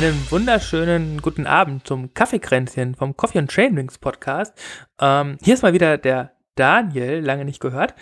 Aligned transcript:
Einen 0.00 0.30
wunderschönen 0.30 1.20
guten 1.20 1.46
Abend 1.46 1.86
zum 1.86 2.14
Kaffeekränzchen 2.14 2.94
vom 2.94 3.18
Coffee 3.18 3.38
and 3.38 3.50
Trainings 3.50 3.98
Podcast. 3.98 4.54
Ähm, 4.98 5.36
hier 5.42 5.52
ist 5.52 5.62
mal 5.62 5.74
wieder 5.74 5.98
der 5.98 6.32
Daniel, 6.54 7.20
lange 7.20 7.44
nicht 7.44 7.60
gehört, 7.60 7.94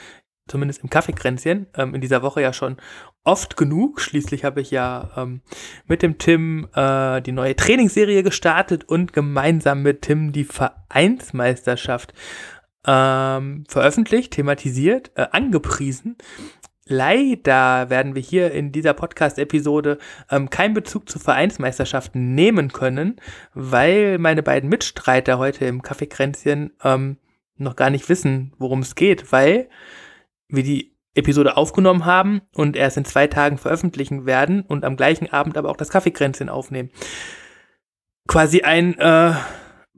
zumindest 0.46 0.84
im 0.84 0.90
Kaffeekränzchen, 0.90 1.66
ähm, 1.74 1.96
in 1.96 2.00
dieser 2.00 2.22
Woche 2.22 2.40
ja 2.40 2.52
schon 2.52 2.76
oft 3.24 3.56
genug. 3.56 4.00
Schließlich 4.00 4.44
habe 4.44 4.60
ich 4.60 4.70
ja 4.70 5.10
ähm, 5.16 5.40
mit 5.86 6.02
dem 6.02 6.18
Tim 6.18 6.68
äh, 6.72 7.20
die 7.20 7.32
neue 7.32 7.56
Trainingsserie 7.56 8.22
gestartet 8.22 8.84
und 8.84 9.12
gemeinsam 9.12 9.82
mit 9.82 10.02
Tim 10.02 10.30
die 10.30 10.44
Vereinsmeisterschaft 10.44 12.14
ähm, 12.86 13.64
veröffentlicht, 13.68 14.34
thematisiert, 14.34 15.10
äh, 15.16 15.26
angepriesen. 15.32 16.16
Leider 16.88 17.90
werden 17.90 18.14
wir 18.14 18.22
hier 18.22 18.50
in 18.50 18.72
dieser 18.72 18.94
Podcast-Episode 18.94 19.98
ähm, 20.30 20.48
keinen 20.48 20.72
Bezug 20.72 21.08
zu 21.08 21.18
Vereinsmeisterschaften 21.18 22.34
nehmen 22.34 22.72
können, 22.72 23.20
weil 23.52 24.18
meine 24.18 24.42
beiden 24.42 24.70
Mitstreiter 24.70 25.38
heute 25.38 25.66
im 25.66 25.82
Kaffeekränzchen 25.82 26.72
ähm, 26.82 27.18
noch 27.56 27.76
gar 27.76 27.90
nicht 27.90 28.08
wissen, 28.08 28.54
worum 28.58 28.80
es 28.80 28.94
geht, 28.94 29.32
weil 29.32 29.68
wir 30.48 30.62
die 30.62 30.96
Episode 31.14 31.58
aufgenommen 31.58 32.06
haben 32.06 32.40
und 32.54 32.74
erst 32.74 32.96
in 32.96 33.04
zwei 33.04 33.26
Tagen 33.26 33.58
veröffentlichen 33.58 34.24
werden 34.24 34.62
und 34.62 34.84
am 34.84 34.96
gleichen 34.96 35.30
Abend 35.30 35.58
aber 35.58 35.68
auch 35.68 35.76
das 35.76 35.90
Kaffeekränzchen 35.90 36.48
aufnehmen. 36.48 36.90
Quasi 38.26 38.62
ein 38.62 38.98
äh, 38.98 39.34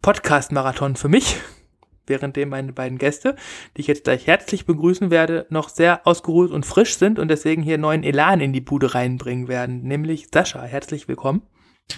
Podcast-Marathon 0.02 0.97
für 0.97 1.08
mich 1.08 1.36
währenddem 2.06 2.48
meine 2.48 2.72
beiden 2.72 2.98
Gäste, 2.98 3.36
die 3.76 3.82
ich 3.82 3.86
jetzt 3.86 4.04
gleich 4.04 4.26
herzlich 4.26 4.66
begrüßen 4.66 5.10
werde, 5.10 5.46
noch 5.50 5.68
sehr 5.68 6.06
ausgeruht 6.06 6.50
und 6.50 6.66
frisch 6.66 6.96
sind 6.96 7.18
und 7.18 7.28
deswegen 7.28 7.62
hier 7.62 7.78
neuen 7.78 8.02
Elan 8.02 8.40
in 8.40 8.52
die 8.52 8.60
Bude 8.60 8.94
reinbringen 8.94 9.48
werden, 9.48 9.82
nämlich 9.82 10.28
Sascha. 10.32 10.62
Herzlich 10.62 11.08
willkommen. 11.08 11.42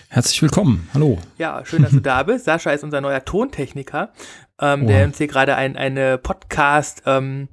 Herzlich 0.09 0.41
willkommen. 0.41 0.89
Hallo. 0.95 1.19
Ja, 1.39 1.65
schön, 1.65 1.83
dass 1.83 1.93
du 1.93 2.01
da 2.01 2.23
bist. 2.25 2.47
Sascha 2.47 2.71
ist 2.71 2.85
unser 2.85 3.01
neuer 3.01 3.25
Tontechniker, 3.25 4.13
ähm, 4.61 4.87
der 4.87 5.05
uns 5.05 5.19
hier 5.19 5.27
gerade 5.29 5.55
ein, 5.57 5.77
eine 5.77 6.19
Podcast- 6.19 7.03
ähm, 7.07 7.49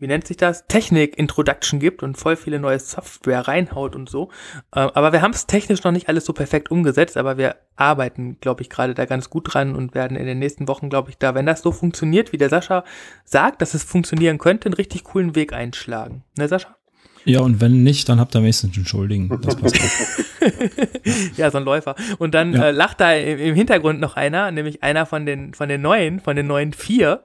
wie 0.00 0.06
nennt 0.06 0.26
sich 0.26 0.36
das, 0.36 0.66
Technik-Introduction 0.66 1.78
gibt 1.78 2.02
und 2.02 2.16
voll 2.16 2.36
viele 2.36 2.58
neue 2.58 2.78
Software 2.78 3.46
reinhaut 3.46 3.94
und 3.94 4.08
so. 4.08 4.30
Äh, 4.74 4.80
aber 4.80 5.12
wir 5.12 5.22
haben 5.22 5.32
es 5.32 5.46
technisch 5.46 5.84
noch 5.84 5.92
nicht 5.92 6.08
alles 6.08 6.24
so 6.24 6.32
perfekt 6.32 6.70
umgesetzt, 6.70 7.16
aber 7.16 7.36
wir 7.36 7.56
arbeiten, 7.76 8.38
glaube 8.40 8.62
ich, 8.62 8.70
gerade 8.70 8.94
da 8.94 9.04
ganz 9.04 9.30
gut 9.30 9.54
dran 9.54 9.76
und 9.76 9.94
werden 9.94 10.16
in 10.16 10.26
den 10.26 10.38
nächsten 10.38 10.66
Wochen, 10.68 10.88
glaube 10.88 11.10
ich, 11.10 11.18
da, 11.18 11.34
wenn 11.34 11.46
das 11.46 11.62
so 11.62 11.70
funktioniert, 11.70 12.32
wie 12.32 12.38
der 12.38 12.48
Sascha 12.48 12.84
sagt, 13.24 13.62
dass 13.62 13.74
es 13.74 13.84
funktionieren 13.84 14.38
könnte, 14.38 14.66
einen 14.66 14.74
richtig 14.74 15.04
coolen 15.04 15.34
Weg 15.34 15.52
einschlagen. 15.52 16.24
Ne, 16.36 16.48
Sascha? 16.48 16.76
Ja, 17.24 17.40
und 17.40 17.60
wenn 17.60 17.82
nicht, 17.82 18.08
dann 18.08 18.18
habt 18.18 18.34
ihr 18.34 18.40
wenigstens 18.40 18.76
entschuldigen. 18.76 19.28
Das 19.42 19.56
passt 19.56 19.76
ja, 21.36 21.50
so 21.50 21.58
ein 21.58 21.64
Läufer. 21.64 21.94
Und 22.18 22.34
dann 22.34 22.54
ja. 22.54 22.68
äh, 22.68 22.70
lacht 22.70 23.00
da 23.00 23.12
im, 23.12 23.38
im, 23.38 23.54
Hintergrund 23.54 24.00
noch 24.00 24.16
einer, 24.16 24.50
nämlich 24.50 24.82
einer 24.82 25.04
von 25.04 25.26
den, 25.26 25.52
von 25.52 25.68
den 25.68 25.82
neuen, 25.82 26.20
von 26.20 26.36
den 26.36 26.46
neuen 26.46 26.72
vier. 26.72 27.24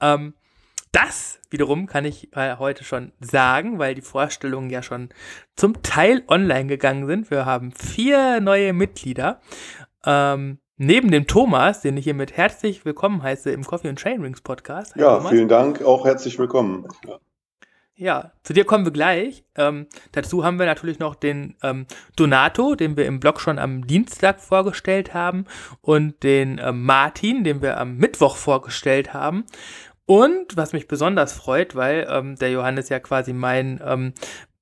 Ähm, 0.00 0.34
das 0.92 1.38
wiederum 1.50 1.86
kann 1.86 2.04
ich 2.04 2.34
äh, 2.36 2.56
heute 2.56 2.84
schon 2.84 3.12
sagen, 3.20 3.78
weil 3.78 3.94
die 3.94 4.02
Vorstellungen 4.02 4.70
ja 4.70 4.82
schon 4.82 5.08
zum 5.56 5.82
Teil 5.82 6.22
online 6.28 6.66
gegangen 6.66 7.06
sind. 7.06 7.30
Wir 7.30 7.46
haben 7.46 7.72
vier 7.72 8.40
neue 8.40 8.72
Mitglieder. 8.72 9.40
Ähm, 10.04 10.58
neben 10.76 11.10
dem 11.10 11.26
Thomas, 11.26 11.80
den 11.80 11.96
ich 11.96 12.04
hiermit 12.04 12.36
herzlich 12.36 12.84
willkommen 12.84 13.22
heiße 13.22 13.50
im 13.50 13.64
Coffee 13.64 13.88
and 13.88 13.98
Train 13.98 14.20
Rings 14.22 14.40
Podcast. 14.40 14.94
Hi, 14.94 15.00
ja, 15.00 15.16
Thomas. 15.16 15.30
vielen 15.30 15.48
Dank, 15.48 15.82
auch 15.82 16.04
herzlich 16.04 16.38
willkommen. 16.38 16.86
Ja. 17.06 17.18
Ja, 18.00 18.30
zu 18.44 18.52
dir 18.52 18.64
kommen 18.64 18.84
wir 18.84 18.92
gleich. 18.92 19.42
Ähm, 19.56 19.88
dazu 20.12 20.44
haben 20.44 20.60
wir 20.60 20.66
natürlich 20.66 21.00
noch 21.00 21.16
den 21.16 21.56
ähm, 21.64 21.86
Donato, 22.14 22.76
den 22.76 22.96
wir 22.96 23.06
im 23.06 23.18
Blog 23.18 23.40
schon 23.40 23.58
am 23.58 23.88
Dienstag 23.88 24.40
vorgestellt 24.40 25.14
haben, 25.14 25.46
und 25.80 26.22
den 26.22 26.60
ähm, 26.62 26.84
Martin, 26.84 27.42
den 27.42 27.60
wir 27.60 27.76
am 27.76 27.96
Mittwoch 27.96 28.36
vorgestellt 28.36 29.14
haben. 29.14 29.46
Und 30.08 30.56
was 30.56 30.72
mich 30.72 30.88
besonders 30.88 31.34
freut, 31.34 31.76
weil 31.76 32.06
ähm, 32.10 32.36
der 32.36 32.50
Johannes 32.50 32.88
ja 32.88 32.98
quasi 32.98 33.34
mein 33.34 33.78
ähm, 33.84 34.14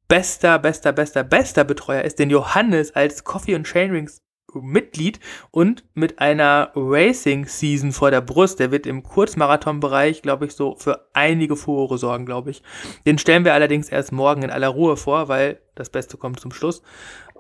bester, 0.09 0.59
bester, 0.59 0.93
bester, 0.93 1.23
bester 1.23 1.63
Betreuer 1.63 2.03
ist, 2.03 2.19
den 2.19 2.31
Johannes 2.31 2.97
als 2.97 3.23
Coffee 3.23 3.55
und 3.55 3.65
Chainrings 3.65 4.23
Mitglied 4.61 5.21
und 5.53 5.85
mit 5.95 6.19
einer 6.19 6.73
Racing 6.75 7.47
Season 7.47 7.93
vor 7.93 8.11
der 8.11 8.23
Brust. 8.23 8.59
Der 8.59 8.73
wird 8.73 8.87
im 8.87 9.05
Kurzmarathon-Bereich, 9.05 10.21
glaube 10.21 10.47
ich, 10.47 10.53
so 10.53 10.75
für 10.75 11.07
einige 11.13 11.55
Furore 11.55 11.97
sorgen, 11.97 12.27
glaube 12.27 12.51
ich. 12.51 12.65
Den 13.07 13.19
stellen 13.19 13.45
wir 13.45 13.55
allerdings 13.55 13.89
erst 13.89 14.11
morgen 14.11 14.43
in 14.43 14.51
aller 14.51 14.69
Ruhe 14.69 14.97
vor, 14.97 15.29
weil 15.29 15.61
das 15.77 15.91
Beste 15.91 16.17
kommt 16.17 16.41
zum 16.41 16.51
Schluss. 16.51 16.83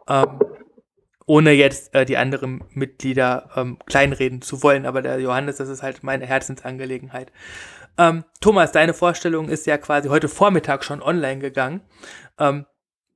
Ähm, 0.08 0.38
ohne 1.26 1.50
jetzt 1.50 1.92
äh, 1.92 2.04
die 2.04 2.18
anderen 2.18 2.62
Mitglieder 2.70 3.50
ähm, 3.56 3.78
kleinreden 3.86 4.42
zu 4.42 4.62
wollen. 4.62 4.86
Aber 4.86 5.02
der 5.02 5.18
Johannes, 5.18 5.56
das 5.56 5.68
ist 5.68 5.82
halt 5.82 6.04
meine 6.04 6.24
Herzensangelegenheit. 6.24 7.32
Ähm, 7.98 8.24
Thomas, 8.40 8.72
deine 8.72 8.94
Vorstellung 8.94 9.48
ist 9.48 9.66
ja 9.66 9.78
quasi 9.78 10.08
heute 10.08 10.28
Vormittag 10.28 10.84
schon 10.84 11.02
online 11.02 11.40
gegangen. 11.40 11.80
Ähm, 12.38 12.66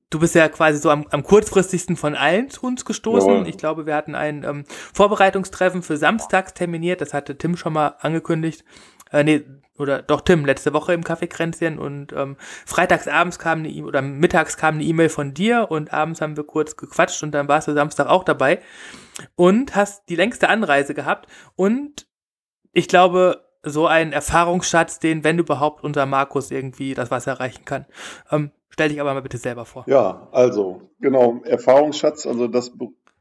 du 0.09 0.19
bist 0.19 0.35
ja 0.35 0.49
quasi 0.49 0.79
so 0.79 0.89
am, 0.89 1.07
am 1.11 1.23
kurzfristigsten 1.23 1.95
von 1.97 2.15
allen 2.15 2.49
zu 2.49 2.65
uns 2.65 2.85
gestoßen. 2.85 3.43
Ja. 3.43 3.45
Ich 3.45 3.57
glaube, 3.57 3.85
wir 3.85 3.95
hatten 3.95 4.15
ein 4.15 4.43
ähm, 4.43 4.65
Vorbereitungstreffen 4.93 5.81
für 5.81 5.97
samstags 5.97 6.53
terminiert. 6.53 7.01
Das 7.01 7.13
hatte 7.13 7.37
Tim 7.37 7.57
schon 7.57 7.73
mal 7.73 7.95
angekündigt. 7.99 8.63
Äh, 9.11 9.23
nee, 9.23 9.45
oder 9.77 10.01
doch 10.01 10.21
Tim, 10.21 10.45
letzte 10.45 10.73
Woche 10.73 10.93
im 10.93 11.03
Kaffeekränzchen 11.03 11.79
und 11.79 12.13
ähm, 12.13 12.37
freitags 12.65 13.07
abends 13.07 13.39
kam 13.39 13.59
eine 13.59 13.69
E-Mail 13.69 13.87
oder 13.87 14.01
mittags 14.01 14.55
kam 14.55 14.75
eine 14.75 14.83
E-Mail 14.83 15.09
von 15.09 15.33
dir 15.33 15.67
und 15.69 15.91
abends 15.91 16.21
haben 16.21 16.37
wir 16.37 16.43
kurz 16.45 16.77
gequatscht 16.77 17.23
und 17.23 17.31
dann 17.31 17.47
warst 17.47 17.67
du 17.67 17.73
Samstag 17.73 18.07
auch 18.07 18.23
dabei 18.23 18.61
und 19.35 19.75
hast 19.75 20.07
die 20.07 20.15
längste 20.15 20.49
Anreise 20.49 20.93
gehabt 20.93 21.27
und 21.55 22.07
ich 22.73 22.87
glaube, 22.87 23.50
so 23.63 23.87
ein 23.87 24.11
Erfahrungsschatz, 24.11 24.99
den, 24.99 25.23
wenn 25.23 25.39
überhaupt, 25.39 25.83
unser 25.83 26.05
Markus 26.05 26.51
irgendwie 26.51 26.93
das 26.93 27.11
Wasser 27.11 27.31
erreichen 27.31 27.65
kann. 27.65 27.85
Ähm, 28.31 28.51
stell 28.69 28.89
dich 28.89 28.99
aber 28.99 29.13
mal 29.13 29.21
bitte 29.21 29.37
selber 29.37 29.65
vor. 29.65 29.85
Ja, 29.87 30.27
also, 30.31 30.89
genau, 30.99 31.41
Erfahrungsschatz, 31.43 32.25
also 32.25 32.47
das 32.47 32.71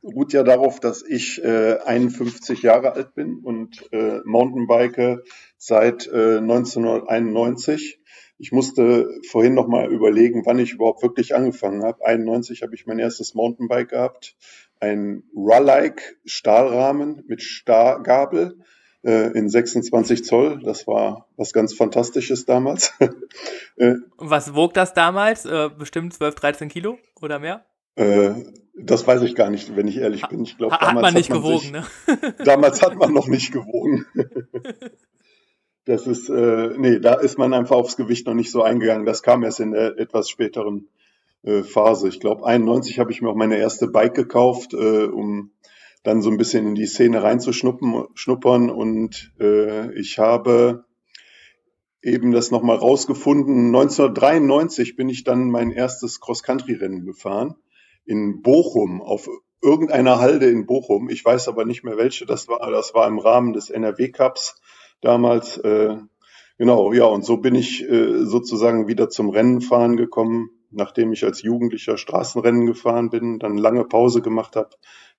beruht 0.02 0.32
ja 0.32 0.42
darauf, 0.42 0.80
dass 0.80 1.02
ich 1.02 1.42
äh, 1.44 1.78
51 1.84 2.62
Jahre 2.62 2.92
alt 2.92 3.14
bin 3.14 3.40
und 3.42 3.92
äh, 3.92 4.20
Mountainbike 4.24 5.22
seit 5.58 6.06
äh, 6.06 6.38
1991. 6.38 8.00
Ich 8.38 8.52
musste 8.52 9.10
vorhin 9.28 9.52
noch 9.52 9.68
mal 9.68 9.92
überlegen, 9.92 10.46
wann 10.46 10.58
ich 10.58 10.72
überhaupt 10.72 11.02
wirklich 11.02 11.34
angefangen 11.34 11.84
habe. 11.84 12.06
91 12.06 12.62
habe 12.62 12.74
ich 12.74 12.86
mein 12.86 12.98
erstes 12.98 13.34
Mountainbike 13.34 13.90
gehabt, 13.90 14.36
ein 14.80 15.24
Rallike 15.36 16.02
Stahlrahmen 16.24 17.22
mit 17.26 17.42
Stahlgabel 17.42 18.56
in 19.02 19.48
26 19.48 20.24
Zoll. 20.24 20.60
Das 20.62 20.86
war 20.86 21.26
was 21.36 21.52
ganz 21.52 21.74
Fantastisches 21.74 22.44
damals. 22.44 22.92
äh, 23.76 23.94
was 24.18 24.54
wog 24.54 24.74
das 24.74 24.92
damals? 24.92 25.46
Äh, 25.46 25.70
bestimmt 25.76 26.12
12, 26.12 26.34
13 26.34 26.68
Kilo 26.68 26.98
oder 27.20 27.38
mehr? 27.38 27.64
Äh, 27.96 28.34
das 28.74 29.06
weiß 29.06 29.22
ich 29.22 29.34
gar 29.34 29.50
nicht, 29.50 29.76
wenn 29.76 29.88
ich 29.88 29.98
ehrlich 29.98 30.26
bin. 30.28 30.42
Ich 30.42 30.56
glaube, 30.56 30.76
damals 30.78 30.96
hat 30.96 31.02
man 31.02 31.14
nicht 31.14 31.30
hat 31.30 31.36
man 31.36 31.42
gewogen, 31.42 31.60
sich, 31.60 31.72
ne? 31.72 31.84
damals 32.44 32.82
hat 32.82 32.96
man 32.96 33.12
noch 33.12 33.28
nicht 33.28 33.52
gewogen. 33.52 34.06
das 35.84 36.06
ist, 36.06 36.28
äh, 36.28 36.70
nee, 36.76 36.98
da 36.98 37.14
ist 37.14 37.38
man 37.38 37.52
einfach 37.52 37.76
aufs 37.76 37.96
Gewicht 37.96 38.26
noch 38.26 38.34
nicht 38.34 38.50
so 38.50 38.62
eingegangen. 38.62 39.06
Das 39.06 39.22
kam 39.22 39.42
erst 39.42 39.60
in 39.60 39.72
der 39.72 39.98
etwas 39.98 40.28
späteren 40.28 40.88
äh, 41.42 41.62
Phase. 41.62 42.08
Ich 42.08 42.20
glaube, 42.20 42.46
91 42.46 42.98
habe 42.98 43.12
ich 43.12 43.22
mir 43.22 43.30
auch 43.30 43.36
meine 43.36 43.58
erste 43.58 43.88
Bike 43.88 44.14
gekauft, 44.14 44.74
äh, 44.74 45.04
um 45.04 45.52
dann 46.02 46.22
so 46.22 46.30
ein 46.30 46.36
bisschen 46.36 46.66
in 46.66 46.74
die 46.74 46.86
Szene 46.86 47.22
reinzuschnuppern. 47.22 48.70
Und 48.70 49.32
äh, 49.40 49.92
ich 49.98 50.18
habe 50.18 50.84
eben 52.02 52.32
das 52.32 52.50
nochmal 52.50 52.76
rausgefunden. 52.76 53.66
1993 53.66 54.96
bin 54.96 55.08
ich 55.08 55.24
dann 55.24 55.50
mein 55.50 55.70
erstes 55.70 56.20
Cross-Country-Rennen 56.20 57.04
gefahren 57.04 57.56
in 58.04 58.42
Bochum 58.42 59.02
auf 59.02 59.28
irgendeiner 59.62 60.18
Halde 60.18 60.48
in 60.48 60.66
Bochum. 60.66 61.10
Ich 61.10 61.24
weiß 61.24 61.48
aber 61.48 61.64
nicht 61.64 61.84
mehr 61.84 61.98
welche 61.98 62.24
das 62.26 62.48
war. 62.48 62.70
Das 62.70 62.94
war 62.94 63.06
im 63.06 63.18
Rahmen 63.18 63.52
des 63.52 63.70
NRW 63.70 64.10
Cups 64.10 64.60
damals. 65.02 65.58
Äh, 65.58 65.96
genau, 66.60 66.92
ja, 66.92 67.06
und 67.06 67.24
so 67.24 67.38
bin 67.38 67.56
ich 67.56 67.82
äh, 67.82 68.24
sozusagen 68.24 68.86
wieder 68.86 69.10
zum 69.10 69.30
Rennenfahren 69.30 69.96
gekommen, 69.96 70.50
nachdem 70.70 71.12
ich 71.12 71.24
als 71.24 71.42
Jugendlicher 71.42 71.96
Straßenrennen 71.96 72.66
gefahren 72.66 73.10
bin, 73.10 73.40
dann 73.40 73.58
lange 73.58 73.84
Pause 73.84 74.22
gemacht 74.22 74.54
habe 74.54 74.70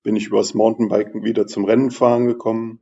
bin 0.04 0.16
ich 0.16 0.28
übers 0.28 0.54
Mountainbiken 0.54 1.24
wieder 1.24 1.48
zum 1.48 1.66
Rennenfahren 1.66 2.26
gekommen. 2.26 2.80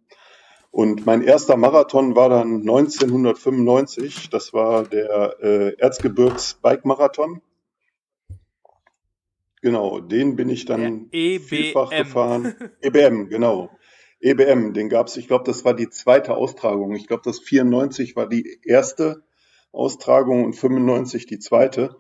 Und 0.72 1.06
mein 1.06 1.24
erster 1.24 1.58
Marathon 1.58 2.16
war 2.16 2.30
dann 2.30 2.62
1995. 2.62 4.30
Das 4.30 4.54
war 4.54 4.84
der 4.84 5.36
äh, 5.42 5.76
Erzgebirgs-Bike-Marathon. 5.78 7.42
Genau, 9.62 10.00
den 10.00 10.36
bin 10.36 10.48
ich 10.50 10.66
dann 10.66 11.10
e 11.12 11.40
vielfach 11.40 11.90
gefahren. 11.90 12.54
EBM, 12.82 13.28
genau. 13.28 13.72
EBM, 14.22 14.74
den 14.74 14.90
gab 14.90 15.08
es, 15.08 15.18
ich 15.18 15.28
glaube, 15.28 15.46
das 15.46 15.66
war 15.66 15.74
die 15.74 15.90
zweite 15.90 16.36
Austragung. 16.36 16.94
Ich 16.96 17.08
glaube, 17.08 17.24
das 17.26 17.40
94 17.40 18.16
war 18.16 18.28
die 18.28 18.60
erste 18.64 19.24
Austragung 19.72 20.44
und 20.46 20.54
95 20.54 21.26
die 21.26 21.40
zweite. 21.40 21.96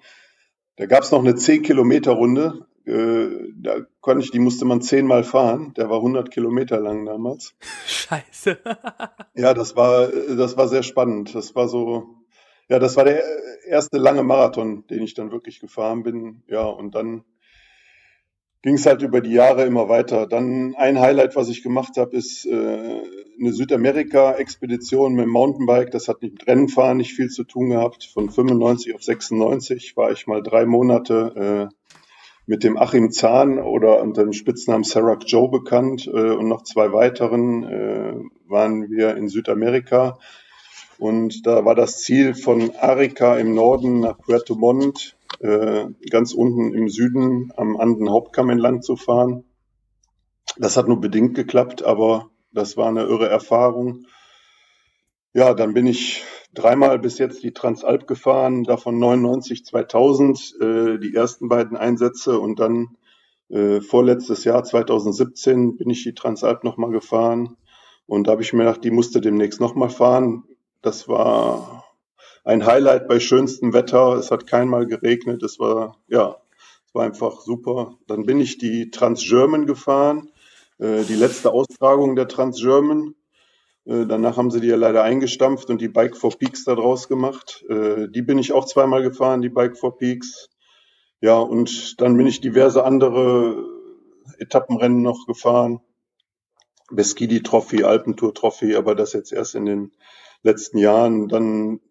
Da 0.75 0.85
gab 0.85 1.03
es 1.03 1.11
noch 1.11 1.19
eine 1.19 1.35
10 1.35 1.61
Kilometer 1.61 2.11
Runde 2.11 2.67
äh, 2.89 3.53
da 3.55 3.81
konnte 4.01 4.23
ich, 4.23 4.31
die 4.31 4.39
musste 4.39 4.65
man 4.65 4.81
zehnmal 4.81 5.23
fahren. 5.23 5.73
Der 5.75 5.89
war 5.89 5.97
100 5.97 6.31
Kilometer 6.31 6.79
lang 6.79 7.05
damals. 7.05 7.55
Scheiße. 7.85 8.57
ja, 9.35 9.53
das 9.53 9.75
war, 9.75 10.07
das 10.07 10.57
war 10.57 10.67
sehr 10.67 10.81
spannend. 10.83 11.35
Das 11.35 11.55
war 11.55 11.67
so, 11.67 12.15
ja, 12.67 12.79
das 12.79 12.97
war 12.97 13.05
der 13.05 13.21
erste 13.67 13.97
lange 13.97 14.23
Marathon, 14.23 14.87
den 14.87 15.03
ich 15.03 15.13
dann 15.13 15.31
wirklich 15.31 15.59
gefahren 15.59 16.01
bin. 16.01 16.43
Ja, 16.47 16.63
und 16.65 16.95
dann 16.95 17.23
ging 18.61 18.75
es 18.75 18.85
halt 18.85 19.01
über 19.01 19.21
die 19.21 19.31
Jahre 19.31 19.65
immer 19.65 19.87
weiter. 19.87 20.27
Dann 20.27 20.75
ein 20.75 20.99
Highlight, 20.99 21.35
was 21.35 21.49
ich 21.49 21.63
gemacht 21.63 21.97
habe, 21.97 22.15
ist 22.15 22.45
äh, 22.45 23.01
eine 23.39 23.53
Südamerika-Expedition 23.53 25.13
mit 25.13 25.25
dem 25.25 25.31
Mountainbike. 25.31 25.91
Das 25.91 26.07
hat 26.07 26.21
mit 26.21 26.45
Rennenfahren 26.45 26.97
nicht 26.97 27.13
viel 27.13 27.29
zu 27.29 27.45
tun 27.45 27.69
gehabt. 27.69 28.03
Von 28.03 28.29
95 28.29 28.95
auf 28.95 29.03
96 29.03 29.95
war 29.95 30.11
ich 30.11 30.27
mal 30.27 30.43
drei 30.43 30.65
Monate 30.65 31.69
äh, 31.71 31.75
mit 32.45 32.63
dem 32.63 32.77
Achim 32.77 33.11
Zahn 33.11 33.59
oder 33.59 34.01
unter 34.01 34.23
dem 34.23 34.33
Spitznamen 34.33 34.83
Serac 34.83 35.23
Joe 35.27 35.49
bekannt 35.49 36.07
äh, 36.07 36.31
und 36.31 36.47
noch 36.47 36.63
zwei 36.63 36.91
weiteren 36.91 37.63
äh, 37.63 38.13
waren 38.47 38.89
wir 38.89 39.15
in 39.15 39.29
Südamerika. 39.29 40.17
Und 40.97 41.45
da 41.45 41.63
war 41.63 41.75
das 41.75 42.01
Ziel 42.01 42.33
von 42.33 42.75
Arica 42.75 43.37
im 43.37 43.53
Norden 43.53 44.01
nach 44.01 44.17
Puerto 44.17 44.55
Montt, 44.55 45.15
äh, 45.39 45.85
ganz 46.09 46.33
unten 46.33 46.73
im 46.73 46.89
Süden 46.89 47.51
am 47.55 47.77
Anden 47.77 48.09
Hauptkamm 48.09 48.49
entlang 48.49 48.81
zu 48.81 48.95
fahren. 48.95 49.43
Das 50.57 50.77
hat 50.77 50.87
nur 50.87 50.99
bedingt 50.99 51.35
geklappt, 51.35 51.83
aber 51.83 52.29
das 52.51 52.77
war 52.77 52.87
eine 52.87 53.03
irre 53.03 53.29
Erfahrung. 53.29 54.05
Ja, 55.33 55.53
dann 55.53 55.73
bin 55.73 55.85
ich 55.87 56.23
dreimal 56.53 56.99
bis 56.99 57.19
jetzt 57.19 57.43
die 57.43 57.53
Transalp 57.53 58.07
gefahren, 58.07 58.63
davon 58.63 58.97
99, 58.97 59.65
2000, 59.65 60.55
äh, 60.59 60.97
die 60.97 61.13
ersten 61.13 61.47
beiden 61.47 61.77
Einsätze 61.77 62.39
und 62.39 62.59
dann 62.59 62.97
äh, 63.49 63.81
vorletztes 63.81 64.43
Jahr 64.43 64.63
2017 64.63 65.77
bin 65.77 65.89
ich 65.89 66.03
die 66.03 66.13
Transalp 66.13 66.63
nochmal 66.63 66.91
gefahren 66.91 67.57
und 68.07 68.25
da 68.25 68.31
habe 68.31 68.41
ich 68.41 68.53
mir 68.53 68.63
gedacht, 68.63 68.83
die 68.83 68.91
musste 68.91 69.21
demnächst 69.21 69.61
nochmal 69.61 69.91
fahren. 69.91 70.43
Das 70.81 71.07
war 71.07 71.85
ein 72.43 72.65
Highlight 72.65 73.07
bei 73.07 73.19
schönstem 73.19 73.73
Wetter. 73.73 74.13
Es 74.13 74.31
hat 74.31 74.47
keinmal 74.47 74.85
geregnet. 74.85 75.43
Es 75.43 75.59
war, 75.59 75.97
ja, 76.07 76.37
es 76.87 76.95
war 76.95 77.03
einfach 77.03 77.41
super. 77.41 77.97
Dann 78.07 78.25
bin 78.25 78.39
ich 78.41 78.57
die 78.57 78.91
Trans-German 78.91 79.65
gefahren, 79.65 80.29
äh, 80.79 81.03
die 81.03 81.15
letzte 81.15 81.51
Austragung 81.51 82.15
der 82.15 82.27
Trans-German. 82.27 83.15
Äh, 83.85 84.05
danach 84.05 84.37
haben 84.37 84.51
sie 84.51 84.61
die 84.61 84.67
ja 84.67 84.75
leider 84.75 85.03
eingestampft 85.03 85.69
und 85.69 85.81
die 85.81 85.87
Bike 85.87 86.17
for 86.17 86.37
Peaks 86.37 86.63
da 86.63 86.75
draus 86.75 87.07
gemacht. 87.07 87.65
Äh, 87.69 88.07
die 88.09 88.21
bin 88.21 88.37
ich 88.37 88.53
auch 88.53 88.65
zweimal 88.65 89.03
gefahren, 89.03 89.41
die 89.41 89.49
Bike 89.49 89.77
for 89.77 89.97
Peaks. 89.97 90.49
Ja, 91.21 91.37
und 91.37 91.99
dann 91.99 92.15
bin 92.15 92.27
ich 92.27 92.39
diverse 92.39 92.85
andere 92.85 93.65
Etappenrennen 94.37 95.01
noch 95.01 95.25
gefahren. 95.27 95.81
Beskidi 96.91 97.43
Trophy, 97.43 97.83
Alpentour 97.83 98.33
Trophy, 98.33 98.75
aber 98.75 98.95
das 98.95 99.13
jetzt 99.13 99.31
erst 99.31 99.55
in 99.55 99.65
den 99.65 99.91
letzten 100.43 100.77
Jahren. 100.77 101.27
Dann 101.27 101.81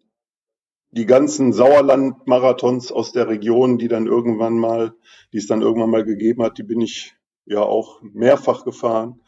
die 0.91 1.05
ganzen 1.05 1.53
Sauerland-Marathons 1.53 2.91
aus 2.91 3.11
der 3.11 3.27
Region, 3.27 3.77
die 3.77 3.87
dann 3.87 4.07
irgendwann 4.07 4.57
mal, 4.57 4.93
die 5.33 5.37
es 5.37 5.47
dann 5.47 5.61
irgendwann 5.61 5.91
mal 5.91 6.03
gegeben 6.03 6.43
hat, 6.43 6.57
die 6.57 6.63
bin 6.63 6.81
ich 6.81 7.15
ja 7.45 7.61
auch 7.61 8.01
mehrfach 8.01 8.65
gefahren 8.65 9.19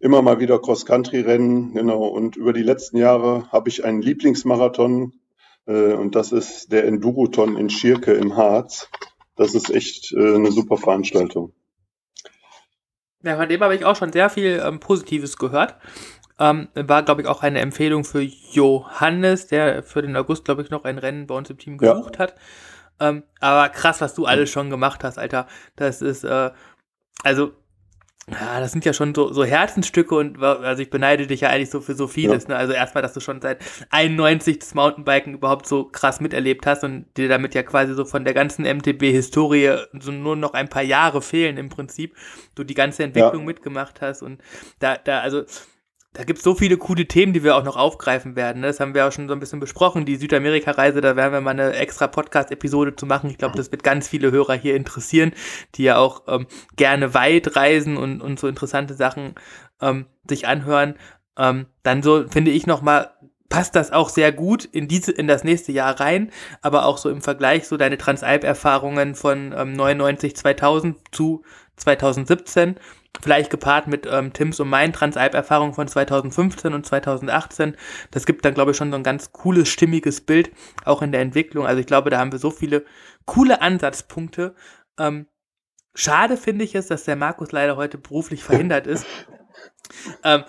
immer 0.00 0.22
mal 0.22 0.40
wieder 0.40 0.58
Cross-Country-Rennen, 0.58 1.74
genau. 1.74 2.06
Und 2.06 2.36
über 2.36 2.52
die 2.52 2.62
letzten 2.62 2.96
Jahre 2.96 3.48
habe 3.52 3.68
ich 3.68 3.84
einen 3.84 4.02
Lieblingsmarathon 4.02 5.12
äh, 5.66 5.92
und 5.92 6.16
das 6.16 6.32
ist 6.32 6.72
der 6.72 6.86
Enduroton 6.86 7.56
in 7.56 7.70
Schirke 7.70 8.12
im 8.14 8.36
Harz. 8.36 8.88
Das 9.36 9.54
ist 9.54 9.70
echt 9.70 10.12
äh, 10.12 10.34
eine 10.34 10.50
super 10.50 10.78
Veranstaltung. 10.78 11.52
Ja, 13.22 13.36
von 13.36 13.48
dem 13.48 13.60
habe 13.60 13.76
ich 13.76 13.84
auch 13.84 13.96
schon 13.96 14.12
sehr 14.12 14.30
viel 14.30 14.62
ähm, 14.64 14.80
Positives 14.80 15.36
gehört. 15.36 15.76
Ähm, 16.40 16.68
war, 16.74 17.02
glaube 17.02 17.20
ich, 17.20 17.28
auch 17.28 17.42
eine 17.42 17.60
Empfehlung 17.60 18.02
für 18.02 18.22
Johannes, 18.22 19.46
der 19.46 19.82
für 19.82 20.00
den 20.00 20.16
August, 20.16 20.46
glaube 20.46 20.62
ich, 20.62 20.70
noch 20.70 20.84
ein 20.84 20.98
Rennen 20.98 21.26
bei 21.26 21.34
uns 21.34 21.50
im 21.50 21.58
Team 21.58 21.76
gesucht 21.76 22.16
ja. 22.16 22.20
hat. 22.20 22.34
Ähm, 22.98 23.24
aber 23.40 23.68
krass, 23.68 24.00
was 24.00 24.14
du 24.14 24.24
alles 24.24 24.50
schon 24.50 24.70
gemacht 24.70 25.04
hast, 25.04 25.18
Alter. 25.18 25.46
Das 25.76 26.00
ist, 26.02 26.24
äh, 26.24 26.50
also 27.22 27.52
ja, 28.30 28.60
das 28.60 28.70
sind 28.70 28.84
ja 28.84 28.92
schon 28.92 29.14
so, 29.14 29.32
so 29.32 29.44
Herzensstücke 29.44 30.14
und 30.14 30.40
also 30.40 30.82
ich 30.82 30.90
beneide 30.90 31.26
dich 31.26 31.40
ja 31.40 31.48
eigentlich 31.48 31.70
so 31.70 31.80
für 31.80 31.94
so 31.94 32.06
vieles. 32.06 32.44
Ja. 32.44 32.50
Ne? 32.50 32.56
Also 32.56 32.72
erstmal, 32.72 33.02
dass 33.02 33.12
du 33.12 33.20
schon 33.20 33.40
seit 33.40 33.58
91 33.90 34.60
das 34.60 34.74
Mountainbiken 34.74 35.34
überhaupt 35.34 35.66
so 35.66 35.84
krass 35.84 36.20
miterlebt 36.20 36.66
hast 36.66 36.84
und 36.84 37.06
dir 37.16 37.28
damit 37.28 37.54
ja 37.54 37.62
quasi 37.62 37.94
so 37.94 38.04
von 38.04 38.24
der 38.24 38.34
ganzen 38.34 38.64
MTB-Historie 38.64 39.78
so 39.98 40.12
nur 40.12 40.36
noch 40.36 40.52
ein 40.52 40.68
paar 40.68 40.82
Jahre 40.82 41.22
fehlen 41.22 41.56
im 41.56 41.70
Prinzip. 41.70 42.14
Du 42.54 42.62
die 42.62 42.74
ganze 42.74 43.02
Entwicklung 43.02 43.40
ja. 43.40 43.46
mitgemacht 43.46 44.00
hast 44.00 44.22
und 44.22 44.40
da, 44.78 44.96
da, 44.96 45.20
also 45.20 45.44
da 46.12 46.24
gibt 46.24 46.38
es 46.38 46.44
so 46.44 46.56
viele 46.56 46.76
coole 46.76 47.06
Themen, 47.06 47.32
die 47.32 47.44
wir 47.44 47.56
auch 47.56 47.62
noch 47.62 47.76
aufgreifen 47.76 48.34
werden. 48.34 48.62
Ne? 48.62 48.66
Das 48.66 48.80
haben 48.80 48.94
wir 48.94 49.06
auch 49.06 49.12
schon 49.12 49.28
so 49.28 49.34
ein 49.34 49.38
bisschen 49.38 49.60
besprochen. 49.60 50.06
Die 50.06 50.16
Südamerika-Reise, 50.16 51.00
da 51.00 51.14
werden 51.14 51.32
wir 51.32 51.40
mal 51.40 51.50
eine 51.50 51.72
extra 51.74 52.08
Podcast-Episode 52.08 52.96
zu 52.96 53.06
machen. 53.06 53.30
Ich 53.30 53.38
glaube, 53.38 53.56
das 53.56 53.70
wird 53.70 53.84
ganz 53.84 54.08
viele 54.08 54.32
Hörer 54.32 54.54
hier 54.54 54.74
interessieren, 54.74 55.32
die 55.76 55.84
ja 55.84 55.98
auch 55.98 56.24
ähm, 56.26 56.46
gerne 56.74 57.14
weit 57.14 57.54
reisen 57.54 57.96
und, 57.96 58.20
und 58.20 58.40
so 58.40 58.48
interessante 58.48 58.94
Sachen 58.94 59.36
ähm, 59.80 60.06
sich 60.28 60.48
anhören. 60.48 60.96
Ähm, 61.38 61.66
dann 61.84 62.02
so 62.02 62.26
finde 62.28 62.50
ich 62.50 62.66
nochmal 62.66 63.12
passt 63.48 63.74
das 63.74 63.92
auch 63.92 64.08
sehr 64.08 64.32
gut 64.32 64.64
in 64.64 64.88
diese 64.88 65.12
in 65.12 65.26
das 65.26 65.44
nächste 65.44 65.72
Jahr 65.72 65.98
rein, 66.00 66.30
aber 66.62 66.86
auch 66.86 66.98
so 66.98 67.10
im 67.10 67.20
Vergleich 67.20 67.66
so 67.66 67.76
deine 67.76 67.98
Transalp-Erfahrungen 67.98 69.14
von 69.14 69.52
ähm, 69.56 69.72
99 69.74 70.34
2000 70.36 70.96
zu 71.12 71.42
2017 71.76 72.76
vielleicht 73.20 73.50
gepaart 73.50 73.86
mit 73.86 74.06
ähm, 74.10 74.32
Tims 74.32 74.60
und 74.60 74.68
meinen 74.68 74.92
Transalp-Erfahrungen 74.92 75.74
von 75.74 75.88
2015 75.88 76.72
und 76.72 76.86
2018. 76.86 77.76
Das 78.10 78.26
gibt 78.26 78.44
dann, 78.44 78.54
glaube 78.54 78.70
ich, 78.70 78.76
schon 78.76 78.90
so 78.90 78.96
ein 78.96 79.02
ganz 79.02 79.32
cooles, 79.32 79.68
stimmiges 79.68 80.20
Bild, 80.20 80.50
auch 80.84 81.02
in 81.02 81.12
der 81.12 81.20
Entwicklung. 81.20 81.66
Also 81.66 81.80
ich 81.80 81.86
glaube, 81.86 82.10
da 82.10 82.18
haben 82.18 82.32
wir 82.32 82.38
so 82.38 82.50
viele 82.50 82.84
coole 83.26 83.60
Ansatzpunkte. 83.60 84.54
Ähm, 84.98 85.26
schade 85.94 86.36
finde 86.36 86.64
ich 86.64 86.74
es, 86.74 86.86
dass 86.86 87.04
der 87.04 87.16
Markus 87.16 87.52
leider 87.52 87.76
heute 87.76 87.98
beruflich 87.98 88.44
verhindert 88.44 88.86
ist. 88.86 89.06
ähm, 90.24 90.44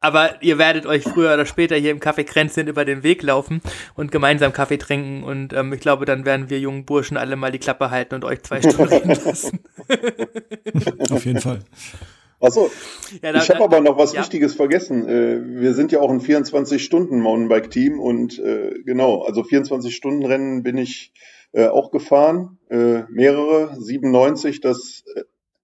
aber 0.00 0.42
ihr 0.42 0.58
werdet 0.58 0.86
euch 0.86 1.04
früher 1.04 1.34
oder 1.34 1.44
später 1.44 1.76
hier 1.76 1.90
im 1.90 2.00
Café 2.00 2.24
Kränzchen 2.24 2.68
über 2.68 2.84
den 2.84 3.02
Weg 3.02 3.22
laufen 3.22 3.60
und 3.94 4.10
gemeinsam 4.10 4.52
Kaffee 4.52 4.78
trinken. 4.78 5.22
Und 5.22 5.52
ähm, 5.52 5.72
ich 5.72 5.80
glaube, 5.80 6.06
dann 6.06 6.24
werden 6.24 6.48
wir 6.48 6.58
jungen 6.58 6.86
Burschen 6.86 7.18
alle 7.18 7.36
mal 7.36 7.52
die 7.52 7.58
Klappe 7.58 7.90
halten 7.90 8.14
und 8.14 8.24
euch 8.24 8.42
zwei 8.42 8.60
Stunden 8.60 8.82
reden 8.92 9.18
lassen. 9.24 9.60
Auf 11.10 11.24
jeden 11.26 11.40
Fall. 11.40 11.60
Achso, 12.42 12.70
ja, 13.22 13.34
ich 13.34 13.50
habe 13.50 13.62
aber 13.62 13.80
noch 13.82 13.98
was 13.98 14.14
ja. 14.14 14.20
Wichtiges 14.22 14.54
vergessen. 14.54 15.06
Äh, 15.06 15.60
wir 15.60 15.74
sind 15.74 15.92
ja 15.92 16.00
auch 16.00 16.10
ein 16.10 16.22
24-Stunden-Mountainbike-Team 16.22 18.00
und 18.00 18.38
äh, 18.38 18.80
genau, 18.86 19.22
also 19.24 19.42
24-Stunden-Rennen 19.42 20.62
bin 20.62 20.78
ich 20.78 21.12
äh, 21.52 21.66
auch 21.66 21.90
gefahren, 21.90 22.58
mehrere, 22.68 23.76
97, 23.76 24.60
das 24.60 25.02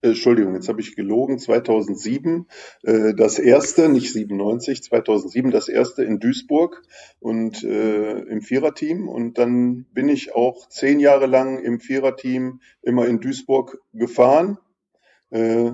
Entschuldigung, 0.09 0.55
jetzt 0.55 0.69
habe 0.69 0.81
ich 0.81 0.97
gelogen, 0.97 1.39
2007 1.39 2.47
äh, 2.83 3.15
das 3.15 3.39
erste, 3.39 3.89
nicht 3.89 4.13
97, 4.13 4.83
2007 4.83 5.51
das 5.51 5.69
erste 5.69 6.05
in 6.05 6.21
Duisburg 6.21 6.83
und 7.21 7.63
äh, 7.65 8.19
im 8.19 8.43
Viererteam. 8.43 9.09
Und 9.09 9.39
dann 9.39 9.87
bin 9.93 10.09
ich 10.09 10.35
auch 10.35 10.69
zehn 10.69 11.01
Jahre 11.01 11.27
lang 11.27 11.59
im 11.59 11.81
Viererteam 11.81 12.61
immer 12.83 13.07
in 13.07 13.21
Duisburg 13.21 13.79
gefahren. 13.93 14.59
Äh, 15.31 15.73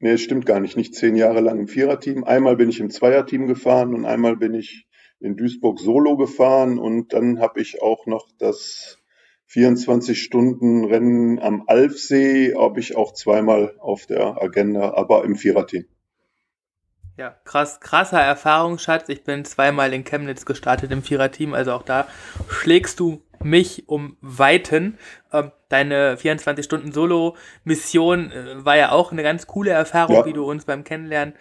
nee, 0.00 0.18
stimmt 0.18 0.46
gar 0.46 0.60
nicht, 0.60 0.76
nicht 0.76 0.94
zehn 0.94 1.16
Jahre 1.16 1.40
lang 1.40 1.58
im 1.58 1.68
Viererteam. 1.68 2.24
Einmal 2.24 2.56
bin 2.56 2.68
ich 2.68 2.80
im 2.80 2.90
Zweierteam 2.90 3.46
gefahren 3.46 3.94
und 3.94 4.04
einmal 4.04 4.36
bin 4.36 4.54
ich 4.54 4.86
in 5.20 5.36
Duisburg 5.36 5.80
solo 5.80 6.16
gefahren 6.16 6.78
und 6.78 7.12
dann 7.12 7.40
habe 7.40 7.60
ich 7.60 7.80
auch 7.82 8.06
noch 8.06 8.28
das 8.38 8.98
24-Stunden-Rennen 9.54 11.38
am 11.38 11.64
Alfsee 11.66 12.54
habe 12.56 12.80
ich 12.80 12.96
auch 12.96 13.12
zweimal 13.12 13.76
auf 13.78 14.06
der 14.06 14.42
Agenda, 14.42 14.94
aber 14.94 15.24
im 15.24 15.36
Viererteam. 15.36 15.84
Ja, 17.16 17.36
krass, 17.44 17.78
krasser 17.78 18.20
Erfahrungsschatz. 18.20 19.08
Ich 19.08 19.22
bin 19.22 19.44
zweimal 19.44 19.92
in 19.92 20.02
Chemnitz 20.02 20.44
gestartet 20.44 20.90
im 20.90 21.02
Viererteam, 21.02 21.54
also 21.54 21.72
auch 21.72 21.84
da 21.84 22.08
schlägst 22.48 22.98
du 22.98 23.22
mich 23.44 23.88
um 23.88 24.16
Weiten. 24.20 24.98
Ähm, 25.32 25.52
deine 25.68 26.16
24-Stunden-Solo-Mission 26.16 28.30
äh, 28.30 28.64
war 28.64 28.76
ja 28.76 28.92
auch 28.92 29.12
eine 29.12 29.22
ganz 29.22 29.46
coole 29.46 29.70
Erfahrung, 29.70 30.16
ja. 30.16 30.26
wie 30.26 30.32
du 30.32 30.44
uns 30.44 30.64
beim 30.64 30.84
Kennenlernen 30.84 31.34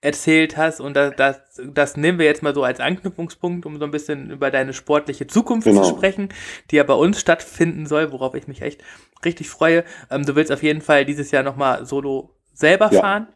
erzählt 0.00 0.56
hast. 0.56 0.80
Und 0.80 0.94
das, 0.94 1.14
das, 1.16 1.40
das 1.64 1.96
nehmen 1.96 2.18
wir 2.18 2.26
jetzt 2.26 2.42
mal 2.42 2.54
so 2.54 2.62
als 2.62 2.80
Anknüpfungspunkt, 2.80 3.66
um 3.66 3.78
so 3.78 3.84
ein 3.84 3.90
bisschen 3.90 4.30
über 4.30 4.50
deine 4.50 4.72
sportliche 4.72 5.26
Zukunft 5.26 5.66
genau. 5.66 5.82
zu 5.82 5.96
sprechen, 5.96 6.28
die 6.70 6.76
ja 6.76 6.84
bei 6.84 6.94
uns 6.94 7.20
stattfinden 7.20 7.86
soll, 7.86 8.12
worauf 8.12 8.34
ich 8.34 8.48
mich 8.48 8.62
echt 8.62 8.82
richtig 9.24 9.48
freue. 9.48 9.84
Ähm, 10.10 10.24
du 10.24 10.36
willst 10.36 10.52
auf 10.52 10.62
jeden 10.62 10.82
Fall 10.82 11.04
dieses 11.04 11.30
Jahr 11.30 11.42
nochmal 11.42 11.86
Solo 11.86 12.30
selber 12.52 12.90
ja. 12.92 13.00
fahren 13.00 13.28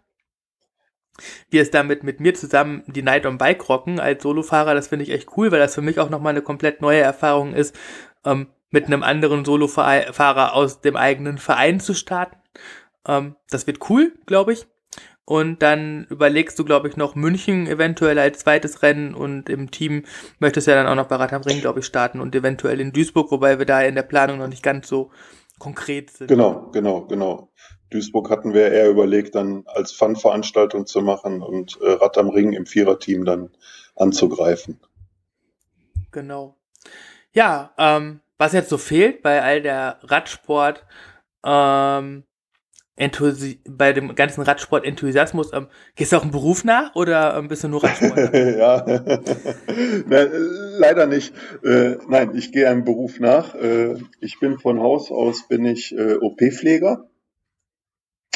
wir 1.50 1.62
es 1.62 1.70
damit 1.70 2.02
mit 2.02 2.20
mir 2.20 2.34
zusammen 2.34 2.82
die 2.86 3.02
Night 3.02 3.26
on 3.26 3.38
Bike 3.38 3.68
rocken 3.68 4.00
als 4.00 4.22
Solofahrer, 4.22 4.74
das 4.74 4.88
finde 4.88 5.04
ich 5.04 5.10
echt 5.10 5.36
cool, 5.36 5.52
weil 5.52 5.58
das 5.58 5.74
für 5.74 5.82
mich 5.82 5.98
auch 5.98 6.10
nochmal 6.10 6.32
eine 6.32 6.42
komplett 6.42 6.80
neue 6.80 7.00
Erfahrung 7.00 7.54
ist, 7.54 7.76
ähm, 8.24 8.48
mit 8.70 8.86
einem 8.86 9.02
anderen 9.02 9.44
Solofahrer 9.44 10.54
aus 10.54 10.80
dem 10.80 10.96
eigenen 10.96 11.38
Verein 11.38 11.80
zu 11.80 11.94
starten. 11.94 12.36
Ähm, 13.06 13.36
das 13.50 13.66
wird 13.66 13.90
cool, 13.90 14.12
glaube 14.26 14.52
ich. 14.52 14.66
Und 15.24 15.62
dann 15.62 16.06
überlegst 16.10 16.58
du, 16.58 16.64
glaube 16.64 16.88
ich, 16.88 16.96
noch 16.96 17.14
München 17.14 17.68
eventuell 17.68 18.18
als 18.18 18.40
zweites 18.40 18.82
Rennen 18.82 19.14
und 19.14 19.48
im 19.48 19.70
Team 19.70 20.04
möchtest 20.40 20.66
du 20.66 20.72
ja 20.72 20.82
dann 20.82 20.88
auch 20.88 20.96
noch 20.96 21.06
bei 21.06 21.16
Rad 21.16 21.32
am 21.32 21.42
Ring, 21.42 21.60
glaube 21.60 21.80
ich, 21.80 21.86
starten 21.86 22.20
und 22.20 22.34
eventuell 22.34 22.80
in 22.80 22.92
Duisburg, 22.92 23.30
wobei 23.30 23.58
wir 23.58 23.66
da 23.66 23.80
in 23.82 23.94
der 23.94 24.02
Planung 24.02 24.38
noch 24.38 24.48
nicht 24.48 24.64
ganz 24.64 24.88
so 24.88 25.12
konkret 25.60 26.10
sind. 26.10 26.26
Genau, 26.26 26.70
genau, 26.72 27.02
genau. 27.02 27.52
Duisburg 27.90 28.28
hatten 28.28 28.54
wir 28.54 28.72
eher 28.72 28.90
überlegt, 28.90 29.36
dann 29.36 29.62
als 29.66 29.92
Fun-Veranstaltung 29.92 30.86
zu 30.86 31.00
machen 31.00 31.42
und 31.42 31.78
äh, 31.80 31.90
Rad 31.90 32.18
am 32.18 32.30
Ring 32.30 32.52
im 32.52 32.66
Viererteam 32.66 33.24
dann 33.24 33.50
anzugreifen. 33.94 34.80
Genau. 36.10 36.56
Ja, 37.32 37.72
ähm, 37.78 38.20
was 38.38 38.52
jetzt 38.52 38.70
so 38.70 38.78
fehlt 38.78 39.22
bei 39.22 39.42
all 39.42 39.62
der 39.62 39.99
Radsport, 40.02 40.84
ähm, 41.44 42.25
Enthusi 42.96 43.60
bei 43.66 43.94
dem 43.94 44.14
ganzen 44.14 44.42
Radsport-Enthusiasmus, 44.42 45.52
ähm, 45.54 45.68
gehst 45.94 46.12
du 46.12 46.16
auch 46.16 46.22
einen 46.22 46.32
Beruf 46.32 46.64
nach 46.64 46.94
oder 46.96 47.37
ähm, 47.37 47.49
bist 47.49 47.64
du 47.64 47.68
nur 47.68 47.82
Radsport? 47.82 48.34
ja, 48.34 48.84
nein, 50.06 50.28
leider 50.78 51.06
nicht. 51.06 51.32
Äh, 51.64 51.96
nein, 52.08 52.32
ich 52.34 52.52
gehe 52.52 52.68
einem 52.68 52.84
Beruf 52.84 53.18
nach. 53.18 53.54
Äh, 53.54 53.94
ich 54.20 54.38
bin 54.38 54.58
von 54.58 54.80
Haus 54.80 55.10
aus 55.10 55.49
bin 55.49 55.64
ich 55.64 55.96
äh, 55.96 56.16
OP-Pfleger. 56.16 57.08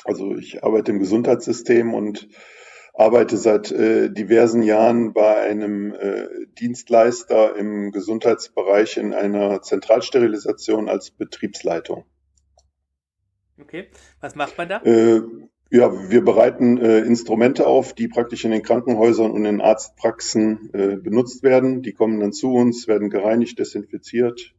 Also 0.04 0.34
ich 0.36 0.64
arbeite 0.64 0.92
im 0.92 0.98
Gesundheitssystem 0.98 1.92
und 1.92 2.28
arbeite 2.94 3.36
seit 3.36 3.72
äh, 3.72 4.08
diversen 4.08 4.62
Jahren 4.62 5.12
bei 5.12 5.36
einem 5.40 5.92
äh, 5.92 6.26
Dienstleister 6.58 7.56
im 7.56 7.90
Gesundheitsbereich 7.90 8.96
in 8.96 9.12
einer 9.12 9.62
Zentralsterilisation 9.62 10.88
als 10.88 11.10
Betriebsleitung. 11.10 12.04
Okay, 13.60 13.88
was 14.20 14.34
macht 14.36 14.56
man 14.56 14.68
da? 14.68 14.78
Äh, 14.82 15.22
ja, 15.70 16.10
wir 16.10 16.24
bereiten 16.24 16.78
äh, 16.78 17.00
Instrumente 17.00 17.66
auf, 17.66 17.94
die 17.94 18.06
praktisch 18.06 18.44
in 18.44 18.52
den 18.52 18.62
Krankenhäusern 18.62 19.32
und 19.32 19.44
in 19.44 19.60
Arztpraxen 19.60 20.70
äh, 20.72 20.96
benutzt 20.96 21.42
werden. 21.42 21.82
Die 21.82 21.92
kommen 21.92 22.20
dann 22.20 22.32
zu 22.32 22.52
uns, 22.52 22.86
werden 22.86 23.10
gereinigt, 23.10 23.58
desinfiziert, 23.58 24.54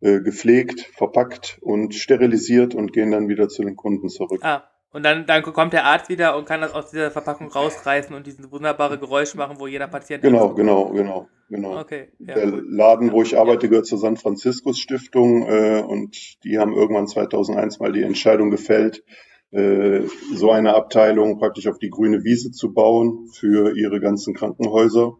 äh, 0.00 0.20
gepflegt, 0.20 0.80
verpackt 0.80 1.58
und 1.60 1.94
sterilisiert 1.94 2.76
und 2.76 2.92
gehen 2.92 3.10
dann 3.10 3.28
wieder 3.28 3.48
zu 3.48 3.64
den 3.64 3.74
Kunden 3.74 4.08
zurück. 4.08 4.44
Ah, 4.44 4.70
und 4.92 5.04
dann, 5.04 5.24
dann 5.26 5.42
kommt 5.42 5.72
der 5.72 5.84
Arzt 5.84 6.08
wieder 6.08 6.36
und 6.36 6.46
kann 6.46 6.60
das 6.60 6.72
aus 6.72 6.90
dieser 6.90 7.10
Verpackung 7.10 7.48
rausreißen 7.48 8.14
und 8.14 8.26
diesen 8.26 8.50
wunderbare 8.50 8.98
Geräusch 8.98 9.34
machen, 9.34 9.56
wo 9.60 9.66
jeder 9.66 9.86
Patient. 9.86 10.22
Genau, 10.22 10.52
genau, 10.54 10.90
genau, 10.90 11.28
genau. 11.48 11.78
Okay. 11.80 12.08
Ja, 12.18 12.34
der 12.34 12.50
gut. 12.50 12.64
Laden, 12.68 13.12
wo 13.12 13.22
ich 13.22 13.38
arbeite, 13.38 13.68
gehört 13.68 13.86
zur 13.86 13.98
San 13.98 14.16
Franciscus 14.16 14.78
Stiftung 14.78 15.46
äh, 15.48 15.82
und 15.86 16.42
die 16.44 16.58
haben 16.58 16.72
irgendwann 16.72 17.06
2001 17.06 17.78
mal 17.78 17.92
die 17.92 18.02
Entscheidung 18.02 18.50
gefällt, 18.50 19.04
äh, 19.52 20.02
so 20.34 20.50
eine 20.50 20.74
Abteilung 20.74 21.38
praktisch 21.38 21.68
auf 21.68 21.78
die 21.78 21.90
grüne 21.90 22.24
Wiese 22.24 22.50
zu 22.50 22.72
bauen 22.72 23.28
für 23.32 23.76
ihre 23.76 24.00
ganzen 24.00 24.34
Krankenhäuser. 24.34 25.16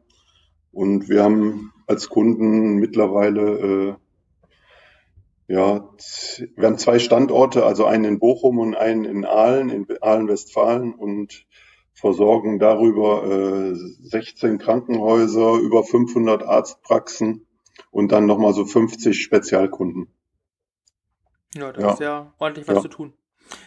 Und 0.73 1.09
wir 1.09 1.23
haben 1.23 1.73
als 1.87 2.09
Kunden 2.09 2.77
mittlerweile 2.77 3.41
äh, 3.43 3.95
ja, 5.50 5.90
wir 6.54 6.66
haben 6.66 6.78
zwei 6.78 7.00
Standorte, 7.00 7.66
also 7.66 7.85
einen 7.85 8.04
in 8.04 8.19
Bochum 8.21 8.61
und 8.61 8.76
einen 8.76 9.04
in 9.04 9.25
Aalen, 9.25 9.69
in 9.69 9.87
Aalen-Westfalen 10.00 10.95
und 10.95 11.45
versorgen 11.92 12.61
darüber 12.61 13.25
äh, 13.25 13.75
16 13.75 14.59
Krankenhäuser, 14.59 15.54
über 15.54 15.83
500 15.83 16.45
Arztpraxen 16.45 17.49
und 17.90 18.12
dann 18.12 18.26
nochmal 18.26 18.54
so 18.54 18.64
50 18.64 19.21
Spezialkunden. 19.21 20.14
Ja, 21.57 21.73
das 21.73 21.83
ja. 21.83 21.92
ist 21.95 22.00
ja 22.00 22.35
ordentlich 22.38 22.69
was 22.69 22.76
ja. 22.76 22.83
zu 22.83 22.88
tun. 22.88 23.12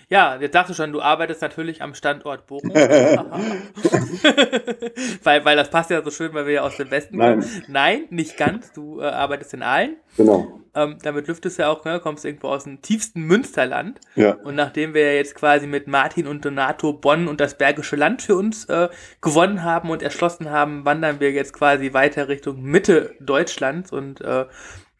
Ja, 0.09 0.37
jetzt 0.39 0.53
sagst 0.53 0.69
du 0.69 0.73
schon, 0.73 0.91
du 0.91 1.01
arbeitest 1.01 1.41
natürlich 1.41 1.81
am 1.81 1.95
Standort 1.95 2.45
Bochum. 2.45 2.69
weil, 5.23 5.45
weil 5.45 5.55
das 5.55 5.69
passt 5.69 5.89
ja 5.89 6.03
so 6.03 6.11
schön, 6.11 6.33
weil 6.33 6.45
wir 6.45 6.53
ja 6.53 6.61
aus 6.61 6.77
dem 6.77 6.91
Westen 6.91 7.17
Nein. 7.17 7.39
kommen. 7.39 7.63
Nein, 7.67 8.03
nicht 8.09 8.37
ganz. 8.37 8.71
Du 8.73 9.01
äh, 9.01 9.05
arbeitest 9.05 9.53
in 9.53 9.63
Aalen. 9.63 9.97
Genau. 10.17 10.59
Ähm, 10.75 10.97
damit 11.03 11.27
lüftest 11.27 11.57
du 11.57 11.63
ja 11.63 11.69
auch, 11.69 11.85
ne, 11.85 11.99
kommst 11.99 12.25
irgendwo 12.25 12.47
aus 12.47 12.63
dem 12.63 12.81
tiefsten 12.81 13.21
Münsterland. 13.21 13.99
Ja. 14.15 14.33
Und 14.33 14.55
nachdem 14.55 14.93
wir 14.93 15.05
ja 15.05 15.13
jetzt 15.13 15.35
quasi 15.35 15.67
mit 15.67 15.87
Martin 15.87 16.27
und 16.27 16.43
Donato 16.43 16.93
Bonn 16.93 17.27
und 17.27 17.39
das 17.39 17.57
Bergische 17.57 17.95
Land 17.95 18.23
für 18.23 18.35
uns 18.35 18.65
äh, 18.65 18.89
gewonnen 19.21 19.63
haben 19.63 19.89
und 19.89 20.01
erschlossen 20.01 20.49
haben, 20.49 20.85
wandern 20.85 21.19
wir 21.19 21.31
jetzt 21.31 21.53
quasi 21.53 21.93
weiter 21.93 22.27
Richtung 22.27 22.61
Mitte 22.61 23.15
Deutschlands 23.19 23.91
und 23.91 24.21
äh, 24.21 24.45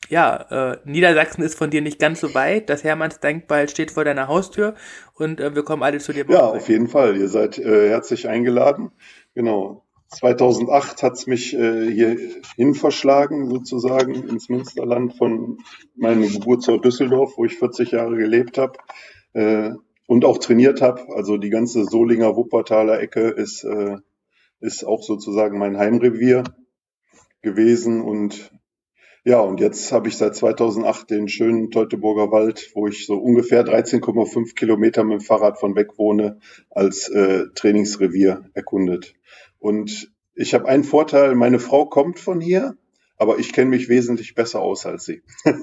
ja, 0.10 0.74
äh, 0.74 0.78
Niedersachsen 0.86 1.44
ist 1.44 1.58
von 1.58 1.70
dir 1.70 1.82
nicht 1.82 2.00
ganz 2.00 2.20
so 2.20 2.34
weit. 2.34 2.70
Das 2.70 2.84
Hermannsdenkmal 2.84 3.70
steht 3.70 3.92
vor 3.92 4.06
deiner 4.06 4.28
Haustür 4.28 4.76
und 5.16 5.40
äh, 5.40 5.56
wir 5.56 5.64
kommen 5.64 5.84
alle 5.84 6.00
zu 6.00 6.14
dir. 6.14 6.26
Ja, 6.30 6.46
auf 6.46 6.70
jeden 6.70 6.88
Fall. 6.88 7.18
Ihr 7.18 7.28
seid 7.28 7.58
äh, 7.58 7.90
herzlich 7.90 8.28
eingeladen. 8.28 8.92
Genau. 9.36 9.84
2008 10.10 11.02
hat's 11.02 11.28
mich 11.28 11.56
äh, 11.56 11.90
hier 11.92 12.18
hin 12.56 12.76
verschlagen, 12.76 13.50
sozusagen, 13.50 14.28
ins 14.28 14.48
Münsterland 14.48 15.16
von 15.18 15.58
meinem 15.96 16.32
Geburtsort 16.32 16.86
Düsseldorf, 16.86 17.34
wo 17.36 17.46
ich 17.46 17.58
40 17.58 17.92
Jahre 17.92 18.16
gelebt 18.16 18.58
habe 18.58 18.78
äh, 19.34 19.72
und 20.08 20.26
auch 20.26 20.38
trainiert 20.38 20.82
habe. 20.82 21.02
Also 21.16 21.38
die 21.38 21.50
ganze 21.50 21.86
Solinger 21.86 22.36
Wuppertaler 22.36 23.00
Ecke 23.00 23.30
ist, 23.30 23.64
äh, 23.64 23.98
ist 24.60 24.86
auch 24.86 25.02
sozusagen 25.02 25.58
mein 25.58 25.78
Heimrevier 25.78 26.44
gewesen 27.42 28.02
und 28.02 28.53
ja, 29.26 29.40
und 29.40 29.60
jetzt 29.60 29.92
habe 29.92 30.10
ich 30.10 30.18
seit 30.18 30.36
2008 30.36 31.10
den 31.10 31.28
schönen 31.30 31.72
Teutoburger 31.72 32.32
Wald, 32.32 32.72
wo 32.74 32.88
ich 32.88 33.06
so 33.06 33.16
ungefähr 33.16 33.66
13,5 33.66 34.56
Kilometer 34.56 35.04
mit 35.04 35.22
dem 35.22 35.26
Fahrrad 35.26 35.60
von 35.60 35.76
weg 35.76 35.98
wohne, 35.98 36.40
als 36.70 37.10
äh, 37.10 37.46
Trainingsrevier 37.56 38.50
erkundet. 38.54 39.16
Und 39.60 40.12
ich 40.36 40.54
habe 40.54 40.68
einen 40.68 40.84
Vorteil, 40.84 41.36
meine 41.36 41.60
Frau 41.60 41.86
kommt 41.86 42.20
von 42.20 42.42
hier 42.42 42.76
aber 43.18 43.40
ich 43.40 43.54
kenne 43.54 43.70
mich 43.70 43.90
wesentlich 43.90 44.36
besser 44.36 44.60
aus 44.62 44.86
als 44.86 45.06
sie. 45.06 45.24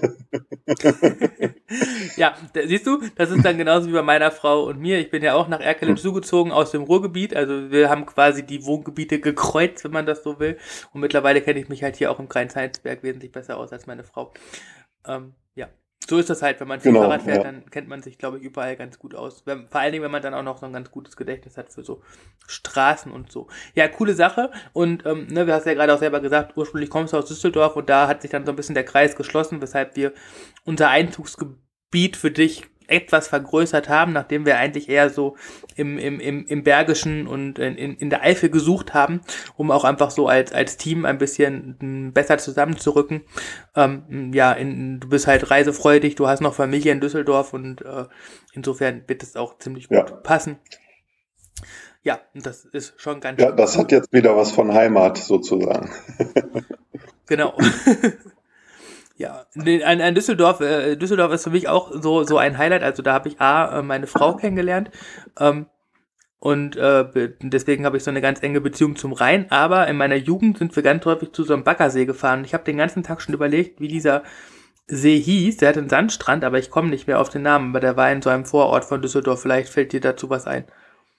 ja, 2.17 2.37
da, 2.53 2.67
siehst 2.67 2.87
du, 2.87 3.01
das 3.17 3.31
ist 3.31 3.45
dann 3.45 3.59
genauso 3.59 3.89
wie 3.89 3.93
bei 3.93 4.03
meiner 4.03 4.31
Frau 4.31 4.65
und 4.65 4.79
mir. 4.81 4.99
Ich 4.99 5.11
bin 5.11 5.23
ja 5.23 5.35
auch 5.35 5.49
nach 5.49 5.61
Erkelenz 5.61 6.01
hm. 6.01 6.05
zugezogen 6.11 6.53
aus 6.53 6.71
dem 6.71 6.83
Ruhrgebiet. 6.83 7.35
Also 7.35 7.71
wir 7.71 7.91
haben 7.91 8.07
quasi 8.07 8.45
die 8.45 8.65
Wohngebiete 8.65 9.21
gekreuzt, 9.21 9.85
wenn 9.85 9.93
man 9.93 10.07
das 10.07 10.23
so 10.23 10.39
will. 10.39 10.59
Und 10.93 11.01
mittlerweile 11.01 11.43
kenne 11.43 11.61
ich 11.61 11.69
mich 11.69 11.83
halt 11.83 11.97
hier 11.97 12.11
auch 12.11 12.19
im 12.19 12.29
Kreis-Heinsberg 12.29 13.03
wesentlich 13.03 13.33
besser 13.33 13.57
aus 13.57 13.73
als 13.73 13.87
meine 13.87 14.05
Frau. 14.05 14.33
Ähm, 15.07 15.35
ja 15.55 15.69
so 16.09 16.19
ist 16.19 16.31
das 16.31 16.43
halt, 16.43 16.61
wenn 16.61 16.69
man 16.69 16.81
viel 16.81 16.93
genau, 16.93 17.05
Fahrrad 17.05 17.23
fährt, 17.23 17.39
ja. 17.39 17.43
dann 17.45 17.71
kennt 17.71 17.89
man 17.89 18.03
sich, 18.03 18.19
glaube 18.19 18.39
ich, 18.39 18.43
überall 18.43 18.75
ganz 18.77 18.99
gut 18.99 19.15
aus. 19.15 19.43
Wenn, 19.45 19.69
vor 19.69 19.81
allen 19.81 19.93
Dingen, 19.93 20.03
wenn 20.03 20.11
man 20.11 20.23
dann 20.23 20.35
auch 20.35 20.43
noch 20.43 20.59
so 20.59 20.67
ein 20.67 20.73
ganz 20.73 20.91
gutes 20.91 21.17
Gedächtnis 21.17 21.57
hat 21.57 21.73
für 21.73 21.85
so 21.85 22.03
Straßen 22.47 23.13
und 23.13 23.31
so. 23.31 23.49
Ja, 23.75 23.87
coole 23.87 24.15
Sache. 24.15 24.51
Und 24.73 25.05
ähm, 25.07 25.27
ne, 25.29 25.47
du 25.47 25.53
hast 25.53 25.67
ja 25.67 25.75
gerade 25.75 25.95
auch 25.95 25.99
selber 25.99 26.21
gesagt, 26.21 26.57
ursprünglich 26.57 26.91
kommst 26.91 27.13
du 27.13 27.19
aus 27.19 27.27
Düsseldorf 27.27 27.77
und 27.77 27.89
da 27.89 28.09
hat 28.09 28.23
sich 28.23 28.31
dann 28.31 28.45
so 28.45 28.53
ein 28.53 28.57
bisschen 28.57 28.75
der 28.75 28.85
Kreis 28.85 29.15
geschlossen, 29.15 29.61
weshalb 29.61 29.95
wir 29.95 30.13
unser 30.65 30.89
Einzugsgebiet 30.89 32.17
für 32.17 32.31
dich 32.31 32.70
etwas 32.91 33.29
vergrößert 33.29 33.89
haben, 33.89 34.13
nachdem 34.13 34.47
wir 34.47 34.59
eigentlich 34.59 34.89
eher 34.89 35.11
so 35.11 35.37
im, 35.77 35.99
im, 35.99 36.21
im, 36.21 36.47
im 36.47 36.63
Bergischen 36.63 37.27
und 37.27 37.59
in, 37.59 37.77
in 37.77 38.11
der 38.11 38.23
Eifel 38.23 38.51
gesucht 38.51 38.95
haben, 38.95 39.21
um 39.57 39.71
auch 39.71 39.85
einfach 39.85 40.11
so 40.11 40.29
als, 40.29 40.53
als 40.53 40.77
Team 40.77 41.05
ein 41.05 41.19
bisschen 41.19 41.77
hm, 41.81 42.13
besser 42.13 42.39
zusammenzurücken. 42.39 43.23
Ähm, 43.77 44.33
ja, 44.33 44.53
in, 44.53 45.01
du 45.01 45.09
bist 45.09 45.27
halt 45.27 45.51
reisefreudig, 45.51 46.15
du 46.17 46.27
hast 46.27 46.41
noch 46.41 46.55
Familie 46.55 46.93
in 46.93 47.01
Düsseldorf 47.01 47.53
und 47.53 47.83
äh, 47.83 48.05
insofern 48.53 49.05
wird 49.07 49.23
es 49.23 49.37
auch 49.37 49.59
ziemlich 49.59 49.89
gut 49.89 50.11
ja. 50.11 50.17
passen. 50.17 50.59
Ja, 52.03 52.21
das 52.35 52.65
ist 52.65 52.95
schon 53.01 53.21
ganz 53.21 53.41
Ja, 53.41 53.53
das 53.53 53.77
hat 53.77 53.93
jetzt 53.93 54.13
wieder 54.13 54.37
was 54.37 54.53
von 54.53 54.73
Heimat 54.73 55.19
sozusagen. 55.19 55.91
genau. 57.27 57.55
Ja, 59.21 59.45
ein, 59.55 60.01
ein 60.01 60.15
Düsseldorf, 60.15 60.63
äh, 60.63 60.97
Düsseldorf 60.97 61.31
ist 61.35 61.45
für 61.45 61.51
mich 61.51 61.69
auch 61.69 61.93
so, 61.93 62.25
so 62.25 62.39
ein 62.39 62.57
Highlight. 62.57 62.83
Also 62.83 63.03
da 63.03 63.13
habe 63.13 63.29
ich 63.29 63.39
A, 63.39 63.81
äh, 63.81 63.83
meine 63.83 64.07
Frau 64.07 64.35
kennengelernt 64.35 64.91
ähm, 65.39 65.67
und 66.39 66.75
äh, 66.77 67.05
deswegen 67.43 67.85
habe 67.85 67.99
ich 67.99 68.03
so 68.03 68.11
eine 68.11 68.23
ganz 68.23 68.43
enge 68.43 68.63
Beziehung 68.63 68.97
zum 68.97 69.13
Rhein. 69.13 69.45
Aber 69.51 69.87
in 69.89 69.99
meiner 69.99 70.17
Jugend 70.17 70.57
sind 70.57 70.75
wir 70.75 70.83
ganz 70.83 71.05
häufig 71.05 71.33
zu 71.33 71.45
so 71.45 71.53
einem 71.53 71.65
Baggersee 71.65 72.07
gefahren. 72.07 72.47
Ich 72.47 72.55
habe 72.55 72.65
den 72.65 72.79
ganzen 72.79 73.03
Tag 73.03 73.21
schon 73.21 73.35
überlegt, 73.35 73.79
wie 73.79 73.89
dieser 73.89 74.23
See 74.87 75.21
hieß. 75.21 75.59
Der 75.59 75.69
hat 75.69 75.77
einen 75.77 75.91
Sandstrand, 75.91 76.43
aber 76.43 76.59
ich 76.59 76.71
komme 76.71 76.89
nicht 76.89 77.07
mehr 77.07 77.21
auf 77.21 77.29
den 77.29 77.43
Namen. 77.43 77.73
Aber 77.73 77.81
der 77.81 77.99
war 77.99 78.11
in 78.11 78.23
so 78.23 78.31
einem 78.31 78.47
Vorort 78.47 78.87
von 78.87 79.03
Düsseldorf. 79.03 79.43
Vielleicht 79.43 79.71
fällt 79.71 79.93
dir 79.93 80.01
dazu 80.01 80.31
was 80.31 80.47
ein. 80.47 80.65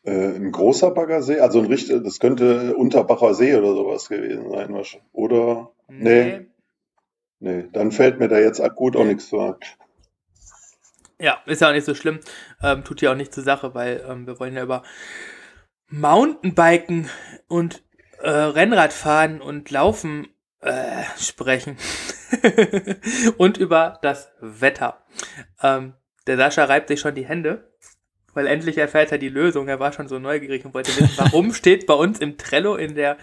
Äh, 0.05 0.37
ein 0.37 0.51
großer 0.51 0.89
Baggersee, 0.89 1.39
also 1.39 1.59
ein 1.59 1.67
richtig, 1.67 2.03
das 2.03 2.19
könnte 2.19 2.75
Unterbacher 2.75 3.35
See 3.35 3.55
oder 3.55 3.75
sowas 3.75 4.09
gewesen 4.09 4.49
sein, 4.49 4.75
oder? 5.13 5.69
Nee. 5.87 6.23
nee. 6.39 6.50
Nee, 7.41 7.67
dann 7.73 7.91
fällt 7.91 8.19
mir 8.19 8.27
da 8.27 8.37
jetzt 8.37 8.61
akut 8.61 8.95
auch 8.95 9.03
nichts 9.03 9.27
zu 9.27 9.39
ein. 9.39 9.55
Ja, 11.19 11.39
ist 11.47 11.61
ja 11.61 11.69
auch 11.69 11.73
nicht 11.73 11.85
so 11.85 11.95
schlimm. 11.95 12.19
Ähm, 12.61 12.83
tut 12.83 13.01
ja 13.01 13.11
auch 13.11 13.15
nicht 13.15 13.33
zur 13.33 13.43
Sache, 13.43 13.73
weil 13.73 14.05
ähm, 14.07 14.27
wir 14.27 14.39
wollen 14.39 14.55
ja 14.55 14.61
über 14.61 14.83
Mountainbiken 15.89 17.09
und 17.47 17.83
äh, 18.21 18.29
Rennradfahren 18.29 19.41
und 19.41 19.71
Laufen 19.71 20.27
äh, 20.61 21.03
sprechen. 21.19 21.77
und 23.37 23.57
über 23.57 23.97
das 24.03 24.31
Wetter. 24.39 25.03
Ähm, 25.63 25.95
der 26.27 26.37
Sascha 26.37 26.65
reibt 26.65 26.89
sich 26.89 26.99
schon 26.99 27.15
die 27.15 27.25
Hände, 27.25 27.71
weil 28.35 28.45
endlich 28.45 28.77
erfährt 28.77 29.11
er 29.11 29.17
die 29.17 29.29
Lösung. 29.29 29.67
Er 29.67 29.79
war 29.79 29.93
schon 29.93 30.07
so 30.07 30.19
neugierig 30.19 30.63
und 30.63 30.75
wollte 30.75 30.95
wissen, 30.95 31.17
warum 31.17 31.53
steht 31.55 31.87
bei 31.87 31.95
uns 31.95 32.19
im 32.19 32.37
Trello 32.37 32.75
in 32.75 32.93
der 32.93 33.17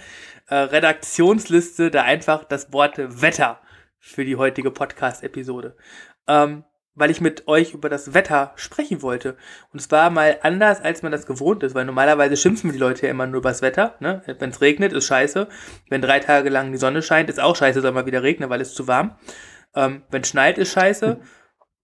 äh, 0.49 0.57
Redaktionsliste 0.57 1.93
da 1.93 2.03
einfach 2.03 2.43
das 2.43 2.73
Wort 2.73 2.99
Wetter 2.99 3.61
für 3.99 4.25
die 4.25 4.37
heutige 4.37 4.71
Podcast-Episode. 4.71 5.76
Ähm, 6.26 6.64
weil 6.99 7.11
ich 7.11 7.21
mit 7.21 7.47
euch 7.47 7.75
über 7.75 7.88
das 7.88 8.12
Wetter 8.12 8.52
sprechen 8.57 9.02
wollte. 9.02 9.37
Und 9.73 9.81
es 9.81 9.90
war 9.90 10.11
mal 10.11 10.38
anders, 10.43 10.81
als 10.81 11.02
man 11.02 11.12
das 11.12 11.26
gewohnt 11.26 11.62
ist, 11.62 11.75
weil 11.75 11.85
normalerweise 11.85 12.37
schimpfen 12.37 12.73
die 12.73 12.78
Leute 12.78 13.07
ja 13.07 13.11
immer 13.12 13.26
nur 13.26 13.38
über 13.38 13.50
das 13.50 13.62
Wetter. 13.62 13.95
Ne? 14.00 14.23
Wenn 14.26 14.50
es 14.50 14.61
regnet, 14.61 14.93
ist 14.93 15.07
scheiße. 15.07 15.49
Wenn 15.88 16.02
drei 16.02 16.19
Tage 16.19 16.49
lang 16.49 16.73
die 16.73 16.78
Sonne 16.78 17.02
scheint, 17.02 17.31
ist 17.31 17.40
auch 17.40 17.55
scheiße, 17.55 17.81
soll 17.81 17.93
mal 17.93 18.07
wieder 18.07 18.25
regnen, 18.25 18.50
weil 18.50 18.61
es 18.61 18.75
zu 18.75 18.88
warm. 18.88 19.17
Ähm, 19.75 20.02
wenn 20.11 20.23
es 20.23 20.28
schneit, 20.28 20.59
ist 20.59 20.73
scheiße. 20.73 21.21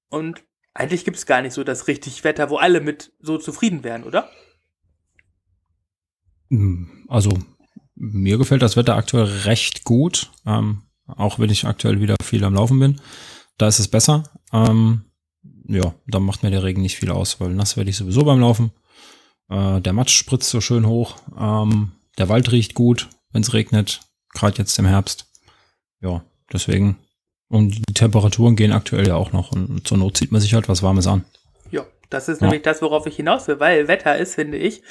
Und 0.09 0.45
eigentlich 0.75 1.05
gibt 1.05 1.17
es 1.17 1.27
gar 1.27 1.43
nicht 1.43 1.53
so 1.53 1.63
das 1.63 1.87
richtig 1.87 2.25
Wetter, 2.25 2.51
wo 2.51 2.57
alle 2.57 2.81
mit 2.81 3.13
so 3.21 3.39
zufrieden 3.39 3.85
wären, 3.85 4.03
oder? 4.03 4.29
Hm, 6.51 7.07
also, 7.09 7.39
mir 7.95 8.37
gefällt 8.37 8.63
das 8.63 8.77
Wetter 8.77 8.97
aktuell 8.97 9.27
recht 9.45 9.85
gut. 9.85 10.33
Ähm, 10.45 10.83
auch 11.07 11.39
wenn 11.39 11.51
ich 11.51 11.67
aktuell 11.67 12.01
wieder 12.01 12.17
viel 12.23 12.45
am 12.45 12.55
Laufen 12.55 12.79
bin. 12.79 13.01
Da 13.59 13.69
ist 13.69 13.79
es 13.79 13.89
besser. 13.89 14.25
Ähm, 14.53 15.05
ja, 15.67 15.95
da 16.07 16.21
macht 16.21 16.43
mir 16.43 16.51
der 16.51 16.63
Regen 16.63 16.83
nicht 16.83 16.97
viel 16.97 17.11
aus, 17.11 17.41
weil 17.41 17.51
nass 17.51 17.77
werde 17.77 17.91
ich 17.91 17.97
sowieso 17.97 18.25
beim 18.25 18.41
Laufen. 18.41 18.73
Äh, 19.49 19.81
der 19.81 19.93
Matsch 19.93 20.17
spritzt 20.17 20.51
so 20.51 20.61
schön 20.61 20.87
hoch. 20.87 21.17
Ähm, 21.39 21.93
der 22.19 22.29
Wald 22.29 22.51
riecht 22.53 22.75
gut, 22.75 23.09
wenn 23.33 23.43
es 23.43 23.53
regnet, 23.53 24.01
gerade 24.33 24.59
jetzt 24.59 24.79
im 24.79 24.87
Herbst. 24.87 25.27
Ja, 26.01 26.25
deswegen. 26.53 26.99
Und 27.49 27.89
die 27.89 27.95
Temperaturen 27.95 28.57
gehen 28.57 28.73
aktuell 28.73 29.07
ja 29.07 29.17
auch 29.17 29.33
noch. 29.33 29.53
Und 29.53 29.87
zur 29.87 29.99
Not 29.99 30.17
zieht 30.17 30.33
man 30.33 30.41
sich 30.41 30.55
halt 30.55 30.69
was 30.69 30.83
Warmes 30.83 31.07
an. 31.07 31.25
Ja, 31.71 31.87
das 32.11 32.29
ist 32.29 32.41
ja. 32.41 32.47
nämlich 32.47 32.63
das, 32.63 32.83
worauf 32.83 33.07
ich 33.07 33.17
hinaus 33.17 33.47
will, 33.49 33.61
weil 33.61 33.89
Wetter 33.89 34.17
ist, 34.17 34.35
finde 34.35 34.59
ich, 34.59 34.83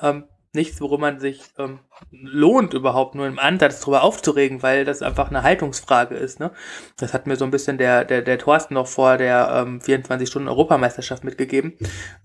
ähm, 0.00 0.24
nichts, 0.54 0.82
worum 0.82 1.00
man 1.00 1.18
sich 1.18 1.40
ähm, 1.58 1.78
lohnt, 2.10 2.74
überhaupt 2.74 3.14
nur 3.14 3.26
im 3.26 3.38
Ansatz 3.38 3.80
darüber 3.80 4.02
aufzuregen, 4.02 4.62
weil 4.62 4.84
das 4.84 5.00
einfach 5.00 5.30
eine 5.30 5.42
Haltungsfrage 5.42 6.14
ist. 6.14 6.40
Ne? 6.40 6.50
Das 6.98 7.14
hat 7.14 7.26
mir 7.26 7.36
so 7.36 7.46
ein 7.46 7.50
bisschen 7.50 7.78
der, 7.78 8.04
der, 8.04 8.20
der 8.20 8.38
Thorsten 8.38 8.74
noch 8.74 8.86
vor 8.86 9.16
der 9.16 9.64
ähm, 9.66 9.80
24-Stunden-Europameisterschaft 9.80 11.24
mitgegeben. 11.24 11.72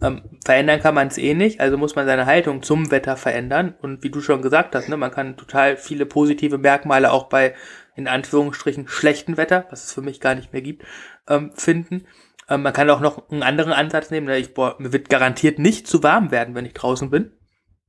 Ähm, 0.02 0.24
verändern 0.44 0.82
kann 0.82 0.94
man 0.94 1.08
es 1.08 1.18
eh 1.18 1.34
nicht, 1.36 1.62
also 1.62 1.78
muss 1.78 1.96
man 1.96 2.06
seine 2.06 2.26
Haltung 2.26 2.64
zum 2.64 2.92
Wetter 2.92 3.16
verändern. 3.16 3.76
Und 3.82 4.04
wie 4.04 4.10
du 4.10 4.20
schon 4.20 4.42
gesagt 4.42 4.76
hast, 4.76 4.90
ne, 4.90 4.98
man 4.98 5.12
kann 5.12 5.38
total 5.38 5.78
viele 5.78 6.06
positive 6.06 6.58
Merkmale 6.58 7.14
auch 7.14 7.30
bei, 7.30 7.56
in 7.96 8.10
Anführungsstrichen, 8.10 8.90
schlechten 8.90 9.38
Wetter, 9.38 9.68
was 9.70 9.86
es 9.86 9.94
für 9.94 10.02
mich 10.02 10.20
gar 10.20 10.36
nicht 10.36 10.52
mehr 10.52 10.62
gibt, 10.62 10.84
ähm, 11.30 11.52
finden. 11.56 12.06
Ähm, 12.50 12.62
man 12.62 12.74
kann 12.74 12.90
auch 12.90 13.00
noch 13.00 13.30
einen 13.30 13.44
anderen 13.44 13.72
Ansatz 13.72 14.12
nehmen. 14.12 14.28
Ne? 14.28 14.38
Ich, 14.38 14.54
boah, 14.54 14.76
mir 14.80 14.92
wird 14.92 15.10
garantiert 15.10 15.60
nicht 15.60 15.88
zu 15.88 16.04
warm 16.04 16.32
werden, 16.32 16.56
wenn 16.56 16.66
ich 16.66 16.74
draußen 16.74 17.10
bin. 17.10 17.32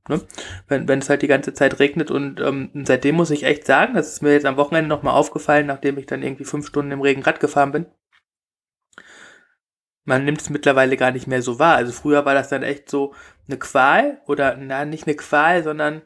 Ne? 0.09 0.21
Wenn, 0.67 0.87
wenn 0.87 0.99
es 0.99 1.09
halt 1.09 1.21
die 1.21 1.27
ganze 1.27 1.53
Zeit 1.53 1.79
regnet 1.79 2.09
und 2.09 2.41
ähm, 2.41 2.71
seitdem 2.83 3.15
muss 3.15 3.29
ich 3.29 3.43
echt 3.43 3.65
sagen, 3.65 3.93
das 3.93 4.07
ist 4.11 4.23
mir 4.23 4.33
jetzt 4.33 4.47
am 4.47 4.57
Wochenende 4.57 4.89
nochmal 4.89 5.13
aufgefallen, 5.13 5.67
nachdem 5.67 5.99
ich 5.99 6.07
dann 6.07 6.23
irgendwie 6.23 6.45
fünf 6.45 6.67
Stunden 6.67 6.91
im 6.91 7.01
Regen 7.01 7.21
Rad 7.21 7.39
gefahren 7.39 7.71
bin. 7.71 7.85
Man 10.05 10.25
nimmt 10.25 10.41
es 10.41 10.49
mittlerweile 10.49 10.97
gar 10.97 11.11
nicht 11.11 11.27
mehr 11.27 11.43
so 11.43 11.59
wahr. 11.59 11.75
Also 11.75 11.91
früher 11.91 12.25
war 12.25 12.33
das 12.33 12.49
dann 12.49 12.63
echt 12.63 12.89
so 12.89 13.13
eine 13.47 13.59
Qual 13.59 14.19
oder 14.25 14.57
na 14.57 14.83
nicht 14.83 15.05
eine 15.05 15.15
Qual, 15.15 15.63
sondern 15.63 16.01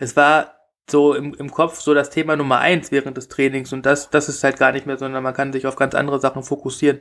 es 0.00 0.16
war 0.16 0.56
so 0.90 1.14
im, 1.14 1.32
im 1.34 1.52
Kopf 1.52 1.80
so 1.80 1.94
das 1.94 2.10
Thema 2.10 2.34
Nummer 2.34 2.58
eins 2.58 2.90
während 2.90 3.16
des 3.16 3.28
Trainings 3.28 3.72
und 3.72 3.86
das, 3.86 4.10
das 4.10 4.28
ist 4.28 4.42
halt 4.42 4.58
gar 4.58 4.72
nicht 4.72 4.84
mehr, 4.86 4.98
sondern 4.98 5.22
man 5.22 5.32
kann 5.32 5.52
sich 5.52 5.68
auf 5.68 5.76
ganz 5.76 5.94
andere 5.94 6.20
Sachen 6.20 6.42
fokussieren. 6.42 6.98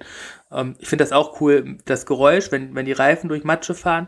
Ähm, 0.52 0.76
ich 0.78 0.88
finde 0.88 1.04
das 1.04 1.12
auch 1.12 1.42
cool, 1.42 1.80
das 1.86 2.06
Geräusch, 2.06 2.52
wenn, 2.52 2.76
wenn 2.76 2.86
die 2.86 2.92
Reifen 2.92 3.28
durch 3.28 3.44
Matsche 3.44 3.74
fahren. 3.74 4.08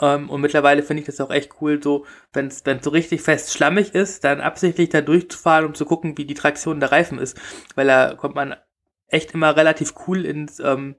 Ähm, 0.00 0.30
und 0.30 0.40
mittlerweile 0.40 0.82
finde 0.82 1.02
ich 1.02 1.06
das 1.06 1.20
auch 1.20 1.30
echt 1.30 1.60
cool, 1.60 1.82
so, 1.82 2.06
wenn 2.32 2.46
es 2.46 2.62
so 2.82 2.90
richtig 2.90 3.22
fest 3.22 3.52
schlammig 3.52 3.94
ist, 3.94 4.24
dann 4.24 4.40
absichtlich 4.40 4.88
da 4.88 5.00
durchzufahren, 5.00 5.66
um 5.66 5.74
zu 5.74 5.84
gucken, 5.84 6.16
wie 6.16 6.24
die 6.24 6.34
Traktion 6.34 6.80
der 6.80 6.92
Reifen 6.92 7.18
ist. 7.18 7.38
Weil 7.74 7.86
da 7.86 8.14
kommt 8.14 8.34
man 8.34 8.56
echt 9.08 9.32
immer 9.32 9.56
relativ 9.56 9.94
cool 10.06 10.24
ins 10.24 10.60
ähm, 10.60 10.96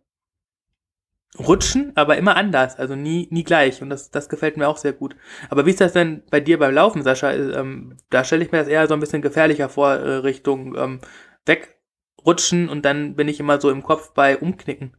Rutschen, 1.40 1.94
aber 1.96 2.18
immer 2.18 2.36
anders, 2.36 2.78
also 2.78 2.96
nie, 2.96 3.28
nie 3.32 3.44
gleich. 3.44 3.82
Und 3.82 3.90
das, 3.90 4.12
das 4.12 4.28
gefällt 4.28 4.58
mir 4.58 4.68
auch 4.68 4.78
sehr 4.78 4.94
gut. 4.94 5.16
Aber 5.50 5.66
wie 5.66 5.70
ist 5.70 5.82
das 5.82 5.94
denn 5.94 6.24
bei 6.30 6.42
dir 6.42 6.60
beim 6.60 6.74
Laufen, 6.74 7.04
Sascha? 7.04 7.32
Ähm, 7.32 7.98
da 8.10 8.24
stelle 8.24 8.44
ich 8.44 8.52
mir 8.52 8.60
das 8.60 8.68
eher 8.68 8.88
so 8.88 8.94
ein 8.94 9.00
bisschen 9.00 9.22
gefährlicher 9.22 9.70
vor, 9.70 9.94
äh, 9.94 10.16
Richtung 10.18 10.76
ähm, 10.78 11.00
wegrutschen 11.46 12.68
und 12.68 12.84
dann 12.84 13.16
bin 13.16 13.30
ich 13.30 13.40
immer 13.40 13.62
so 13.62 13.70
im 13.70 13.82
Kopf 13.82 14.14
bei 14.14 14.38
Umknicken. 14.38 14.96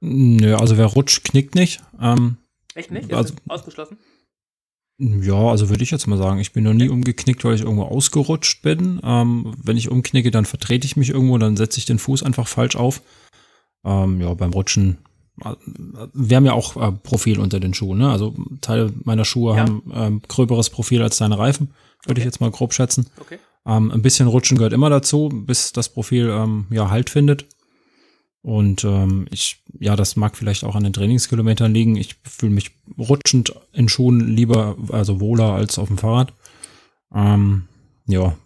Nö, 0.00 0.54
also 0.56 0.78
wer 0.78 0.86
rutscht, 0.86 1.24
knickt 1.24 1.54
nicht. 1.54 1.82
Ähm, 2.00 2.38
Echt 2.76 2.90
nicht? 2.90 3.12
Also, 3.12 3.34
ausgeschlossen? 3.48 3.98
Ja, 4.98 5.50
also 5.50 5.68
würde 5.68 5.82
ich 5.82 5.90
jetzt 5.90 6.06
mal 6.06 6.16
sagen, 6.16 6.40
ich 6.40 6.52
bin 6.52 6.64
noch 6.64 6.72
nie 6.72 6.88
umgeknickt, 6.88 7.44
weil 7.44 7.54
ich 7.54 7.62
irgendwo 7.62 7.84
ausgerutscht 7.84 8.62
bin. 8.62 9.00
Ähm, 9.02 9.54
wenn 9.62 9.76
ich 9.76 9.90
umknicke, 9.90 10.30
dann 10.30 10.44
vertrete 10.44 10.86
ich 10.86 10.96
mich 10.96 11.10
irgendwo, 11.10 11.36
dann 11.38 11.56
setze 11.56 11.78
ich 11.78 11.86
den 11.86 11.98
Fuß 11.98 12.22
einfach 12.22 12.48
falsch 12.48 12.76
auf. 12.76 13.02
Ähm, 13.84 14.20
ja, 14.20 14.32
beim 14.34 14.52
Rutschen, 14.52 14.98
äh, 15.44 15.54
wir 16.12 16.36
haben 16.36 16.46
ja 16.46 16.52
auch 16.52 16.76
äh, 16.76 16.92
Profil 16.92 17.40
unter 17.40 17.60
den 17.60 17.74
Schuhen, 17.74 17.98
ne? 17.98 18.10
Also 18.10 18.34
Teile 18.60 18.92
meiner 19.04 19.24
Schuhe 19.24 19.54
ja. 19.54 19.60
haben 19.60 19.82
ähm, 19.94 20.22
gröberes 20.28 20.70
Profil 20.70 21.02
als 21.02 21.18
deine 21.18 21.38
Reifen, 21.38 21.68
würde 22.04 22.12
okay. 22.12 22.20
ich 22.20 22.24
jetzt 22.24 22.40
mal 22.40 22.50
grob 22.50 22.72
schätzen. 22.72 23.08
Okay. 23.18 23.38
Ähm, 23.66 23.90
ein 23.90 24.02
bisschen 24.02 24.28
Rutschen 24.28 24.56
gehört 24.56 24.72
immer 24.72 24.90
dazu, 24.90 25.28
bis 25.28 25.72
das 25.72 25.88
Profil 25.90 26.30
ähm, 26.30 26.66
ja 26.70 26.88
Halt 26.88 27.10
findet. 27.10 27.46
Und 28.46 28.84
ähm, 28.84 29.26
ich, 29.32 29.60
ja, 29.80 29.96
das 29.96 30.14
mag 30.14 30.36
vielleicht 30.36 30.62
auch 30.62 30.76
an 30.76 30.84
den 30.84 30.92
Trainingskilometern 30.92 31.74
liegen. 31.74 31.96
Ich 31.96 32.14
fühle 32.22 32.52
mich 32.52 32.70
rutschend 32.96 33.52
in 33.72 33.88
Schuhen 33.88 34.20
lieber, 34.20 34.76
also 34.92 35.18
wohler 35.18 35.54
als 35.54 35.80
auf 35.80 35.88
dem 35.88 35.98
Fahrrad. 35.98 36.32
Ähm, 37.12 37.64
ja, 38.06 38.36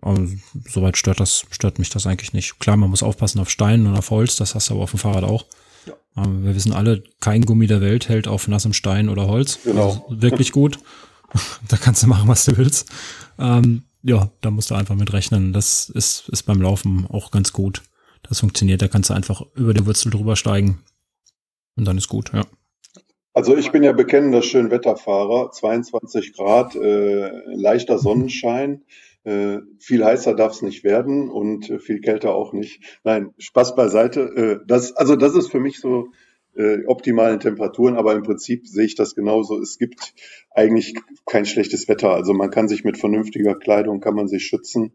aber 0.00 0.26
soweit 0.66 0.96
stört 0.96 1.20
das, 1.20 1.44
stört 1.50 1.78
mich 1.78 1.90
das 1.90 2.06
eigentlich 2.06 2.32
nicht. 2.32 2.60
Klar, 2.60 2.78
man 2.78 2.88
muss 2.88 3.02
aufpassen 3.02 3.40
auf 3.40 3.50
Steinen 3.50 3.86
und 3.86 3.94
auf 3.94 4.08
Holz, 4.08 4.36
das 4.36 4.54
hast 4.54 4.70
du 4.70 4.74
aber 4.74 4.84
auf 4.84 4.92
dem 4.92 5.00
Fahrrad 5.00 5.24
auch. 5.24 5.44
Ja. 5.84 6.24
Ähm, 6.24 6.46
wir 6.46 6.54
wissen 6.54 6.72
alle, 6.72 7.04
kein 7.20 7.44
Gummi 7.44 7.66
der 7.66 7.82
Welt 7.82 8.08
hält 8.08 8.28
auf 8.28 8.48
nassem 8.48 8.72
Stein 8.72 9.10
oder 9.10 9.26
Holz. 9.26 9.58
Genau. 9.64 10.06
Also 10.08 10.22
wirklich 10.22 10.52
gut. 10.52 10.78
da 11.68 11.76
kannst 11.76 12.02
du 12.02 12.06
machen, 12.06 12.26
was 12.26 12.46
du 12.46 12.56
willst. 12.56 12.90
Ähm, 13.38 13.82
ja, 14.02 14.30
da 14.40 14.50
musst 14.50 14.70
du 14.70 14.76
einfach 14.76 14.94
mit 14.94 15.12
rechnen. 15.12 15.52
Das 15.52 15.90
ist, 15.90 16.30
ist 16.30 16.44
beim 16.44 16.62
Laufen 16.62 17.06
auch 17.06 17.30
ganz 17.30 17.52
gut. 17.52 17.82
Das 18.28 18.40
funktioniert. 18.40 18.82
Da 18.82 18.88
kannst 18.88 19.10
du 19.10 19.14
einfach 19.14 19.42
über 19.54 19.74
die 19.74 19.86
Wurzel 19.86 20.10
drüber 20.10 20.36
steigen. 20.36 20.82
Und 21.76 21.86
dann 21.86 21.98
ist 21.98 22.08
gut, 22.08 22.32
ja. 22.32 22.44
Also 23.34 23.56
ich 23.56 23.72
bin 23.72 23.82
ja 23.82 23.92
bekennender 23.92 24.42
Schönwetterfahrer, 24.42 25.50
22 25.52 26.34
Grad, 26.34 26.76
äh, 26.76 27.30
leichter 27.54 27.98
Sonnenschein, 27.98 28.84
äh, 29.24 29.58
viel 29.78 30.04
heißer 30.04 30.34
darf 30.34 30.52
es 30.52 30.62
nicht 30.62 30.84
werden 30.84 31.30
und 31.30 31.70
äh, 31.70 31.78
viel 31.78 32.00
kälter 32.00 32.34
auch 32.34 32.52
nicht. 32.52 33.00
Nein, 33.04 33.32
Spaß 33.38 33.74
beiseite. 33.74 34.20
Äh, 34.20 34.66
das, 34.66 34.92
also 34.92 35.16
das 35.16 35.34
ist 35.34 35.50
für 35.50 35.60
mich 35.60 35.80
so 35.80 36.08
äh, 36.56 36.84
optimalen 36.86 37.40
Temperaturen, 37.40 37.96
aber 37.96 38.14
im 38.14 38.22
Prinzip 38.22 38.66
sehe 38.66 38.84
ich 38.84 38.96
das 38.96 39.14
genauso. 39.14 39.58
Es 39.60 39.78
gibt 39.78 40.12
eigentlich 40.50 40.94
kein 41.24 41.46
schlechtes 41.46 41.88
Wetter. 41.88 42.10
Also 42.10 42.34
man 42.34 42.50
kann 42.50 42.68
sich 42.68 42.84
mit 42.84 42.98
vernünftiger 42.98 43.54
Kleidung 43.54 44.00
kann 44.00 44.14
man 44.14 44.28
sich 44.28 44.44
schützen. 44.44 44.92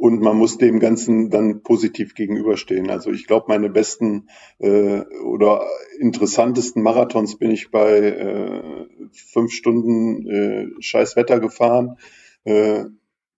Und 0.00 0.22
man 0.22 0.38
muss 0.38 0.56
dem 0.56 0.80
Ganzen 0.80 1.28
dann 1.28 1.62
positiv 1.62 2.14
gegenüberstehen. 2.14 2.88
Also 2.88 3.10
ich 3.10 3.26
glaube, 3.26 3.44
meine 3.48 3.68
besten 3.68 4.30
äh, 4.58 5.02
oder 5.22 5.66
interessantesten 5.98 6.82
Marathons 6.82 7.36
bin 7.36 7.50
ich 7.50 7.70
bei 7.70 7.98
äh, 7.98 8.86
fünf 9.12 9.52
Stunden 9.52 10.26
äh, 10.26 10.68
scheiß 10.80 11.16
Wetter 11.16 11.38
gefahren 11.38 11.98
äh, 12.44 12.84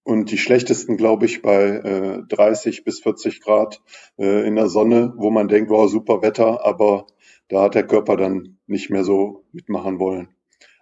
und 0.05 0.31
die 0.31 0.38
schlechtesten, 0.38 0.96
glaube 0.96 1.27
ich, 1.27 1.42
bei 1.42 1.64
äh, 1.64 2.22
30 2.29 2.85
bis 2.85 3.01
40 3.01 3.40
Grad 3.40 3.83
äh, 4.16 4.46
in 4.46 4.55
der 4.55 4.68
Sonne, 4.68 5.14
wo 5.16 5.31
man 5.31 5.48
denkt, 5.48 5.68
wow, 5.68 5.90
super 5.90 6.22
Wetter, 6.22 6.64
aber 6.64 7.09
da 7.48 7.62
hat 7.62 7.75
der 7.75 7.88
Körper 7.88 8.16
dann 8.16 8.59
nicht 8.68 8.88
mehr 8.88 9.03
so 9.03 9.42
mitmachen 9.51 9.98
wollen. 9.98 10.29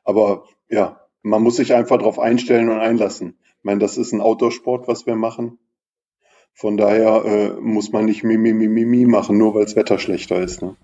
Aber 0.04 0.44
ja, 0.68 1.00
man 1.22 1.42
muss 1.42 1.56
sich 1.56 1.72
einfach 1.72 1.96
darauf 1.96 2.18
einstellen 2.18 2.68
und 2.68 2.80
einlassen. 2.80 3.38
Ich 3.60 3.64
meine, 3.64 3.80
das 3.80 3.96
ist 3.96 4.12
ein 4.12 4.20
Outdoor-Sport, 4.20 4.86
was 4.86 5.06
wir 5.06 5.16
machen. 5.16 5.58
Von 6.60 6.76
daher 6.76 7.24
äh, 7.24 7.48
muss 7.58 7.90
man 7.90 8.04
nicht 8.04 8.22
Mimi, 8.22 8.52
Mimi, 8.52 8.84
Mimi 8.84 9.06
machen, 9.06 9.38
nur 9.38 9.54
weil 9.54 9.64
das 9.64 9.76
Wetter 9.76 9.98
schlechter 9.98 10.42
ist. 10.42 10.60
Ne? 10.60 10.76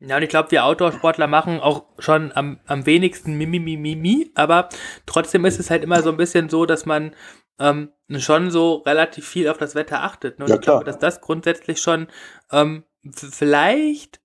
Ja, 0.00 0.16
und 0.16 0.24
ich 0.24 0.28
glaube, 0.28 0.50
wir 0.50 0.64
Outdoor-Sportler 0.64 1.28
machen 1.28 1.60
auch 1.60 1.84
schon 2.00 2.32
am, 2.34 2.58
am 2.66 2.84
wenigsten 2.84 3.38
Mimi, 3.38 3.60
Mimi, 3.60 3.94
Mimi, 3.94 4.32
aber 4.34 4.68
trotzdem 5.06 5.44
ist 5.44 5.60
es 5.60 5.70
halt 5.70 5.84
immer 5.84 6.02
so 6.02 6.10
ein 6.10 6.16
bisschen 6.16 6.48
so, 6.48 6.66
dass 6.66 6.84
man 6.84 7.14
ähm, 7.60 7.92
schon 8.18 8.50
so 8.50 8.78
relativ 8.78 9.28
viel 9.28 9.48
auf 9.48 9.56
das 9.56 9.76
Wetter 9.76 10.02
achtet. 10.02 10.40
Ne? 10.40 10.46
Und 10.46 10.50
ja, 10.50 10.56
ich 10.56 10.62
glaube, 10.62 10.84
dass 10.84 10.98
das 10.98 11.20
grundsätzlich 11.20 11.80
schon 11.80 12.08
ähm, 12.50 12.82
vielleicht 13.14 14.20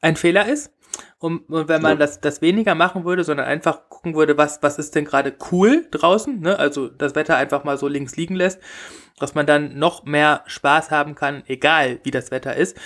ein 0.00 0.16
Fehler 0.16 0.48
ist. 0.48 0.72
Und, 1.22 1.48
und 1.50 1.68
wenn 1.68 1.80
man 1.80 1.92
ja. 1.92 1.98
das, 1.98 2.20
das 2.20 2.42
weniger 2.42 2.74
machen 2.74 3.04
würde, 3.04 3.22
sondern 3.22 3.46
einfach 3.46 3.88
gucken 3.88 4.16
würde, 4.16 4.36
was, 4.36 4.60
was 4.60 4.76
ist 4.80 4.96
denn 4.96 5.04
gerade 5.04 5.32
cool 5.52 5.86
draußen, 5.92 6.40
ne? 6.40 6.58
also 6.58 6.88
das 6.88 7.14
Wetter 7.14 7.36
einfach 7.36 7.62
mal 7.62 7.78
so 7.78 7.86
links 7.86 8.16
liegen 8.16 8.34
lässt, 8.34 8.60
dass 9.20 9.36
man 9.36 9.46
dann 9.46 9.78
noch 9.78 10.04
mehr 10.04 10.42
Spaß 10.46 10.90
haben 10.90 11.14
kann, 11.14 11.44
egal 11.46 12.00
wie 12.02 12.10
das 12.10 12.32
Wetter 12.32 12.56
ist. 12.56 12.76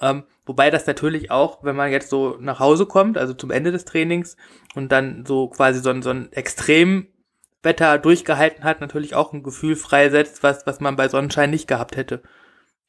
Ähm, 0.00 0.24
wobei 0.44 0.70
das 0.70 0.88
natürlich 0.88 1.30
auch, 1.30 1.62
wenn 1.62 1.76
man 1.76 1.92
jetzt 1.92 2.10
so 2.10 2.36
nach 2.40 2.58
Hause 2.58 2.86
kommt, 2.86 3.16
also 3.16 3.32
zum 3.32 3.52
Ende 3.52 3.70
des 3.70 3.84
Trainings 3.84 4.36
und 4.74 4.90
dann 4.90 5.24
so 5.24 5.46
quasi 5.46 5.78
so 5.78 5.90
ein, 5.90 6.02
so 6.02 6.10
ein 6.10 6.32
Extremwetter 6.32 7.98
durchgehalten 8.02 8.64
hat, 8.64 8.80
natürlich 8.80 9.14
auch 9.14 9.32
ein 9.32 9.44
Gefühl 9.44 9.76
freisetzt, 9.76 10.42
was, 10.42 10.66
was 10.66 10.80
man 10.80 10.96
bei 10.96 11.06
Sonnenschein 11.06 11.50
nicht 11.50 11.68
gehabt 11.68 11.96
hätte. 11.96 12.22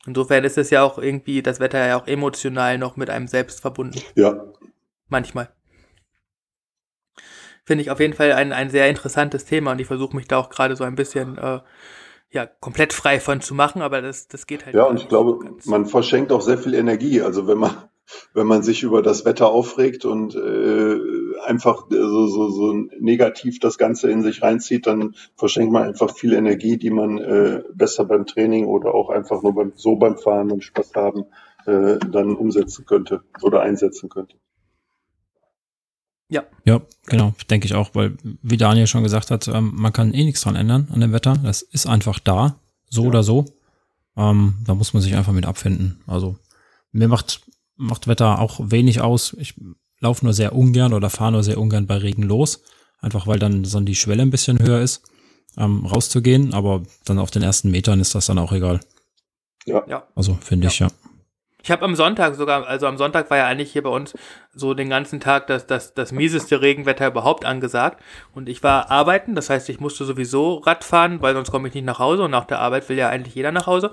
Insofern 0.08 0.44
ist 0.46 0.58
es 0.58 0.72
ja 0.72 0.82
auch 0.82 0.98
irgendwie, 0.98 1.44
das 1.44 1.60
Wetter 1.60 1.86
ja 1.86 2.02
auch 2.02 2.08
emotional 2.08 2.80
noch 2.80 2.96
mit 2.96 3.12
einem 3.12 3.28
selbst 3.28 3.62
verbunden. 3.62 4.02
Ja. 4.16 4.44
Manchmal. 5.08 5.50
Finde 7.64 7.82
ich 7.82 7.90
auf 7.90 8.00
jeden 8.00 8.14
Fall 8.14 8.32
ein, 8.34 8.54
ein 8.54 8.70
sehr 8.70 8.90
interessantes 8.90 9.46
Thema 9.46 9.72
und 9.72 9.82
ich 9.82 9.88
versuche 9.88 10.16
mich 10.16 10.28
da 10.28 10.38
auch 10.38 10.50
gerade 10.50 10.76
so 10.76 10.84
ein 10.84 10.96
bisschen 10.96 11.38
äh, 11.38 11.62
ja, 12.32 12.46
komplett 12.46 12.94
frei 12.94 13.20
von 13.20 13.42
zu 13.42 13.56
machen, 13.56 13.82
aber 13.82 14.02
das, 14.02 14.28
das 14.28 14.46
geht 14.46 14.66
halt. 14.66 14.76
Ja, 14.76 14.84
und 14.84 15.00
ich 15.00 15.08
glaube, 15.08 15.40
so 15.60 15.72
man 15.72 15.86
verschenkt 15.86 16.32
auch 16.32 16.42
sehr 16.42 16.58
viel 16.58 16.74
Energie. 16.74 17.22
Also 17.22 17.48
wenn 17.48 17.58
man, 17.58 17.72
wenn 18.34 18.46
man 18.46 18.62
sich 18.62 18.84
über 18.84 19.02
das 19.02 19.26
Wetter 19.26 19.48
aufregt 19.48 20.06
und 20.06 20.36
äh, 20.36 21.00
einfach 21.46 21.88
so, 21.90 22.28
so, 22.28 22.50
so 22.50 22.74
negativ 23.00 23.60
das 23.60 23.78
Ganze 23.78 24.12
in 24.12 24.22
sich 24.22 24.42
reinzieht, 24.42 24.86
dann 24.86 25.16
verschenkt 25.36 25.72
man 25.72 25.84
einfach 25.84 26.14
viel 26.14 26.34
Energie, 26.34 26.78
die 26.78 26.92
man 26.92 27.18
äh, 27.18 27.64
besser 27.74 28.06
beim 28.06 28.26
Training 28.26 28.66
oder 28.66 28.94
auch 28.94 29.10
einfach 29.10 29.42
nur 29.42 29.56
beim, 29.56 29.74
so 29.76 29.96
beim 29.96 30.18
Fahren 30.18 30.52
und 30.52 30.64
Spaß 30.64 30.94
haben 30.96 31.26
äh, 31.66 31.98
dann 32.12 32.36
umsetzen 32.36 32.86
könnte 32.86 33.22
oder 33.42 33.62
einsetzen 33.62 34.10
könnte. 34.10 34.36
Ja. 36.30 36.44
Ja, 36.66 36.82
genau, 37.06 37.36
denke 37.50 37.66
ich 37.68 37.76
auch, 37.76 37.92
weil, 37.94 38.18
wie 38.42 38.58
Daniel 38.58 38.88
schon 38.88 39.04
gesagt 39.04 39.32
hat, 39.32 39.48
ähm, 39.48 39.74
man 39.76 39.94
kann 39.94 40.14
eh 40.14 40.24
nichts 40.24 40.42
dran 40.42 40.56
ändern 40.56 40.88
an 40.92 41.02
dem 41.02 41.12
Wetter. 41.12 41.38
Das 41.44 41.62
ist 41.62 41.86
einfach 41.86 42.20
da, 42.20 42.60
so 42.90 43.04
ja. 43.04 43.10
oder 43.10 43.24
so. 43.24 43.46
Ähm, 44.18 44.56
da 44.66 44.74
muss 44.74 44.94
man 44.94 45.04
sich 45.04 45.16
einfach 45.16 45.34
mit 45.34 45.46
abfinden. 45.46 46.02
Also, 46.08 46.38
mir 46.92 47.08
macht, 47.08 47.42
macht 47.76 48.08
Wetter 48.08 48.40
auch 48.40 48.60
wenig 48.64 49.02
aus. 49.02 49.36
Ich 49.40 49.56
laufe 50.00 50.26
nur 50.26 50.34
sehr 50.34 50.56
ungern 50.56 50.94
oder 50.94 51.10
fahre 51.10 51.34
nur 51.34 51.44
sehr 51.44 51.60
ungern 51.60 51.88
bei 51.88 51.98
Regen 51.98 52.24
los. 52.24 52.62
Einfach 53.00 53.28
weil 53.28 53.40
dann 53.40 53.66
so 53.66 53.80
die 53.82 53.96
Schwelle 53.96 54.24
ein 54.24 54.32
bisschen 54.32 54.60
höher 54.60 54.82
ist, 54.82 55.04
ähm, 55.58 55.86
rauszugehen. 55.86 56.54
Aber 56.54 56.84
dann 57.04 57.20
auf 57.20 57.30
den 57.30 57.44
ersten 57.44 57.70
Metern 57.70 58.00
ist 58.00 58.16
das 58.16 58.26
dann 58.26 58.40
auch 58.40 58.52
egal. 58.52 58.80
Ja. 59.66 60.08
Also, 60.16 60.38
finde 60.42 60.66
ja. 60.66 60.72
ich, 60.72 60.80
ja. 60.80 60.88
Ich 61.66 61.72
habe 61.72 61.84
am 61.84 61.96
Sonntag 61.96 62.36
sogar, 62.36 62.68
also 62.68 62.86
am 62.86 62.96
Sonntag 62.96 63.32
war 63.32 63.38
ja 63.38 63.48
eigentlich 63.48 63.72
hier 63.72 63.82
bei 63.82 63.90
uns 63.90 64.14
so 64.54 64.76
den 64.76 64.88
ganzen 64.88 65.20
Tag 65.20 65.48
das, 65.48 65.66
das, 65.66 65.96
das 65.96 66.12
mieseste 66.12 66.62
Regenwetter 66.62 67.08
überhaupt 67.08 67.44
angesagt. 67.44 68.04
Und 68.36 68.50
ich 68.50 68.62
war 68.62 68.92
arbeiten, 68.92 69.34
das 69.34 69.50
heißt, 69.50 69.68
ich 69.70 69.80
musste 69.80 70.06
sowieso 70.06 70.58
Rad 70.58 70.84
fahren, 70.84 71.24
weil 71.24 71.34
sonst 71.34 71.50
komme 71.50 71.68
ich 71.68 71.74
nicht 71.74 71.86
nach 71.86 71.98
Hause 71.98 72.22
und 72.22 72.30
nach 72.30 72.46
der 72.46 72.60
Arbeit 72.60 72.88
will 72.88 73.00
ja 73.00 73.10
eigentlich 73.10 73.34
jeder 73.34 73.52
nach 73.52 73.66
Hause. 73.66 73.92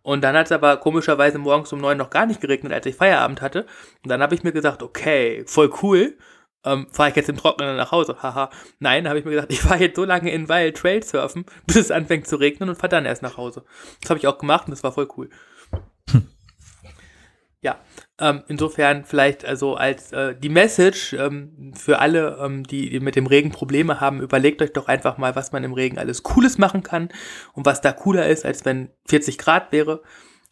Und 0.00 0.24
dann 0.24 0.34
hat 0.34 0.46
es 0.46 0.52
aber 0.52 0.78
komischerweise 0.78 1.36
morgens 1.36 1.70
um 1.74 1.78
neun 1.78 1.98
noch 1.98 2.08
gar 2.08 2.24
nicht 2.24 2.40
geregnet, 2.40 2.72
als 2.72 2.86
ich 2.86 2.96
Feierabend 2.96 3.42
hatte. 3.42 3.66
Und 4.02 4.08
dann 4.08 4.22
habe 4.22 4.34
ich 4.34 4.42
mir 4.42 4.52
gesagt, 4.52 4.82
okay, 4.82 5.44
voll 5.46 5.70
cool. 5.82 6.16
Ähm, 6.64 6.86
fahre 6.90 7.10
ich 7.10 7.16
jetzt 7.16 7.28
im 7.28 7.36
Trockenen 7.36 7.76
nach 7.76 7.92
Hause? 7.92 8.16
Haha. 8.22 8.48
Nein, 8.78 9.06
habe 9.06 9.18
ich 9.18 9.26
mir 9.26 9.32
gesagt, 9.32 9.52
ich 9.52 9.60
fahre 9.60 9.80
jetzt 9.80 9.96
so 9.96 10.06
lange 10.06 10.32
in 10.32 10.48
Weil 10.48 10.72
Trail 10.72 11.02
surfen, 11.02 11.44
bis 11.66 11.76
es 11.76 11.90
anfängt 11.90 12.26
zu 12.26 12.36
regnen 12.36 12.70
und 12.70 12.76
fahre 12.76 12.88
dann 12.88 13.04
erst 13.04 13.20
nach 13.20 13.36
Hause. 13.36 13.62
Das 14.00 14.08
habe 14.08 14.18
ich 14.18 14.26
auch 14.26 14.38
gemacht 14.38 14.68
und 14.68 14.70
das 14.70 14.82
war 14.82 14.92
voll 14.92 15.08
cool. 15.18 15.28
Hm. 16.10 16.26
Ja, 17.60 17.80
ähm, 18.20 18.44
insofern 18.46 19.04
vielleicht 19.04 19.44
also 19.44 19.74
als 19.74 20.12
äh, 20.12 20.36
die 20.36 20.48
Message 20.48 21.12
ähm, 21.14 21.72
für 21.74 21.98
alle, 21.98 22.38
ähm, 22.40 22.62
die, 22.62 22.88
die 22.88 23.00
mit 23.00 23.16
dem 23.16 23.26
Regen 23.26 23.50
Probleme 23.50 24.00
haben, 24.00 24.20
überlegt 24.20 24.62
euch 24.62 24.72
doch 24.72 24.86
einfach 24.86 25.18
mal, 25.18 25.34
was 25.34 25.50
man 25.50 25.64
im 25.64 25.72
Regen 25.72 25.98
alles 25.98 26.22
Cooles 26.22 26.58
machen 26.58 26.84
kann 26.84 27.08
und 27.54 27.66
was 27.66 27.80
da 27.80 27.90
cooler 27.92 28.28
ist, 28.28 28.44
als 28.44 28.64
wenn 28.64 28.90
40 29.08 29.38
Grad 29.38 29.72
wäre 29.72 30.02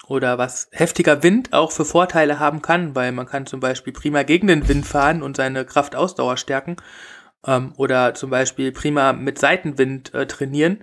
oder 0.08 0.36
was 0.38 0.68
heftiger 0.72 1.22
Wind 1.22 1.52
auch 1.52 1.70
für 1.70 1.84
Vorteile 1.84 2.40
haben 2.40 2.60
kann, 2.60 2.96
weil 2.96 3.12
man 3.12 3.26
kann 3.26 3.46
zum 3.46 3.60
Beispiel 3.60 3.92
prima 3.92 4.24
gegen 4.24 4.48
den 4.48 4.68
Wind 4.68 4.84
fahren 4.84 5.22
und 5.22 5.36
seine 5.36 5.64
Kraftausdauer 5.64 6.36
stärken 6.36 6.76
ähm, 7.46 7.72
oder 7.76 8.14
zum 8.14 8.30
Beispiel 8.30 8.72
prima 8.72 9.12
mit 9.12 9.38
Seitenwind 9.38 10.12
äh, 10.12 10.26
trainieren 10.26 10.82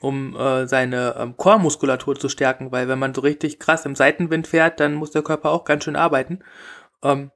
um 0.00 0.36
äh, 0.36 0.66
seine 0.66 1.16
ähm, 1.18 1.36
Chormuskulatur 1.36 2.16
zu 2.18 2.28
stärken, 2.28 2.72
weil 2.72 2.88
wenn 2.88 2.98
man 2.98 3.14
so 3.14 3.20
richtig 3.20 3.58
krass 3.58 3.86
im 3.86 3.94
Seitenwind 3.94 4.46
fährt, 4.46 4.80
dann 4.80 4.94
muss 4.94 5.10
der 5.10 5.22
Körper 5.22 5.50
auch 5.50 5.64
ganz 5.64 5.84
schön 5.84 5.96
arbeiten. 5.96 6.40
Ähm, 7.02 7.30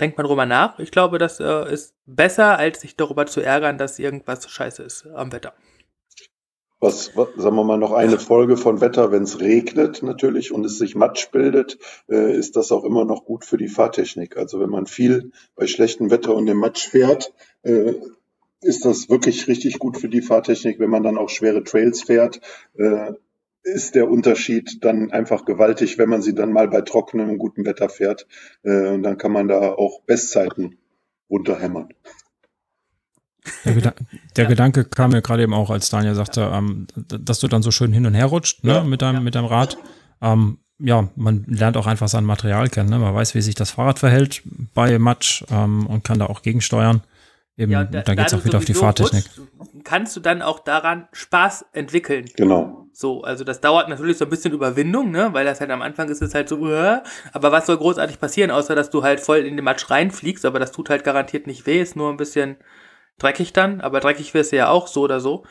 denkt 0.00 0.16
man 0.16 0.26
drüber 0.26 0.46
nach. 0.46 0.78
Ich 0.78 0.90
glaube, 0.90 1.18
das 1.18 1.40
äh, 1.40 1.72
ist 1.72 1.94
besser, 2.06 2.58
als 2.58 2.80
sich 2.80 2.96
darüber 2.96 3.26
zu 3.26 3.40
ärgern, 3.40 3.78
dass 3.78 3.98
irgendwas 3.98 4.48
scheiße 4.48 4.82
ist 4.82 5.06
am 5.06 5.32
Wetter. 5.32 5.54
Was, 6.80 7.16
was 7.16 7.28
sagen 7.36 7.54
wir 7.54 7.62
mal, 7.62 7.78
noch 7.78 7.92
eine 7.92 8.18
Folge 8.18 8.56
von 8.56 8.80
Wetter, 8.80 9.12
wenn 9.12 9.22
es 9.22 9.38
regnet 9.38 10.02
natürlich 10.02 10.50
und 10.50 10.66
es 10.66 10.78
sich 10.78 10.96
Matsch 10.96 11.30
bildet, 11.30 11.78
äh, 12.08 12.36
ist 12.36 12.56
das 12.56 12.72
auch 12.72 12.82
immer 12.82 13.04
noch 13.04 13.24
gut 13.24 13.44
für 13.44 13.56
die 13.56 13.68
Fahrtechnik. 13.68 14.36
Also 14.36 14.58
wenn 14.58 14.70
man 14.70 14.86
viel 14.86 15.30
bei 15.54 15.68
schlechtem 15.68 16.10
Wetter 16.10 16.34
und 16.34 16.46
dem 16.46 16.56
Matsch 16.56 16.88
fährt, 16.88 17.32
äh, 17.62 17.94
ist 18.62 18.84
das 18.84 19.08
wirklich 19.08 19.48
richtig 19.48 19.78
gut 19.78 19.98
für 19.98 20.08
die 20.08 20.22
Fahrtechnik. 20.22 20.78
Wenn 20.78 20.90
man 20.90 21.02
dann 21.02 21.18
auch 21.18 21.28
schwere 21.28 21.64
Trails 21.64 22.02
fährt, 22.02 22.40
äh, 22.74 23.12
ist 23.64 23.94
der 23.94 24.10
Unterschied 24.10 24.84
dann 24.84 25.12
einfach 25.12 25.44
gewaltig, 25.44 25.98
wenn 25.98 26.08
man 26.08 26.22
sie 26.22 26.34
dann 26.34 26.52
mal 26.52 26.68
bei 26.68 26.80
trockenem 26.80 27.30
und 27.30 27.38
gutem 27.38 27.64
Wetter 27.64 27.88
fährt. 27.88 28.26
Äh, 28.62 28.88
und 28.88 29.02
dann 29.02 29.18
kann 29.18 29.32
man 29.32 29.48
da 29.48 29.72
auch 29.72 30.02
Bestzeiten 30.02 30.78
runterhämmern. 31.30 31.88
Der, 33.64 33.74
Geda 33.74 33.94
der 34.36 34.44
ja. 34.44 34.50
Gedanke 34.50 34.84
kam 34.84 35.10
mir 35.10 35.22
gerade 35.22 35.42
eben 35.42 35.54
auch, 35.54 35.70
als 35.70 35.90
Daniel 35.90 36.14
sagte, 36.14 36.50
ähm, 36.52 36.86
dass 36.94 37.40
du 37.40 37.48
dann 37.48 37.62
so 37.62 37.70
schön 37.70 37.92
hin 37.92 38.06
und 38.06 38.14
her 38.14 38.26
rutscht 38.26 38.62
ne, 38.64 38.74
ja. 38.74 38.84
mit, 38.84 39.02
deinem, 39.02 39.16
ja. 39.16 39.20
mit 39.20 39.34
deinem 39.34 39.46
Rad. 39.46 39.78
Ähm, 40.20 40.58
ja, 40.78 41.08
man 41.16 41.44
lernt 41.48 41.76
auch 41.76 41.86
einfach 41.86 42.08
sein 42.08 42.24
Material 42.24 42.68
kennen. 42.68 42.90
Ne? 42.90 42.98
Man 42.98 43.14
weiß, 43.14 43.34
wie 43.34 43.40
sich 43.40 43.54
das 43.54 43.72
Fahrrad 43.72 43.98
verhält 43.98 44.42
bei 44.74 44.98
Matsch 44.98 45.44
ähm, 45.50 45.86
und 45.86 46.04
kann 46.04 46.18
da 46.18 46.26
auch 46.26 46.42
gegensteuern. 46.42 47.02
Eben, 47.56 47.72
ja, 47.72 47.84
da, 47.84 48.00
da 48.02 48.14
geht 48.14 48.26
es 48.26 48.34
auch 48.34 48.44
wieder 48.44 48.58
auf 48.58 48.64
die 48.64 48.74
Fahrtechnik. 48.74 49.24
Rutschst, 49.26 49.84
kannst 49.84 50.16
du 50.16 50.20
dann 50.20 50.40
auch 50.40 50.60
daran 50.60 51.08
Spaß 51.12 51.66
entwickeln. 51.72 52.26
Genau. 52.36 52.86
So, 52.92 53.22
also 53.22 53.44
das 53.44 53.60
dauert 53.60 53.88
natürlich 53.88 54.18
so 54.18 54.24
ein 54.24 54.30
bisschen 54.30 54.52
Überwindung, 54.52 55.10
ne, 55.10 55.30
weil 55.32 55.44
das 55.44 55.60
halt 55.60 55.70
am 55.70 55.82
Anfang 55.82 56.08
ist 56.08 56.22
es 56.22 56.34
halt 56.34 56.48
so, 56.48 56.56
uh, 56.56 56.98
aber 57.32 57.52
was 57.52 57.66
soll 57.66 57.76
großartig 57.76 58.18
passieren, 58.18 58.50
außer 58.50 58.74
dass 58.74 58.90
du 58.90 59.02
halt 59.02 59.20
voll 59.20 59.38
in 59.38 59.56
den 59.56 59.64
Matsch 59.64 59.90
reinfliegst, 59.90 60.44
aber 60.44 60.58
das 60.58 60.72
tut 60.72 60.90
halt 60.90 61.04
garantiert 61.04 61.46
nicht 61.46 61.66
weh, 61.66 61.80
ist 61.80 61.96
nur 61.96 62.10
ein 62.10 62.16
bisschen 62.16 62.56
dreckig 63.18 63.52
dann, 63.52 63.80
aber 63.80 64.00
dreckig 64.00 64.34
wirst 64.34 64.52
du 64.52 64.56
ja 64.56 64.68
auch 64.68 64.86
so 64.86 65.02
oder 65.02 65.20
so. 65.20 65.44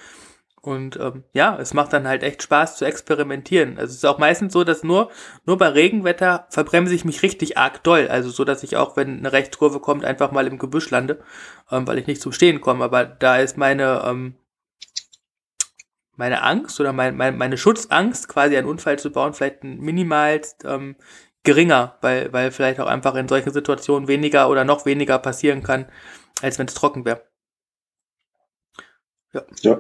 Und 0.64 0.98
ähm, 0.98 1.24
ja, 1.34 1.58
es 1.60 1.74
macht 1.74 1.92
dann 1.92 2.08
halt 2.08 2.22
echt 2.22 2.44
Spaß 2.44 2.78
zu 2.78 2.86
experimentieren. 2.86 3.80
Also 3.80 3.92
es 3.92 3.98
ist 3.98 4.06
auch 4.06 4.20
meistens 4.20 4.54
so, 4.54 4.64
dass 4.64 4.84
nur, 4.84 5.10
nur 5.46 5.58
bei 5.58 5.70
Regenwetter 5.70 6.46
verbremse 6.50 6.94
ich 6.94 7.04
mich 7.04 7.24
richtig 7.24 7.58
arg 7.58 7.84
doll. 7.84 8.08
Also 8.08 8.30
so, 8.30 8.46
dass 8.46 8.62
ich 8.62 8.78
auch, 8.78 8.96
wenn 8.96 9.18
eine 9.18 9.32
Rechtskurve 9.32 9.80
kommt, 9.80 10.06
einfach 10.06 10.32
mal 10.32 10.46
im 10.46 10.60
Gebüsch 10.60 10.92
lande, 10.92 11.24
ähm, 11.72 11.88
weil 11.88 11.98
ich 11.98 12.06
nicht 12.06 12.22
zum 12.22 12.32
Stehen 12.32 12.62
komme. 12.62 12.84
Aber 12.84 13.06
da 13.06 13.38
ist 13.38 13.58
meine, 13.58 14.04
ähm, 14.06 14.36
meine 16.16 16.44
Angst 16.44 16.80
oder 16.80 16.94
mein, 16.94 17.18
mein, 17.18 17.38
meine 17.40 17.58
Schutzangst, 17.58 18.28
quasi 18.28 18.56
einen 18.56 18.68
Unfall 18.68 19.00
zu 19.00 19.12
bauen, 19.12 19.34
vielleicht 19.34 19.64
minimalst 19.64 20.64
ähm, 20.66 20.96
geringer, 21.42 21.98
weil, 22.02 22.32
weil 22.34 22.52
vielleicht 22.52 22.80
auch 22.80 22.88
einfach 22.88 23.16
in 23.16 23.28
solchen 23.28 23.52
Situationen 23.52 24.08
weniger 24.08 24.48
oder 24.48 24.64
noch 24.64 24.86
weniger 24.86 25.18
passieren 25.18 25.64
kann, 25.64 25.88
als 26.44 26.60
wenn 26.60 26.68
es 26.68 26.76
trocken 26.76 27.04
wäre. 27.04 27.24
Ja. 29.34 29.44
ja. 29.62 29.80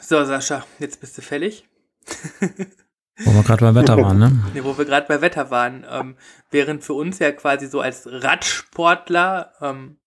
So, 0.00 0.24
Sascha, 0.24 0.64
jetzt 0.78 1.00
bist 1.00 1.18
du 1.18 1.22
fällig. 1.22 1.68
wo 3.18 3.32
wir 3.32 3.42
gerade 3.42 3.64
beim 3.64 3.74
Wetter 3.74 3.96
waren, 3.98 4.18
ne? 4.18 4.32
Nee, 4.54 4.64
wo 4.64 4.78
wir 4.78 4.84
gerade 4.84 5.06
bei 5.06 5.20
Wetter 5.20 5.50
waren. 5.50 5.84
Ähm, 5.90 6.16
während 6.50 6.82
für 6.82 6.94
uns 6.94 7.18
ja 7.18 7.30
quasi 7.32 7.66
so 7.66 7.80
als 7.80 8.08
Radsportler 8.10 9.52
ähm, 9.60 9.98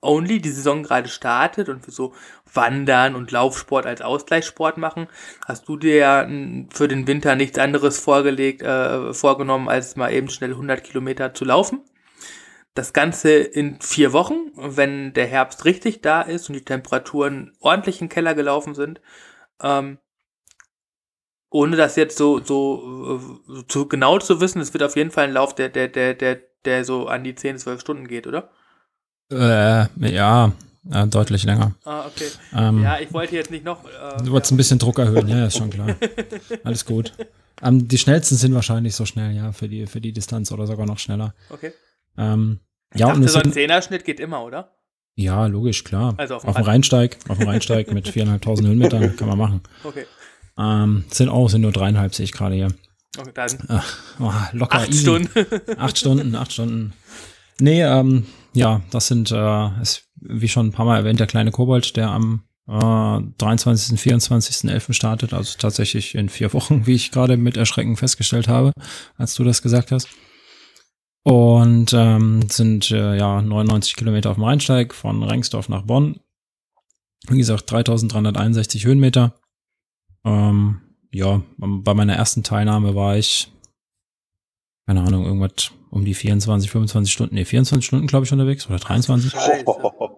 only 0.00 0.40
die 0.40 0.50
Saison 0.50 0.82
gerade 0.82 1.08
startet 1.08 1.68
und 1.68 1.84
für 1.84 1.92
so 1.92 2.14
Wandern 2.52 3.14
und 3.14 3.30
Laufsport 3.30 3.86
als 3.86 4.02
Ausgleichssport 4.02 4.76
machen, 4.76 5.06
hast 5.46 5.68
du 5.68 5.76
dir 5.76 5.96
ja 5.96 6.28
für 6.72 6.88
den 6.88 7.06
Winter 7.06 7.36
nichts 7.36 7.58
anderes 7.58 7.98
vorgelegt, 7.98 8.62
äh, 8.62 9.14
vorgenommen, 9.14 9.68
als 9.68 9.94
mal 9.96 10.12
eben 10.12 10.30
schnell 10.30 10.50
100 10.50 10.82
Kilometer 10.82 11.32
zu 11.32 11.44
laufen 11.44 11.80
das 12.74 12.92
Ganze 12.92 13.30
in 13.34 13.80
vier 13.80 14.12
Wochen, 14.12 14.50
wenn 14.56 15.12
der 15.12 15.26
Herbst 15.26 15.64
richtig 15.64 16.02
da 16.02 16.22
ist 16.22 16.48
und 16.48 16.54
die 16.54 16.64
Temperaturen 16.64 17.52
ordentlich 17.60 18.00
in 18.00 18.08
den 18.08 18.12
Keller 18.12 18.34
gelaufen 18.34 18.74
sind. 18.74 19.00
Ähm, 19.62 19.98
ohne 21.50 21.76
das 21.76 21.94
jetzt 21.94 22.18
so, 22.18 22.40
so, 22.42 23.40
so 23.70 23.86
genau 23.86 24.18
zu 24.18 24.40
wissen, 24.40 24.60
es 24.60 24.74
wird 24.74 24.82
auf 24.82 24.96
jeden 24.96 25.12
Fall 25.12 25.24
ein 25.28 25.32
Lauf, 25.32 25.54
der, 25.54 25.68
der, 25.68 25.86
der, 25.86 26.14
der, 26.14 26.40
der 26.64 26.84
so 26.84 27.06
an 27.06 27.22
die 27.22 27.36
10, 27.36 27.58
12 27.58 27.80
Stunden 27.80 28.08
geht, 28.08 28.26
oder? 28.26 28.50
Äh, 29.30 29.86
ja, 30.10 30.52
äh, 30.90 31.06
deutlich 31.06 31.44
länger. 31.44 31.76
Ah, 31.84 32.06
okay. 32.06 32.26
Ähm, 32.56 32.82
Ja, 32.82 32.98
ich 32.98 33.12
wollte 33.12 33.36
jetzt 33.36 33.52
nicht 33.52 33.64
noch. 33.64 33.84
Äh, 33.84 34.22
Du 34.24 34.32
wolltest 34.32 34.52
ein 34.52 34.56
bisschen 34.56 34.80
Druck 34.80 34.98
erhöhen, 34.98 35.28
ja, 35.28 35.46
ist 35.46 35.58
schon 35.58 35.70
klar. 35.70 35.94
Alles 36.64 36.84
gut. 36.84 37.12
Ähm, 37.62 37.86
die 37.86 37.98
schnellsten 37.98 38.34
sind 38.34 38.52
wahrscheinlich 38.52 38.96
so 38.96 39.06
schnell, 39.06 39.32
ja, 39.36 39.52
für 39.52 39.68
die, 39.68 39.86
für 39.86 40.00
die 40.00 40.12
Distanz 40.12 40.50
oder 40.50 40.66
sogar 40.66 40.86
noch 40.86 40.98
schneller. 40.98 41.34
okay. 41.50 41.72
Ähm, 42.16 42.60
Ich 42.94 43.00
ja, 43.00 43.06
und 43.06 43.14
dachte, 43.14 43.24
es 43.26 43.32
so 43.32 43.38
ein 43.40 43.52
Zehnerschnitt 43.52 44.04
geht 44.04 44.20
immer, 44.20 44.44
oder? 44.44 44.70
ja, 45.16 45.46
logisch, 45.46 45.84
klar. 45.84 46.14
Also 46.16 46.34
auf 46.36 46.42
dem 46.42 46.48
auf 46.50 46.56
dem. 46.56 46.64
Rheinsteig, 46.64 47.18
auf 47.28 47.38
dem 47.38 47.46
Rheinsteig 47.48 47.92
mit 47.92 48.08
viereinhalbtausend 48.08 48.66
Höhenmetern 48.68 49.14
kann 49.16 49.28
man 49.28 49.38
machen. 49.38 49.60
Okay. 49.84 50.06
Ähm, 50.58 51.04
sind 51.10 51.28
auch, 51.28 51.48
sind 51.48 51.60
nur 51.62 51.72
dreieinhalb, 51.72 52.14
sehe 52.14 52.24
ich 52.24 52.32
gerade 52.32 52.54
hier. 52.56 52.68
okay 53.18 53.30
dann 53.34 53.82
Oh, 54.20 54.32
locker 54.52 54.78
acht 54.78 54.88
easy. 54.90 55.02
Stunden. 55.02 55.28
Acht 55.78 55.98
Stunden, 55.98 56.34
acht 56.34 56.52
Stunden. 56.52 56.92
Nee, 57.60 57.82
ähm, 57.82 58.26
ja, 58.54 58.82
das 58.90 59.06
sind, 59.06 59.30
äh, 59.30 59.80
ist, 59.80 60.04
wie 60.16 60.48
schon 60.48 60.66
ein 60.68 60.72
paar 60.72 60.86
Mal 60.86 60.96
erwähnt, 60.98 61.20
der 61.20 61.26
kleine 61.28 61.50
Kobold, 61.52 61.96
der 61.96 62.10
am 62.10 62.42
äh, 62.68 63.20
23., 63.38 64.00
24., 64.00 64.70
11. 64.70 64.88
startet, 64.90 65.32
also 65.32 65.56
tatsächlich 65.58 66.14
in 66.14 66.28
vier 66.28 66.52
Wochen, 66.52 66.86
wie 66.86 66.94
ich 66.94 67.10
gerade 67.12 67.36
mit 67.36 67.56
Erschrecken 67.56 67.96
festgestellt 67.96 68.48
habe, 68.48 68.72
als 69.16 69.34
du 69.34 69.44
das 69.44 69.62
gesagt 69.62 69.92
hast. 69.92 70.08
Und 71.24 71.92
ähm, 71.94 72.48
sind 72.50 72.90
äh, 72.90 73.16
ja 73.16 73.42
99 73.42 73.96
Kilometer 73.96 74.30
auf 74.30 74.36
dem 74.36 74.44
Rheinsteig 74.44 74.94
von 74.94 75.22
Rengsdorf 75.22 75.68
nach 75.68 75.82
Bonn. 75.82 76.20
Wie 77.28 77.38
gesagt, 77.38 77.70
3361 77.70 78.84
Höhenmeter. 78.84 79.32
Ähm, 80.24 80.80
ja, 81.12 81.42
bei 81.56 81.94
meiner 81.94 82.14
ersten 82.14 82.42
Teilnahme 82.42 82.94
war 82.94 83.16
ich 83.16 83.50
keine 84.86 85.02
Ahnung, 85.02 85.24
irgendwas 85.24 85.70
um 85.90 86.04
die 86.04 86.14
24, 86.14 86.70
25 86.70 87.12
Stunden, 87.12 87.34
nee, 87.36 87.44
24 87.44 87.86
Stunden, 87.86 88.06
glaube 88.06 88.26
ich, 88.26 88.32
unterwegs 88.32 88.66
oder 88.66 88.78
23. 88.78 89.30
Scheiße. 89.30 89.64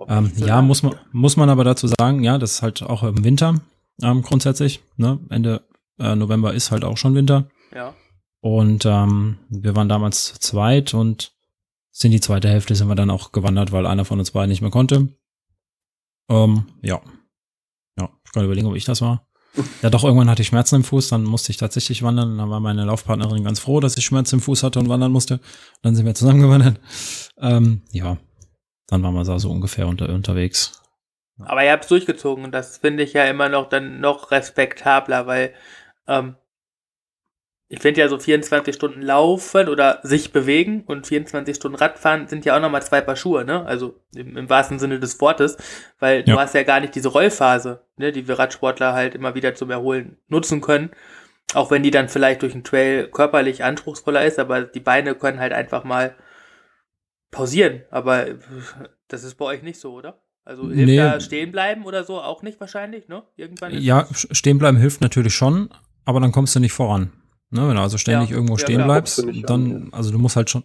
Ähm, 0.09 0.33
ja, 0.37 0.63
muss 0.63 0.83
man, 0.83 0.95
muss 1.13 1.37
man 1.37 1.51
aber 1.51 1.65
dazu 1.65 1.87
sagen, 1.87 2.25
ja, 2.25 2.39
das 2.39 2.53
ist 2.53 2.63
halt 2.63 2.83
auch 2.83 3.03
im 3.03 3.25
Winter 3.25 3.61
ähm, 4.03 4.23
grundsätzlich. 4.23 4.81
Ne? 4.97 5.21
Ende 5.31 5.63
äh, 5.99 6.17
November 6.17 6.55
ist 6.55 6.71
halt 6.71 6.85
auch 6.85 6.97
schon 6.97 7.15
Winter. 7.15 7.49
Ja. 7.75 7.95
Und 8.47 8.87
ähm, 8.87 9.39
wir 9.49 9.75
waren 9.75 9.89
damals 9.89 10.27
zu 10.27 10.39
zweit 10.39 10.95
und 10.95 11.33
sind 11.91 12.13
die 12.13 12.21
zweite 12.21 12.49
Hälfte 12.49 12.77
sind 12.77 12.87
wir 12.87 12.95
dann 12.95 13.11
auch 13.11 13.33
gewandert, 13.33 13.73
weil 13.73 13.87
einer 13.87 14.05
von 14.05 14.21
uns 14.21 14.31
beiden 14.31 14.51
nicht 14.51 14.61
mehr 14.61 14.71
konnte. 14.71 15.09
Ähm, 16.31 16.67
ja. 16.81 17.01
Ja, 17.99 18.09
ich 18.25 18.31
kann 18.31 18.45
überlegen, 18.45 18.69
ob 18.69 18.77
ich 18.77 18.85
das 18.85 19.03
war. 19.03 19.27
Ja, 19.83 19.91
doch, 19.91 20.05
irgendwann 20.05 20.31
hatte 20.31 20.43
ich 20.43 20.49
Schmerzen 20.49 20.77
im 20.77 20.85
Fuß, 20.85 21.09
dann 21.09 21.25
musste 21.25 21.51
ich 21.51 21.57
tatsächlich 21.57 22.05
wandern. 22.05 22.39
Dann 22.39 22.49
war 22.49 22.61
meine 22.61 22.85
Laufpartnerin 22.85 23.43
ganz 23.43 23.59
froh, 23.59 23.81
dass 23.81 23.97
ich 23.97 24.05
Schmerzen 24.05 24.37
im 24.37 24.43
Fuß 24.43 24.63
hatte 24.63 24.79
und 24.79 24.89
wandern 24.89 25.11
musste. 25.11 25.41
Dann 25.83 25.97
sind 25.97 26.07
wir 26.07 26.15
zusammen 26.15 26.43
gewandert. 26.43 26.79
Ähm, 27.41 27.83
ja, 27.91 28.17
dann 28.87 29.03
waren 29.03 29.15
wir 29.15 29.25
da 29.25 29.41
so 29.41 29.51
ungefähr 29.51 29.89
unter, 29.89 30.09
unterwegs. 30.11 30.83
Aber 31.41 31.65
ihr 31.65 31.73
habt 31.73 31.85
es 31.85 31.89
durchgezogen 31.89 32.45
und 32.45 32.53
das 32.53 32.79
finde 32.79 33.03
ich 33.03 33.13
ja 33.13 33.25
immer 33.25 33.49
noch 33.49 33.69
dann 33.69 33.99
noch 33.99 34.31
respektabler, 34.31 35.27
weil 35.27 35.53
ähm, 36.07 36.37
ich 37.69 37.81
finde 37.81 38.01
ja 38.01 38.09
so 38.09 38.19
24 38.19 38.75
Stunden 38.75 39.03
laufen 39.03 39.69
oder 39.69 39.99
sich 40.05 40.33
bewegen 40.33 40.85
und 40.87 41.07
24 41.07 41.57
Stunden 41.57 41.77
Radfahren 41.77 42.29
sind 42.29 42.45
ja 42.45 42.57
auch 42.57 42.61
nochmal 42.61 42.83
zwei 42.83 43.01
Paar 43.01 43.17
Schuhe, 43.17 43.45
ne? 43.45 43.67
Also 43.67 43.99
im, 44.15 44.37
im 44.37 44.49
wahrsten 44.49 44.79
Sinne 44.79 45.01
des 45.01 45.21
Wortes, 45.21 45.57
weil 45.99 46.23
du 46.23 46.31
Ja. 46.33 46.39
hast 46.39 46.55
ja 46.55 46.63
gar 46.63 46.79
nicht 46.81 46.95
diese 46.95 47.09
Rollphase, 47.09 47.83
ne, 47.97 48.13
die 48.13 48.29
wir 48.29 48.39
Radsportler 48.39 48.93
halt 48.93 49.15
immer 49.17 49.35
wieder 49.35 49.55
zum 49.57 49.71
Erholen 49.71 50.17
nutzen 50.29 50.61
können. 50.61 50.91
Auch 51.55 51.71
wenn 51.71 51.83
die 51.83 51.91
dann 51.91 52.09
vielleicht 52.09 52.43
durch 52.43 52.55
einen 52.55 52.65
Trail 52.65 53.09
körperlich 53.09 53.65
anspruchsvoller 53.65 54.25
ist, 54.25 54.39
aber 54.39 54.63
die 54.63 54.81
Beine 54.81 55.15
können 55.17 55.41
halt 55.41 55.53
einfach 55.53 55.83
mal 55.85 56.15
pausieren. 57.31 57.83
Aber 57.91 58.29
äh, 58.29 58.37
das 59.09 59.25
ist 59.25 59.35
bei 59.37 59.45
euch 59.45 59.63
nicht 59.63 59.81
so, 59.81 59.93
oder? 59.93 60.21
Also 60.45 60.69
hilft 60.69 60.87
Nee. 60.87 60.97
da 60.97 61.21
stehen 61.21 61.51
bleiben 61.51 61.85
oder 61.85 62.05
so 62.05 62.21
auch 62.21 62.43
nicht 62.43 62.61
wahrscheinlich, 62.61 63.09
ne? 63.09 63.25
Irgendwann 63.37 63.73
Ja, 63.81 64.07
stehen 64.13 64.59
bleiben 64.59 64.77
hilft 64.79 65.01
natürlich 65.01 65.35
schon, 65.35 65.71
aber 66.05 66.21
dann 66.21 66.31
kommst 66.31 66.55
du 66.55 66.61
nicht 66.61 66.73
voran. 66.73 67.13
Ne, 67.51 67.69
wenn 67.69 67.77
du 67.77 67.83
also 67.83 67.97
ständig 67.99 68.31
Ja, 68.31 68.37
irgendwo 68.37 68.55
ja, 68.55 68.59
stehen 68.61 68.77
klar. 68.77 68.87
bleibst, 68.87 69.25
dann, 69.45 69.73
an, 69.73 69.89
also 69.93 70.11
du 70.11 70.19
musst 70.19 70.37
halt 70.37 70.51
schon, 70.51 70.65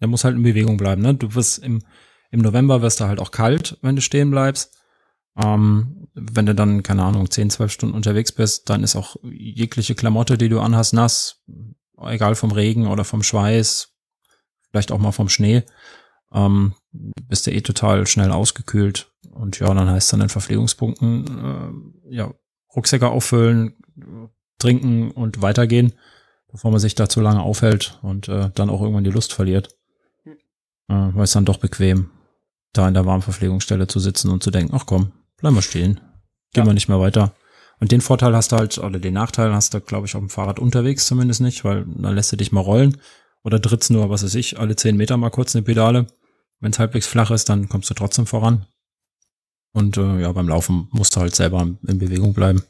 der 0.00 0.08
muss 0.08 0.24
halt 0.24 0.36
in 0.36 0.42
Bewegung 0.42 0.76
bleiben, 0.76 1.02
ne? 1.02 1.14
Du 1.14 1.34
wirst 1.34 1.58
im, 1.58 1.82
im 2.30 2.40
November 2.40 2.82
wirst 2.82 3.00
du 3.00 3.04
halt 3.04 3.20
auch 3.20 3.30
kalt, 3.30 3.78
wenn 3.82 3.96
du 3.96 4.02
stehen 4.02 4.30
bleibst. 4.30 4.76
Ähm, 5.42 6.08
wenn 6.14 6.46
du 6.46 6.54
dann, 6.54 6.82
keine 6.82 7.04
Ahnung, 7.04 7.30
10, 7.30 7.50
12 7.50 7.70
Stunden 7.72 7.94
unterwegs 7.94 8.32
bist, 8.32 8.68
dann 8.70 8.82
ist 8.82 8.96
auch 8.96 9.16
jegliche 9.22 9.94
Klamotte, 9.94 10.38
die 10.38 10.48
du 10.48 10.60
anhast, 10.60 10.94
nass, 10.94 11.44
egal 12.00 12.34
vom 12.34 12.52
Regen 12.52 12.86
oder 12.86 13.04
vom 13.04 13.22
Schweiß, 13.22 13.94
vielleicht 14.70 14.92
auch 14.92 14.98
mal 14.98 15.12
vom 15.12 15.28
Schnee. 15.28 15.62
Ähm, 16.32 16.74
bist 16.92 17.46
du 17.46 17.52
eh 17.52 17.60
total 17.60 18.06
schnell 18.06 18.32
ausgekühlt. 18.32 19.12
Und 19.30 19.58
ja, 19.60 19.72
dann 19.72 19.88
heißt 19.88 20.08
es 20.08 20.14
an 20.14 20.20
den 20.20 20.28
Verpflegungspunkten, 20.28 22.02
äh, 22.10 22.14
ja, 22.14 22.34
Rucksäcke 22.74 23.08
auffüllen, 23.08 23.76
trinken 24.58 25.10
und 25.10 25.42
weitergehen, 25.42 25.92
bevor 26.56 26.70
man 26.70 26.80
sich 26.80 26.94
da 26.94 27.06
zu 27.06 27.20
lange 27.20 27.42
aufhält 27.42 27.98
und 28.00 28.28
äh, 28.28 28.48
dann 28.54 28.70
auch 28.70 28.80
irgendwann 28.80 29.04
die 29.04 29.10
Lust 29.10 29.34
verliert. 29.34 29.76
Hm. 30.22 30.32
Äh, 30.88 31.14
weil 31.14 31.24
es 31.24 31.32
dann 31.32 31.44
doch 31.44 31.58
bequem, 31.58 32.08
da 32.72 32.88
in 32.88 32.94
der 32.94 33.04
Warmverpflegungsstelle 33.04 33.88
zu 33.88 34.00
sitzen 34.00 34.30
und 34.30 34.42
zu 34.42 34.50
denken, 34.50 34.74
ach 34.74 34.86
komm, 34.86 35.12
bleib 35.36 35.52
mal 35.52 35.60
stehen, 35.60 36.00
gehen 36.54 36.64
Ja. 36.64 36.64
wir 36.64 36.72
nicht 36.72 36.88
mehr 36.88 36.98
weiter. 36.98 37.34
Und 37.78 37.92
den 37.92 38.00
Vorteil 38.00 38.34
hast 38.34 38.52
du 38.52 38.56
halt, 38.56 38.78
oder 38.78 38.98
den 38.98 39.12
Nachteil 39.12 39.52
hast 39.52 39.74
du, 39.74 39.82
glaube 39.82 40.06
ich, 40.06 40.14
auf 40.14 40.20
dem 40.22 40.30
Fahrrad 40.30 40.58
unterwegs 40.58 41.06
zumindest 41.06 41.42
nicht, 41.42 41.62
weil 41.62 41.84
dann 41.84 42.14
lässt 42.14 42.32
du 42.32 42.36
dich 42.36 42.52
mal 42.52 42.62
rollen 42.62 42.96
oder 43.44 43.60
trittst 43.60 43.90
nur, 43.90 44.08
was 44.08 44.24
weiß 44.24 44.34
ich, 44.36 44.58
alle 44.58 44.76
10 44.76 44.96
Meter 44.96 45.18
mal 45.18 45.28
kurz 45.28 45.54
eine 45.54 45.62
Pedale. 45.62 46.06
Wenn 46.60 46.72
es 46.72 46.78
halbwegs 46.78 47.06
flach 47.06 47.30
ist, 47.30 47.50
dann 47.50 47.68
kommst 47.68 47.90
du 47.90 47.94
trotzdem 47.94 48.24
voran. 48.24 48.64
Und 49.72 49.98
äh, 49.98 50.22
ja, 50.22 50.32
beim 50.32 50.48
Laufen 50.48 50.88
musst 50.90 51.16
du 51.16 51.20
halt 51.20 51.34
selber 51.34 51.60
in 51.86 51.98
Bewegung 51.98 52.32
bleiben. 52.32 52.62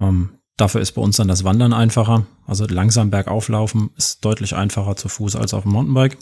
Ähm, 0.00 0.38
dafür 0.56 0.80
ist 0.80 0.92
bei 0.92 1.02
uns 1.02 1.16
dann 1.16 1.28
das 1.28 1.44
Wandern 1.44 1.72
einfacher. 1.72 2.26
Also 2.46 2.66
langsam 2.68 3.10
bergauf 3.10 3.48
laufen 3.48 3.90
ist 3.96 4.24
deutlich 4.24 4.54
einfacher 4.54 4.96
zu 4.96 5.08
Fuß 5.08 5.36
als 5.36 5.54
auf 5.54 5.62
dem 5.64 5.72
Mountainbike. 5.72 6.16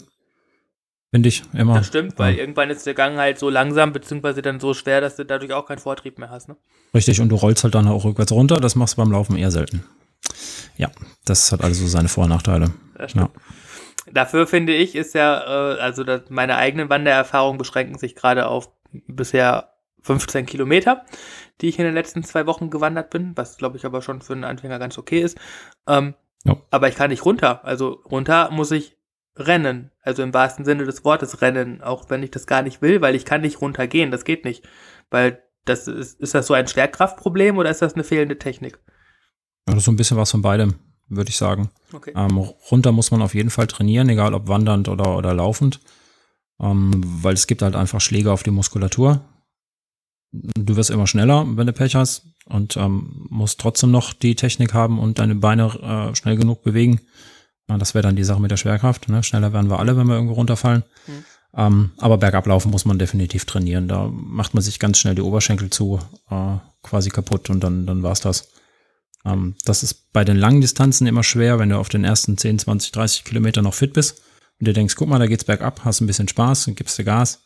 Finde 1.11 1.29
ich 1.29 1.43
immer. 1.53 1.75
Das 1.75 1.87
stimmt, 1.87 2.17
weil 2.17 2.33
Ja. 2.33 2.39
irgendwann 2.39 2.71
ist 2.71 2.87
der 2.87 2.95
Gang 2.95 3.17
halt 3.17 3.37
so 3.37 3.49
langsam, 3.49 3.93
beziehungsweise 3.93 4.41
dann 4.41 4.59
so 4.59 4.73
schwer, 4.73 4.99
dass 4.99 5.15
du 5.15 5.23
dadurch 5.25 5.53
auch 5.53 5.67
keinen 5.67 5.77
Vortrieb 5.77 6.17
mehr 6.17 6.31
hast, 6.31 6.47
ne? 6.49 6.57
Richtig, 6.95 7.21
und 7.21 7.29
du 7.29 7.35
rollst 7.35 7.63
halt 7.63 7.75
dann 7.75 7.87
auch 7.87 8.03
rückwärts 8.03 8.31
runter. 8.31 8.59
Das 8.59 8.75
machst 8.75 8.97
du 8.97 9.01
beim 9.01 9.11
Laufen 9.11 9.37
eher 9.37 9.51
selten. 9.51 9.83
Ja, 10.75 10.89
das 11.25 11.51
hat 11.51 11.61
also 11.61 11.85
seine 11.85 12.07
Vor- 12.07 12.23
und 12.23 12.31
Nachteile. 12.31 12.71
Stimmt. 13.05 13.29
Dafür 14.11 14.47
finde 14.47 14.73
ich, 14.73 14.95
ist 14.95 15.13
ja, 15.13 15.75
äh, 15.75 15.79
also 15.79 16.03
meine 16.29 16.55
eigenen 16.55 16.89
Wandererfahrungen 16.89 17.57
beschränken 17.59 17.97
sich 17.99 18.15
gerade 18.15 18.47
auf 18.47 18.69
bisher 19.07 19.69
15 20.01 20.45
Kilometer, 20.45 21.03
die 21.63 21.69
ich 21.69 21.79
in 21.79 21.85
den 21.85 21.93
letzten 21.93 22.23
zwei 22.23 22.45
Wochen 22.45 22.69
gewandert 22.69 23.09
bin, 23.09 23.31
was 23.35 23.57
glaube 23.57 23.77
ich 23.77 23.85
aber 23.85 24.01
schon 24.01 24.21
für 24.21 24.33
einen 24.33 24.43
Anfänger 24.43 24.77
ganz 24.79 24.97
okay 24.97 25.21
ist. 25.21 25.39
Ähm, 25.87 26.13
Ja. 26.43 26.57
Aber 26.71 26.89
ich 26.89 26.95
kann 26.95 27.09
nicht 27.09 27.23
runter. 27.23 27.63
Also 27.63 28.01
runter 28.11 28.51
muss 28.51 28.69
ich 28.71 28.97
rennen. 29.37 29.91
Also 30.01 30.23
im 30.23 30.33
wahrsten 30.33 30.65
Sinne 30.65 30.83
des 30.83 31.05
Wortes 31.05 31.41
rennen, 31.41 31.81
auch 31.81 32.09
wenn 32.09 32.21
ich 32.21 32.31
das 32.31 32.47
gar 32.47 32.61
nicht 32.61 32.81
will, 32.81 33.01
weil 33.01 33.15
ich 33.15 33.23
kann 33.23 33.41
nicht 33.41 33.61
runtergehen. 33.61 34.11
Das 34.11 34.25
geht 34.25 34.43
nicht. 34.43 34.67
Weil 35.09 35.41
das 35.63 35.87
ist, 35.87 36.19
ist 36.19 36.35
das 36.35 36.47
so 36.47 36.53
ein 36.53 36.67
Schwerkraftproblem 36.67 37.57
oder 37.57 37.69
ist 37.71 37.81
das 37.81 37.93
eine 37.93 38.03
fehlende 38.03 38.37
Technik? 38.37 38.77
Ja, 39.67 39.73
das 39.73 39.77
ist 39.77 39.85
so 39.85 39.91
ein 39.93 39.95
bisschen 39.95 40.17
was 40.17 40.31
von 40.31 40.41
beidem, 40.41 40.75
würde 41.07 41.29
ich 41.29 41.37
sagen. 41.37 41.69
Okay. 41.93 42.11
Ähm, 42.13 42.37
runter 42.37 42.91
muss 42.91 43.11
man 43.11 43.21
auf 43.21 43.33
jeden 43.33 43.49
Fall 43.49 43.67
trainieren, 43.67 44.09
egal 44.09 44.33
ob 44.33 44.49
wandernd 44.49 44.89
oder, 44.89 45.17
oder 45.17 45.33
laufend. 45.33 45.79
Ähm, 46.59 46.91
weil 47.23 47.35
es 47.35 47.47
gibt 47.47 47.61
halt 47.61 47.77
einfach 47.77 48.01
Schläge 48.01 48.33
auf 48.33 48.43
die 48.43 48.51
Muskulatur. 48.51 49.21
Du 50.33 50.75
wirst 50.75 50.89
immer 50.89 51.05
schneller, 51.05 51.45
wenn 51.47 51.67
du 51.67 51.73
Pech 51.73 51.95
hast 51.95 52.25
und 52.45 52.75
ähm, 52.75 53.27
musst 53.29 53.59
trotzdem 53.59 53.91
noch 53.91 54.13
die 54.13 54.35
Technik 54.35 54.73
haben 54.73 54.99
und 54.99 55.19
deine 55.19 55.35
Beine 55.35 56.11
äh, 56.11 56.15
schnell 56.15 56.37
genug 56.37 56.63
bewegen. 56.63 57.01
Das 57.67 57.93
wäre 57.93 58.01
dann 58.01 58.15
die 58.15 58.23
Sache 58.23 58.41
mit 58.41 58.51
der 58.51 58.57
Schwerkraft. 58.57 59.09
Ne? 59.09 59.23
Schneller 59.23 59.53
werden 59.53 59.69
wir 59.69 59.79
alle, 59.79 59.95
wenn 59.95 60.07
wir 60.07 60.15
irgendwo 60.15 60.33
runterfallen. 60.33 60.83
Mhm. 61.07 61.25
Ähm, 61.55 61.91
aber 61.97 62.17
bergab 62.17 62.47
laufen 62.47 62.71
muss 62.71 62.85
man 62.85 62.97
definitiv 62.97 63.45
trainieren. 63.45 63.87
Da 63.87 64.09
macht 64.11 64.53
man 64.53 64.63
sich 64.63 64.79
ganz 64.79 64.97
schnell 64.97 65.15
die 65.15 65.21
Oberschenkel 65.21 65.69
zu, 65.69 65.99
äh, 66.29 66.57
quasi 66.81 67.09
kaputt 67.09 67.49
und 67.49 67.63
dann, 67.63 67.85
dann 67.85 68.01
war's 68.03 68.21
das. 68.21 68.49
Ähm, 69.23 69.55
das 69.63 69.83
ist 69.83 70.11
bei 70.11 70.23
den 70.23 70.37
langen 70.37 70.61
Distanzen 70.61 71.07
immer 71.07 71.23
schwer, 71.23 71.59
wenn 71.59 71.69
du 71.69 71.77
auf 71.77 71.89
den 71.89 72.03
ersten 72.03 72.37
10, 72.37 72.59
20, 72.59 72.91
30 72.91 73.23
Kilometer 73.23 73.61
noch 73.61 73.75
fit 73.75 73.93
bist 73.93 74.21
und 74.59 74.67
dir 74.67 74.73
denkst, 74.73 74.95
guck 74.95 75.07
mal, 75.07 75.19
da 75.19 75.27
geht's 75.27 75.45
bergab, 75.45 75.81
hast 75.85 76.01
ein 76.01 76.07
bisschen 76.07 76.27
Spaß 76.27 76.67
und 76.67 76.75
gibst 76.75 76.97
dir 76.97 77.03
Gas. 77.03 77.43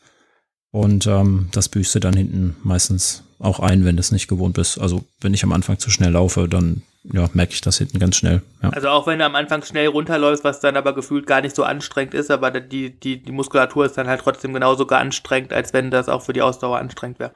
Und 0.71 1.08
ähm, 1.08 1.49
das 1.51 1.69
büßt 1.69 1.95
du 1.95 1.99
dann 1.99 2.15
hinten 2.15 2.56
meistens 2.63 3.23
auch 3.39 3.60
ein, 3.60 3.86
wenn 3.86 3.95
du 3.95 3.99
es 3.99 4.12
nicht 4.12 4.27
gewohnt 4.27 4.56
bist. 4.56 4.80
Also 4.80 5.03
wenn 5.21 5.34
ich 5.34 5.43
am 5.43 5.51
Anfang 5.51 5.80
zu 5.80 5.89
schnell 5.89 6.12
laufe, 6.12 6.47
dann 6.47 6.82
ja, 7.03 7.30
merke 7.34 7.53
ich 7.53 7.62
das 7.62 7.77
hinten 7.77 7.99
ganz 7.99 8.17
schnell. 8.17 8.41
Ja. 8.62 8.69
Also 8.69 8.89
auch 8.89 9.08
wenn 9.08 9.19
du 9.19 9.25
am 9.25 9.36
Anfang 9.36 9.63
schnell 9.63 9.88
runterläufst, 9.88 10.43
was 10.43 10.60
dann 10.60 10.75
aber 10.75 10.93
gefühlt 10.93 11.27
gar 11.27 11.41
nicht 11.41 11.56
so 11.56 11.63
anstrengend 11.63 12.13
ist, 12.13 12.32
aber 12.32 12.51
die, 12.51 12.99
die, 12.99 13.21
die 13.21 13.32
Muskulatur 13.32 13.86
ist 13.86 13.97
dann 13.97 14.08
halt 14.08 14.21
trotzdem 14.21 14.53
genauso 14.53 14.88
anstrengend, 14.88 15.53
als 15.53 15.73
wenn 15.73 15.91
das 15.91 16.10
auch 16.10 16.23
für 16.23 16.34
die 16.34 16.41
Ausdauer 16.41 16.80
anstrengend 16.80 17.19
wäre. 17.19 17.32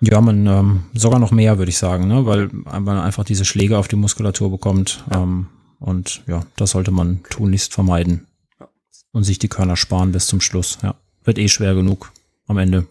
Ja, 0.00 0.20
man 0.20 0.46
ähm, 0.46 0.84
sogar 0.92 1.20
noch 1.20 1.30
mehr, 1.30 1.56
würde 1.56 1.70
ich 1.70 1.78
sagen, 1.78 2.08
ne? 2.08 2.26
weil 2.26 2.50
man 2.52 2.98
einfach 2.98 3.24
diese 3.24 3.44
Schläge 3.44 3.78
auf 3.78 3.88
die 3.88 3.96
Muskulatur 3.96 4.50
bekommt. 4.50 5.04
Ähm, 5.10 5.46
und 5.78 6.22
ja, 6.26 6.42
das 6.56 6.72
sollte 6.72 6.90
man 6.90 7.22
tunlichst 7.30 7.72
vermeiden. 7.72 8.26
Ja. 8.60 8.68
Und 9.12 9.24
sich 9.24 9.38
die 9.38 9.48
Körner 9.48 9.76
sparen 9.76 10.12
bis 10.12 10.26
zum 10.26 10.40
Schluss. 10.40 10.78
Ja. 10.82 10.96
Wird 11.22 11.38
eh 11.38 11.48
schwer 11.48 11.74
genug 11.74 12.12
am 12.46 12.58
Ende. 12.58 12.86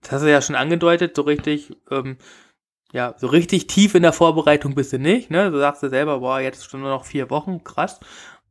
das 0.00 0.12
hast 0.12 0.22
du 0.22 0.30
ja 0.30 0.42
schon 0.42 0.56
angedeutet, 0.56 1.14
so 1.14 1.22
richtig, 1.22 1.76
ähm, 1.90 2.16
ja, 2.92 3.14
so 3.18 3.28
richtig 3.28 3.66
tief 3.66 3.94
in 3.94 4.02
der 4.02 4.12
Vorbereitung 4.12 4.74
bist 4.74 4.92
du 4.92 4.98
nicht, 4.98 5.30
ne? 5.30 5.50
Du 5.50 5.58
sagst 5.58 5.82
du 5.82 5.88
selber, 5.88 6.20
boah, 6.20 6.40
jetzt 6.40 6.68
schon 6.68 6.80
nur 6.80 6.90
noch 6.90 7.04
vier 7.04 7.30
Wochen, 7.30 7.62
krass. 7.62 8.00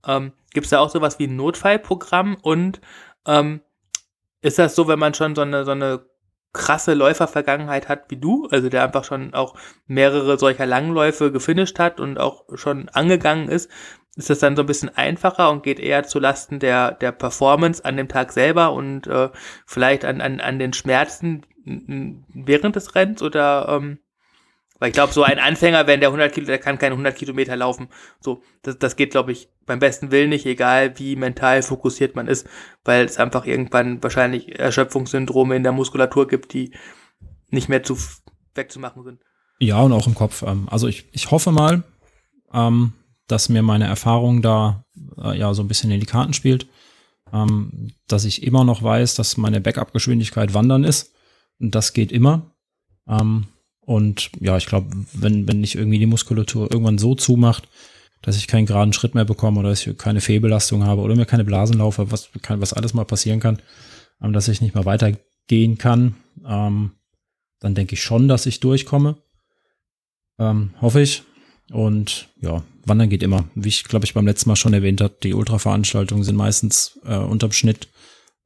Ähm, 0.06 0.32
Gibt 0.54 0.66
es 0.66 0.70
da 0.70 0.80
auch 0.80 0.90
sowas 0.90 1.20
wie 1.20 1.28
ein 1.28 1.36
Notfallprogramm 1.36 2.38
und 2.42 2.80
ähm, 3.26 3.62
ist 4.42 4.58
das 4.60 4.76
so, 4.76 4.88
wenn 4.88 5.00
man 5.00 5.14
schon 5.14 5.36
so 5.36 5.42
eine, 5.42 5.66
so 5.66 5.72
eine 5.72 6.06
krasse 6.54 6.94
Läufervergangenheit 6.94 7.90
hat 7.90 8.10
wie 8.10 8.18
du, 8.18 8.48
also 8.50 8.70
der 8.70 8.84
einfach 8.84 9.04
schon 9.04 9.34
auch 9.34 9.56
mehrere 9.86 10.40
solcher 10.40 10.66
Langläufe 10.66 11.32
gefinisht 11.32 11.78
hat 11.78 12.00
und 12.00 12.18
auch 12.18 12.46
schon 12.56 12.90
angegangen 12.90 13.50
ist, 13.50 13.70
ist 14.20 14.30
das 14.30 14.40
dann 14.40 14.56
so 14.56 14.64
ein 14.64 14.68
bisschen 14.68 14.96
einfacher 14.96 15.50
und 15.50 15.64
geht 15.64 15.80
eher 15.80 16.04
zu 16.04 16.20
Lasten 16.20 16.60
der, 16.60 16.92
der 16.92 17.12
Performance 17.12 17.84
an 17.84 17.98
dem 17.98 18.10
Tag 18.10 18.32
selber 18.34 18.74
und 18.74 19.08
äh, 19.08 19.30
vielleicht 19.66 20.06
an, 20.06 20.22
an, 20.22 20.40
an 20.42 20.60
den 20.60 20.74
Schmerzen 20.74 21.46
während 21.66 22.76
des 22.76 22.96
Rennens 22.96 23.22
oder 23.22 23.70
ähm, 23.70 24.00
weil 24.80 24.90
ich 24.90 24.94
glaube, 24.94 25.12
so 25.12 25.24
ein 25.24 25.40
Anfänger, 25.40 25.88
wenn 25.88 26.00
der 26.00 26.10
100 26.10 26.34
Kilo, 26.34 26.48
der 26.48 26.58
kann 26.58 26.78
keine 26.78 26.94
100 26.94 27.16
Kilometer 27.16 27.56
laufen. 27.56 27.90
So, 28.22 28.42
das, 28.62 28.80
das 28.80 28.96
geht, 28.96 29.12
glaube 29.12 29.34
ich, 29.34 29.50
beim 29.66 29.80
besten 29.80 30.10
Willen 30.10 30.30
nicht, 30.30 30.46
egal 30.46 30.98
wie 30.98 31.18
mental 31.18 31.62
fokussiert 31.64 32.16
man 32.16 32.28
ist, 32.28 32.48
weil 32.86 33.04
es 33.04 33.18
einfach 33.18 33.46
irgendwann 33.46 34.02
wahrscheinlich 34.02 34.58
Erschöpfungssyndrome 34.58 35.56
in 35.56 35.64
der 35.64 35.74
Muskulatur 35.74 36.28
gibt, 36.28 36.54
die 36.54 36.74
nicht 37.50 37.68
mehr 37.68 37.84
zu 37.84 37.98
wegzumachen 38.56 39.04
sind. 39.04 39.22
Ja, 39.60 39.82
und 39.82 39.92
auch 39.92 40.08
im 40.08 40.16
Kopf. 40.16 40.44
Ähm, 40.44 40.68
also 40.72 40.88
ich, 40.88 41.10
ich 41.12 41.30
hoffe 41.30 41.52
mal, 41.52 41.84
ähm, 42.54 42.94
dass 43.32 43.50
mir 43.50 43.62
meine 43.62 43.86
Erfahrung 43.86 44.42
da 44.42 44.86
äh, 45.18 45.38
ja 45.38 45.54
so 45.54 45.62
ein 45.62 45.68
bisschen 45.68 45.92
in 45.92 46.00
die 46.00 46.06
Karten 46.06 46.34
spielt, 46.34 46.68
ähm, 47.32 47.92
dass 48.08 48.26
ich 48.26 48.44
immer 48.44 48.64
noch 48.64 48.84
weiß, 48.84 49.16
dass 49.16 49.38
meine 49.38 49.62
Backup-Geschwindigkeit 49.62 50.54
Wandern 50.54 50.84
ist. 50.84 51.14
Und 51.60 51.76
das 51.76 51.94
geht 51.94 52.12
immer. 52.12 52.56
Ähm, 53.08 53.46
und 53.82 54.32
ja, 54.40 54.58
ich 54.58 54.66
glaube, 54.66 54.90
wenn, 55.14 55.48
wenn 55.48 55.62
nicht 55.62 55.76
irgendwie 55.76 56.00
die 56.00 56.06
Muskulatur 56.06 56.72
irgendwann 56.72 56.98
so 56.98 57.16
zumacht, 57.16 57.68
dass 58.22 58.38
ich 58.38 58.48
keinen 58.48 58.66
geraden 58.66 58.94
Schritt 58.94 59.16
mehr 59.16 59.26
bekomme 59.26 59.60
oder 59.60 59.70
dass 59.70 59.86
ich 59.86 59.98
keine 59.98 60.22
Fehlbelastung 60.22 60.84
habe 60.84 61.02
oder 61.02 61.16
mir 61.16 61.26
keine 61.26 61.46
Blasen 61.46 61.78
laufe, 61.78 62.12
was, 62.12 62.30
kann, 62.42 62.62
was 62.62 62.74
alles 62.74 62.94
mal 62.94 63.06
passieren 63.06 63.40
kann, 63.40 63.62
ähm, 64.22 64.34
dass 64.34 64.48
ich 64.48 64.62
nicht 64.62 64.76
mehr 64.76 64.86
weitergehen 64.86 65.78
kann, 65.78 66.16
ähm, 66.46 66.92
dann 67.60 67.76
denke 67.76 67.94
ich 67.94 68.04
schon, 68.04 68.28
dass 68.28 68.46
ich 68.46 68.60
durchkomme. 68.60 69.18
Ähm, 70.38 70.74
hoffe 70.82 71.02
ich. 71.02 71.24
Und 71.72 72.30
ja, 72.42 72.64
Wandern 72.86 73.10
geht 73.10 73.24
immer. 73.24 73.46
Wie 73.56 73.70
ich, 73.70 73.84
glaube 73.84 74.06
ich, 74.06 74.14
beim 74.14 74.26
letzten 74.26 74.50
Mal 74.50 74.56
schon 74.56 74.74
erwähnt 74.74 75.02
habe, 75.02 75.16
die 75.24 75.34
Ultraveranstaltungen 75.34 76.24
sind 76.24 76.36
meistens 76.36 77.00
äh, 77.06 77.18
unterm 77.18 77.52
Schnitt 77.52 77.88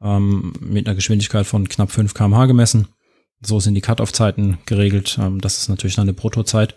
ähm, 0.01 0.53
mit 0.59 0.87
einer 0.87 0.95
Geschwindigkeit 0.95 1.45
von 1.45 1.67
knapp 1.67 1.91
5 1.91 2.13
kmh 2.13 2.45
gemessen. 2.45 2.87
So 3.41 3.59
sind 3.59 3.75
die 3.75 3.81
Cut-Off-Zeiten 3.81 4.59
geregelt. 4.65 5.17
Ähm, 5.21 5.41
das 5.41 5.57
ist 5.57 5.69
natürlich 5.69 5.95
dann 5.95 6.03
eine 6.03 6.13
Bruttozeit, 6.13 6.75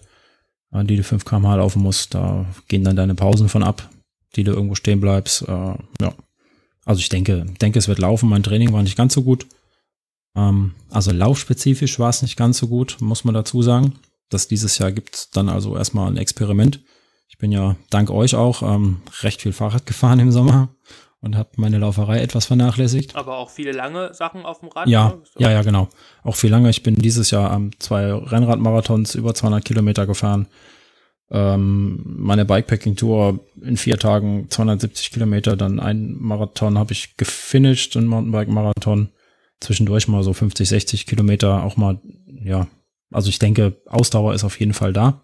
äh, 0.72 0.84
die 0.84 0.96
du 0.96 1.02
5 1.02 1.24
km/h 1.24 1.56
laufen 1.56 1.82
musst. 1.82 2.14
Da 2.14 2.46
gehen 2.68 2.84
dann 2.84 2.96
deine 2.96 3.14
Pausen 3.14 3.48
von 3.48 3.62
ab, 3.62 3.90
die 4.36 4.44
du 4.44 4.52
irgendwo 4.52 4.74
stehen 4.74 5.00
bleibst. 5.00 5.42
Äh, 5.42 5.74
ja. 6.00 6.14
Also 6.84 7.00
ich 7.00 7.08
denke, 7.08 7.46
denke, 7.60 7.78
es 7.80 7.88
wird 7.88 7.98
laufen. 7.98 8.28
Mein 8.28 8.44
Training 8.44 8.72
war 8.72 8.82
nicht 8.82 8.96
ganz 8.96 9.14
so 9.14 9.22
gut. 9.22 9.46
Ähm, 10.36 10.74
also 10.90 11.10
laufspezifisch 11.10 11.98
war 11.98 12.10
es 12.10 12.22
nicht 12.22 12.36
ganz 12.36 12.58
so 12.58 12.68
gut, 12.68 12.98
muss 13.00 13.24
man 13.24 13.34
dazu 13.34 13.62
sagen. 13.62 13.94
Das 14.28 14.48
dieses 14.48 14.78
Jahr 14.78 14.92
gibt 14.92 15.36
dann 15.36 15.48
also 15.48 15.76
erstmal 15.76 16.10
ein 16.10 16.16
Experiment. 16.16 16.80
Ich 17.28 17.38
bin 17.38 17.52
ja 17.52 17.76
dank 17.90 18.10
euch 18.10 18.34
auch 18.34 18.62
ähm, 18.62 19.02
recht 19.22 19.42
viel 19.42 19.52
Fahrrad 19.52 19.86
gefahren 19.86 20.20
im 20.20 20.32
Sommer 20.32 20.68
und 21.20 21.36
habe 21.36 21.50
meine 21.56 21.78
Lauferei 21.78 22.20
etwas 22.20 22.46
vernachlässigt. 22.46 23.16
Aber 23.16 23.38
auch 23.38 23.50
viele 23.50 23.72
lange 23.72 24.14
Sachen 24.14 24.44
auf 24.44 24.60
dem 24.60 24.68
Rad? 24.68 24.88
Ja, 24.88 25.18
so. 25.24 25.40
ja, 25.40 25.50
ja, 25.50 25.62
genau. 25.62 25.88
Auch 26.22 26.36
viel 26.36 26.50
lange. 26.50 26.70
Ich 26.70 26.82
bin 26.82 26.94
dieses 26.96 27.30
Jahr 27.30 27.50
am 27.50 27.78
zwei 27.78 28.12
Rennradmarathons 28.12 29.14
über 29.14 29.34
200 29.34 29.64
Kilometer 29.64 30.06
gefahren. 30.06 30.46
Ähm, 31.28 32.02
meine 32.04 32.44
Bikepacking-Tour 32.44 33.40
in 33.60 33.76
vier 33.76 33.98
Tagen 33.98 34.48
270 34.48 35.10
Kilometer, 35.10 35.56
dann 35.56 35.80
ein 35.80 36.16
Marathon 36.18 36.78
habe 36.78 36.92
ich 36.92 37.16
gefinisht, 37.16 37.96
ein 37.96 38.06
Mountainbike-Marathon. 38.06 39.10
Zwischendurch 39.60 40.06
mal 40.06 40.22
so 40.22 40.32
50, 40.32 40.68
60 40.68 41.06
Kilometer, 41.06 41.64
auch 41.64 41.76
mal, 41.76 41.98
ja. 42.26 42.68
Also 43.10 43.28
ich 43.28 43.38
denke, 43.38 43.80
Ausdauer 43.86 44.34
ist 44.34 44.44
auf 44.44 44.58
jeden 44.58 44.74
Fall 44.74 44.92
da. 44.92 45.22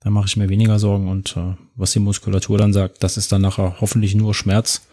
Da 0.00 0.10
mache 0.10 0.26
ich 0.26 0.36
mir 0.36 0.48
weniger 0.48 0.78
Sorgen 0.78 1.08
und 1.08 1.36
äh, 1.36 1.54
was 1.74 1.92
die 1.92 1.98
Muskulatur 1.98 2.58
dann 2.58 2.72
sagt, 2.72 3.02
das 3.02 3.16
ist 3.16 3.32
dann 3.32 3.42
nachher 3.42 3.76
hoffentlich 3.80 4.14
nur 4.14 4.34
Schmerz 4.34 4.86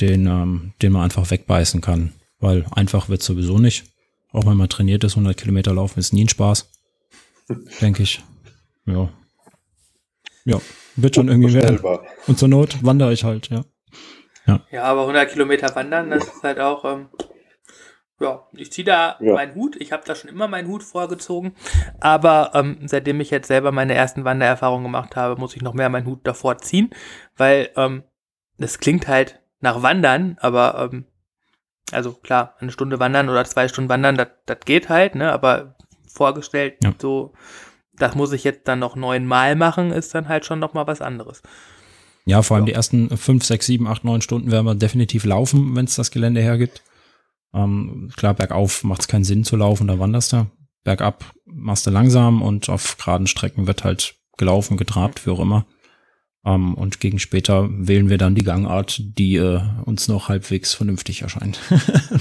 den, 0.00 0.26
ähm, 0.26 0.72
den 0.82 0.92
man 0.92 1.02
einfach 1.02 1.30
wegbeißen 1.30 1.80
kann. 1.80 2.12
Weil 2.38 2.66
einfach 2.72 3.08
wird 3.08 3.22
sowieso 3.22 3.58
nicht. 3.58 3.84
Auch 4.32 4.46
wenn 4.46 4.56
man 4.56 4.68
trainiert 4.68 5.04
ist, 5.04 5.12
100 5.12 5.36
Kilometer 5.36 5.72
laufen 5.72 5.98
ist 5.98 6.12
nie 6.12 6.24
ein 6.24 6.28
Spaß. 6.28 6.70
Denke 7.80 8.02
ich. 8.02 8.22
Ja. 8.84 9.08
Ja, 10.44 10.60
wird 10.96 11.14
schon 11.14 11.28
irgendwie 11.28 11.54
werden. 11.54 11.80
Und 12.26 12.38
zur 12.38 12.48
Not 12.48 12.84
wandere 12.84 13.12
ich 13.12 13.24
halt, 13.24 13.48
ja. 13.48 13.64
Ja, 14.46 14.60
ja 14.70 14.82
aber 14.84 15.02
100 15.02 15.30
Kilometer 15.30 15.74
wandern, 15.74 16.10
das 16.10 16.24
ist 16.24 16.42
halt 16.42 16.60
auch, 16.60 16.84
ähm, 16.84 17.08
ja, 18.20 18.46
ich 18.52 18.72
ziehe 18.72 18.84
da 18.84 19.16
ja. 19.20 19.34
meinen 19.34 19.54
Hut. 19.54 19.76
Ich 19.76 19.92
habe 19.92 20.02
da 20.06 20.14
schon 20.14 20.30
immer 20.30 20.48
meinen 20.48 20.68
Hut 20.68 20.82
vorgezogen. 20.82 21.54
Aber 22.00 22.52
ähm, 22.54 22.78
seitdem 22.86 23.20
ich 23.20 23.30
jetzt 23.30 23.48
selber 23.48 23.72
meine 23.72 23.94
ersten 23.94 24.24
Wandererfahrungen 24.24 24.84
gemacht 24.84 25.16
habe, 25.16 25.38
muss 25.40 25.54
ich 25.54 25.62
noch 25.62 25.74
mehr 25.74 25.88
meinen 25.88 26.06
Hut 26.06 26.20
davor 26.26 26.58
ziehen, 26.58 26.90
weil 27.36 27.70
ähm, 27.76 28.04
das 28.58 28.78
klingt 28.78 29.06
halt 29.06 29.40
nach 29.60 29.82
Wandern, 29.82 30.38
aber 30.40 30.90
ähm, 30.92 31.04
also 31.92 32.12
klar, 32.12 32.54
eine 32.58 32.72
Stunde 32.72 32.98
wandern 32.98 33.28
oder 33.28 33.44
zwei 33.44 33.68
Stunden 33.68 33.90
wandern, 33.90 34.16
das 34.16 34.58
geht 34.64 34.88
halt, 34.88 35.14
ne? 35.14 35.32
Aber 35.32 35.76
vorgestellt, 36.08 36.78
ja. 36.82 36.94
so, 36.98 37.32
das 37.98 38.14
muss 38.14 38.32
ich 38.32 38.44
jetzt 38.44 38.66
dann 38.66 38.78
noch 38.78 38.96
neunmal 38.96 39.56
machen, 39.56 39.92
ist 39.92 40.14
dann 40.14 40.28
halt 40.28 40.46
schon 40.46 40.58
noch 40.58 40.74
mal 40.74 40.86
was 40.86 41.00
anderes. 41.00 41.42
Ja, 42.24 42.42
vor 42.42 42.56
allem 42.56 42.66
ja. 42.66 42.72
die 42.72 42.76
ersten 42.76 43.16
fünf, 43.16 43.44
sechs, 43.44 43.66
sieben, 43.66 43.86
acht, 43.86 44.04
neun 44.04 44.20
Stunden 44.20 44.50
werden 44.50 44.66
wir 44.66 44.74
definitiv 44.74 45.24
laufen, 45.24 45.76
wenn 45.76 45.84
es 45.84 45.94
das 45.94 46.10
Gelände 46.10 46.40
hergibt. 46.40 46.82
Ähm, 47.56 48.10
klar, 48.16 48.34
bergauf 48.34 48.84
macht 48.84 49.00
es 49.00 49.08
keinen 49.08 49.24
Sinn 49.24 49.42
zu 49.42 49.56
laufen, 49.56 49.88
da 49.88 49.98
wanderst 49.98 50.34
du. 50.34 50.46
Bergab 50.84 51.24
machst 51.46 51.86
du 51.86 51.90
langsam 51.90 52.42
und 52.42 52.68
auf 52.68 52.96
geraden 52.98 53.26
Strecken 53.26 53.66
wird 53.66 53.82
halt 53.82 54.14
gelaufen, 54.36 54.76
getrabt, 54.76 55.26
wie 55.26 55.30
auch 55.30 55.40
immer. 55.40 55.64
Ähm, 56.44 56.74
und 56.74 57.00
gegen 57.00 57.18
später 57.18 57.66
wählen 57.70 58.08
wir 58.10 58.18
dann 58.18 58.34
die 58.34 58.44
Gangart, 58.44 59.00
die 59.00 59.36
äh, 59.36 59.60
uns 59.84 60.06
noch 60.06 60.28
halbwegs 60.28 60.74
vernünftig 60.74 61.22
erscheint. 61.22 61.58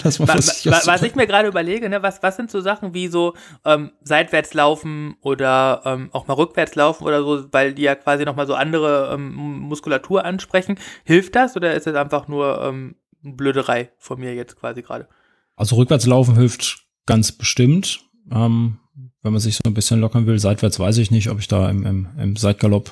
das 0.03 0.19
was, 0.19 0.65
was, 0.65 0.87
was 0.87 1.03
ich 1.03 1.15
mir 1.15 1.27
gerade 1.27 1.47
überlege, 1.49 1.89
ne, 1.89 2.01
was, 2.01 2.23
was 2.23 2.37
sind 2.37 2.49
so 2.49 2.61
Sachen 2.61 2.93
wie 2.95 3.07
so 3.07 3.35
ähm, 3.65 3.91
seitwärts 4.01 4.53
laufen 4.55 5.15
oder 5.21 5.81
ähm, 5.85 6.09
auch 6.13 6.25
mal 6.27 6.33
rückwärts 6.33 6.73
laufen 6.75 7.03
oder 7.03 7.21
so, 7.21 7.45
weil 7.51 7.73
die 7.73 7.83
ja 7.83 7.93
quasi 7.93 8.25
nochmal 8.25 8.47
so 8.47 8.55
andere 8.55 9.11
ähm, 9.13 9.35
Muskulatur 9.35 10.25
ansprechen. 10.25 10.79
Hilft 11.03 11.35
das 11.35 11.55
oder 11.55 11.75
ist 11.75 11.85
es 11.85 11.95
einfach 11.95 12.27
nur 12.27 12.63
ähm, 12.63 12.95
Blöderei 13.21 13.91
von 13.99 14.19
mir 14.19 14.33
jetzt 14.33 14.55
quasi 14.55 14.81
gerade? 14.81 15.07
Also 15.55 15.75
rückwärts 15.75 16.05
laufen 16.05 16.35
hilft 16.35 16.85
ganz 17.05 17.31
bestimmt. 17.31 18.01
Ähm, 18.31 18.79
wenn 19.21 19.31
man 19.31 19.41
sich 19.41 19.55
so 19.55 19.63
ein 19.65 19.73
bisschen 19.73 19.99
lockern 19.99 20.27
will, 20.27 20.39
seitwärts 20.39 20.79
weiß 20.79 20.97
ich 20.97 21.11
nicht, 21.11 21.29
ob 21.29 21.39
ich 21.39 21.47
da 21.47 21.69
im, 21.69 21.85
im, 21.85 22.07
im 22.17 22.35
Seitgalopp 22.35 22.91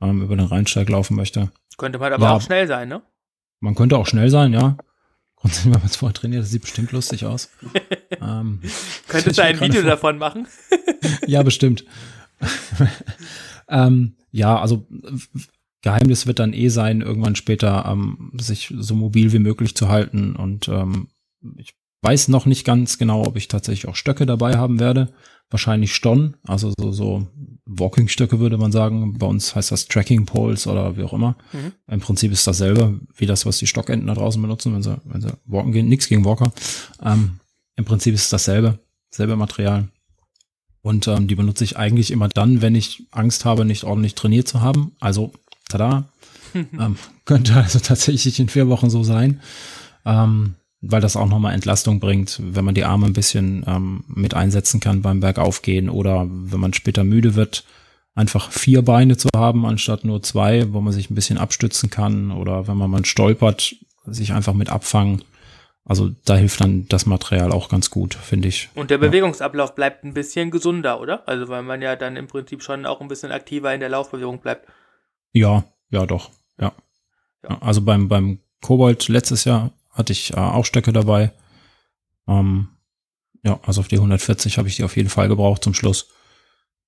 ähm, 0.00 0.22
über 0.22 0.36
den 0.36 0.46
Rheinsteig 0.46 0.88
laufen 0.88 1.16
möchte. 1.16 1.50
Könnte 1.76 1.98
man 1.98 2.12
aber 2.12 2.24
ja, 2.24 2.36
auch 2.36 2.42
schnell 2.42 2.66
sein, 2.66 2.88
ne? 2.88 3.02
Man 3.60 3.74
könnte 3.74 3.98
auch 3.98 4.06
schnell 4.06 4.30
sein, 4.30 4.52
ja. 4.52 4.76
Grundsätzlich, 5.36 5.72
wenn 5.72 5.80
man 5.80 5.88
es 5.88 5.96
vorher 5.96 6.14
trainiert, 6.14 6.42
das 6.42 6.50
sieht 6.50 6.62
bestimmt 6.62 6.92
lustig 6.92 7.24
aus. 7.24 7.50
ähm, 8.20 8.60
Könntest 9.08 9.38
du 9.38 9.42
ein 9.42 9.60
Video 9.60 9.82
davon 9.82 10.18
machen? 10.18 10.46
ja, 11.26 11.42
bestimmt. 11.42 11.84
ähm, 13.68 14.16
ja, 14.30 14.58
also 14.58 14.86
Geheimnis 15.82 16.26
wird 16.26 16.38
dann 16.38 16.52
eh 16.52 16.68
sein, 16.68 17.00
irgendwann 17.00 17.36
später 17.36 17.86
ähm, 17.86 18.32
sich 18.38 18.74
so 18.76 18.94
mobil 18.94 19.32
wie 19.32 19.38
möglich 19.38 19.74
zu 19.74 19.88
halten. 19.88 20.36
Und 20.36 20.68
ähm, 20.68 21.08
ich 21.56 21.74
weiß 22.02 22.28
noch 22.28 22.46
nicht 22.46 22.64
ganz 22.64 22.98
genau, 22.98 23.26
ob 23.26 23.36
ich 23.36 23.48
tatsächlich 23.48 23.88
auch 23.88 23.96
Stöcke 23.96 24.26
dabei 24.26 24.56
haben 24.56 24.80
werde. 24.80 25.12
Wahrscheinlich 25.50 25.94
schon. 25.94 26.36
Also 26.46 26.72
so, 26.78 26.92
so 26.92 27.26
Walking-Stöcke 27.66 28.38
würde 28.38 28.56
man 28.56 28.72
sagen. 28.72 29.18
Bei 29.18 29.26
uns 29.26 29.54
heißt 29.54 29.72
das 29.72 29.86
Tracking 29.86 30.24
Poles 30.24 30.66
oder 30.66 30.96
wie 30.96 31.02
auch 31.02 31.12
immer. 31.12 31.36
Mhm. 31.52 31.72
Im 31.88 32.00
Prinzip 32.00 32.32
ist 32.32 32.46
dasselbe 32.46 33.00
wie 33.16 33.26
das, 33.26 33.46
was 33.46 33.58
die 33.58 33.66
Stockenten 33.66 34.06
da 34.06 34.14
draußen 34.14 34.40
benutzen, 34.40 34.72
wenn 34.74 34.82
sie, 34.82 34.96
wenn 35.04 35.20
sie 35.20 35.32
walken 35.46 35.72
gehen. 35.72 35.88
Nichts 35.88 36.08
gegen 36.08 36.24
Walker. 36.24 36.52
Ähm, 37.02 37.40
Im 37.76 37.84
Prinzip 37.84 38.14
ist 38.14 38.24
es 38.24 38.30
dasselbe, 38.30 38.78
selbe 39.10 39.36
Material. 39.36 39.88
Und 40.82 41.08
ähm, 41.08 41.28
die 41.28 41.34
benutze 41.34 41.64
ich 41.64 41.76
eigentlich 41.76 42.10
immer 42.10 42.28
dann, 42.28 42.62
wenn 42.62 42.74
ich 42.74 43.06
Angst 43.10 43.44
habe, 43.44 43.64
nicht 43.64 43.84
ordentlich 43.84 44.14
trainiert 44.14 44.48
zu 44.48 44.60
haben. 44.60 44.92
Also, 45.00 45.32
tada. 45.68 46.08
ähm, 46.54 46.96
könnte 47.24 47.54
also 47.54 47.78
tatsächlich 47.78 48.40
in 48.40 48.48
vier 48.48 48.68
Wochen 48.68 48.88
so 48.88 49.02
sein. 49.02 49.40
Ähm, 50.04 50.54
weil 50.80 51.00
das 51.00 51.16
auch 51.16 51.28
nochmal 51.28 51.54
Entlastung 51.54 52.00
bringt, 52.00 52.40
wenn 52.42 52.64
man 52.64 52.74
die 52.74 52.84
Arme 52.84 53.06
ein 53.06 53.12
bisschen 53.12 53.64
ähm, 53.66 54.04
mit 54.08 54.34
einsetzen 54.34 54.80
kann 54.80 55.02
beim 55.02 55.20
Bergaufgehen 55.20 55.90
oder 55.90 56.26
wenn 56.28 56.60
man 56.60 56.72
später 56.72 57.04
müde 57.04 57.34
wird, 57.34 57.64
einfach 58.14 58.50
vier 58.50 58.82
Beine 58.82 59.16
zu 59.16 59.28
haben 59.34 59.66
anstatt 59.66 60.04
nur 60.04 60.22
zwei, 60.22 60.72
wo 60.72 60.80
man 60.80 60.92
sich 60.92 61.10
ein 61.10 61.14
bisschen 61.14 61.38
abstützen 61.38 61.90
kann 61.90 62.32
oder 62.32 62.66
wenn 62.66 62.76
man 62.76 62.90
mal 62.90 63.04
stolpert, 63.04 63.74
sich 64.06 64.32
einfach 64.32 64.54
mit 64.54 64.70
abfangen. 64.70 65.22
Also 65.84 66.10
da 66.24 66.36
hilft 66.36 66.60
dann 66.60 66.86
das 66.88 67.06
Material 67.06 67.52
auch 67.52 67.68
ganz 67.68 67.90
gut, 67.90 68.14
finde 68.14 68.48
ich. 68.48 68.68
Und 68.74 68.90
der 68.90 68.98
Bewegungsablauf 68.98 69.74
bleibt 69.74 70.04
ein 70.04 70.14
bisschen 70.14 70.50
gesunder, 70.50 71.00
oder? 71.00 71.26
Also 71.28 71.48
weil 71.48 71.62
man 71.62 71.82
ja 71.82 71.96
dann 71.96 72.16
im 72.16 72.26
Prinzip 72.26 72.62
schon 72.62 72.86
auch 72.86 73.00
ein 73.00 73.08
bisschen 73.08 73.32
aktiver 73.32 73.74
in 73.74 73.80
der 73.80 73.88
Laufbewegung 73.88 74.38
bleibt. 74.38 74.68
Ja, 75.32 75.64
ja 75.90 76.06
doch, 76.06 76.30
ja. 76.58 76.72
ja. 77.42 77.60
Also 77.60 77.80
beim, 77.82 78.08
beim 78.08 78.40
Kobold 78.62 79.08
letztes 79.08 79.44
Jahr 79.44 79.72
hatte 79.90 80.12
ich 80.12 80.32
äh, 80.32 80.36
auch 80.36 80.64
Stöcke 80.64 80.92
dabei. 80.92 81.32
Ähm, 82.28 82.68
ja, 83.42 83.58
also 83.64 83.80
auf 83.80 83.88
die 83.88 83.96
140 83.96 84.58
habe 84.58 84.68
ich 84.68 84.76
die 84.76 84.84
auf 84.84 84.96
jeden 84.96 85.08
Fall 85.08 85.28
gebraucht 85.28 85.64
zum 85.64 85.74
Schluss. 85.74 86.08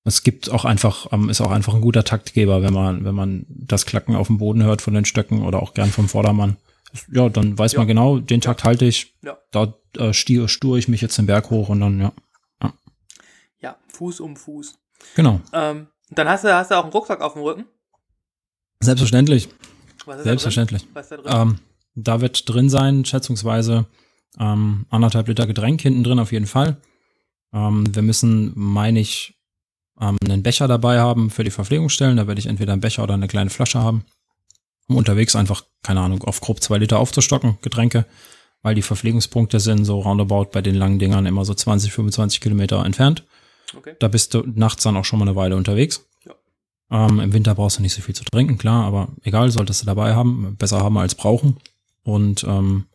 Es 0.05 0.23
gibt 0.23 0.51
auch 0.51 0.65
einfach, 0.65 1.07
ähm, 1.11 1.29
ist 1.29 1.41
auch 1.41 1.51
einfach 1.51 1.73
ein 1.73 1.81
guter 1.81 2.03
Taktgeber, 2.03 2.61
wenn 2.61 2.73
man, 2.73 3.05
wenn 3.05 3.15
man 3.15 3.45
das 3.47 3.85
Klacken 3.85 4.15
auf 4.15 4.27
dem 4.27 4.37
Boden 4.37 4.63
hört 4.63 4.81
von 4.81 4.93
den 4.93 5.05
Stöcken 5.05 5.43
oder 5.43 5.61
auch 5.61 5.73
gern 5.73 5.89
vom 5.89 6.09
Vordermann. 6.09 6.57
Ja, 7.11 7.29
dann 7.29 7.57
weiß 7.57 7.73
ja. 7.73 7.79
man 7.79 7.87
genau, 7.87 8.19
den 8.19 8.41
Takt 8.41 8.63
halte 8.63 8.85
ich. 8.85 9.15
Ja. 9.23 9.37
Da 9.51 9.73
äh, 9.97 10.13
stier, 10.13 10.47
stur 10.47 10.77
ich 10.77 10.87
mich 10.87 11.01
jetzt 11.01 11.17
den 11.17 11.25
Berg 11.25 11.49
hoch 11.49 11.69
und 11.69 11.79
dann, 11.79 11.99
ja. 11.99 12.13
Ja, 12.61 12.73
ja 13.61 13.77
Fuß 13.93 14.19
um 14.19 14.35
Fuß. 14.35 14.77
Genau. 15.15 15.41
Ähm, 15.53 15.87
dann 16.11 16.27
hast 16.27 16.43
du, 16.43 16.53
hast 16.53 16.69
du 16.69 16.75
auch 16.75 16.83
einen 16.83 16.91
Rucksack 16.91 17.21
auf 17.21 17.33
dem 17.33 17.41
Rücken? 17.41 17.65
Selbstverständlich. 18.81 19.49
Was 20.05 20.17
ist 20.17 20.23
Selbstverständlich. 20.23 20.81
Da 20.81 20.87
drin? 20.87 20.95
Was 20.95 21.05
ist 21.05 21.11
da 21.11 21.17
drin? 21.17 21.49
Ähm, 21.49 21.59
da 21.95 22.21
wird 22.21 22.47
drin 22.49 22.69
sein, 22.69 23.05
schätzungsweise 23.05 23.85
ähm, 24.39 24.85
anderthalb 24.89 25.27
Liter 25.27 25.47
Getränk 25.47 25.81
hinten 25.81 26.03
drin 26.03 26.19
auf 26.19 26.31
jeden 26.31 26.47
Fall. 26.47 26.77
Ähm, 27.53 27.83
wir 27.93 28.01
müssen, 28.01 28.51
meine 28.55 28.99
ich, 28.99 29.35
ähm, 29.99 30.17
einen 30.23 30.43
Becher 30.43 30.67
dabei 30.67 30.99
haben 30.99 31.29
für 31.29 31.43
die 31.43 31.51
Verpflegungsstellen. 31.51 32.17
Da 32.17 32.27
werde 32.27 32.39
ich 32.39 32.47
entweder 32.47 32.73
einen 32.73 32.81
Becher 32.81 33.03
oder 33.03 33.13
eine 33.13 33.27
kleine 33.27 33.49
Flasche 33.49 33.79
haben. 33.79 34.05
Um 34.87 34.97
unterwegs 34.97 35.35
einfach, 35.35 35.63
keine 35.81 36.01
Ahnung, 36.01 36.23
auf 36.23 36.41
grob 36.41 36.61
zwei 36.61 36.77
Liter 36.77 36.99
aufzustocken, 36.99 37.57
Getränke, 37.61 38.05
weil 38.63 38.75
die 38.75 38.81
Verpflegungspunkte 38.81 39.59
sind 39.59 39.85
so 39.85 39.99
roundabout 39.99 40.49
bei 40.51 40.61
den 40.61 40.75
langen 40.75 40.99
Dingern 40.99 41.25
immer 41.25 41.45
so 41.45 41.53
20, 41.53 41.93
25 41.93 42.41
Kilometer 42.41 42.83
entfernt. 42.83 43.23
Okay. 43.77 43.95
Da 43.99 44.07
bist 44.07 44.33
du 44.33 44.43
nachts 44.45 44.83
dann 44.83 44.97
auch 44.97 45.05
schon 45.05 45.19
mal 45.19 45.27
eine 45.27 45.35
Weile 45.35 45.55
unterwegs. 45.55 46.05
Ja. 46.25 46.33
Ähm, 46.91 47.19
Im 47.19 47.33
Winter 47.33 47.55
brauchst 47.55 47.77
du 47.77 47.81
nicht 47.81 47.93
so 47.93 48.01
viel 48.01 48.15
zu 48.15 48.25
trinken, 48.25 48.57
klar, 48.57 48.83
aber 48.83 49.09
egal, 49.23 49.49
solltest 49.51 49.81
du 49.81 49.85
dabei 49.85 50.15
haben. 50.15 50.57
Besser 50.57 50.79
haben 50.79 50.97
als 50.97 51.15
brauchen. 51.15 51.57
Und 52.03 52.43
ähm, 52.43 52.85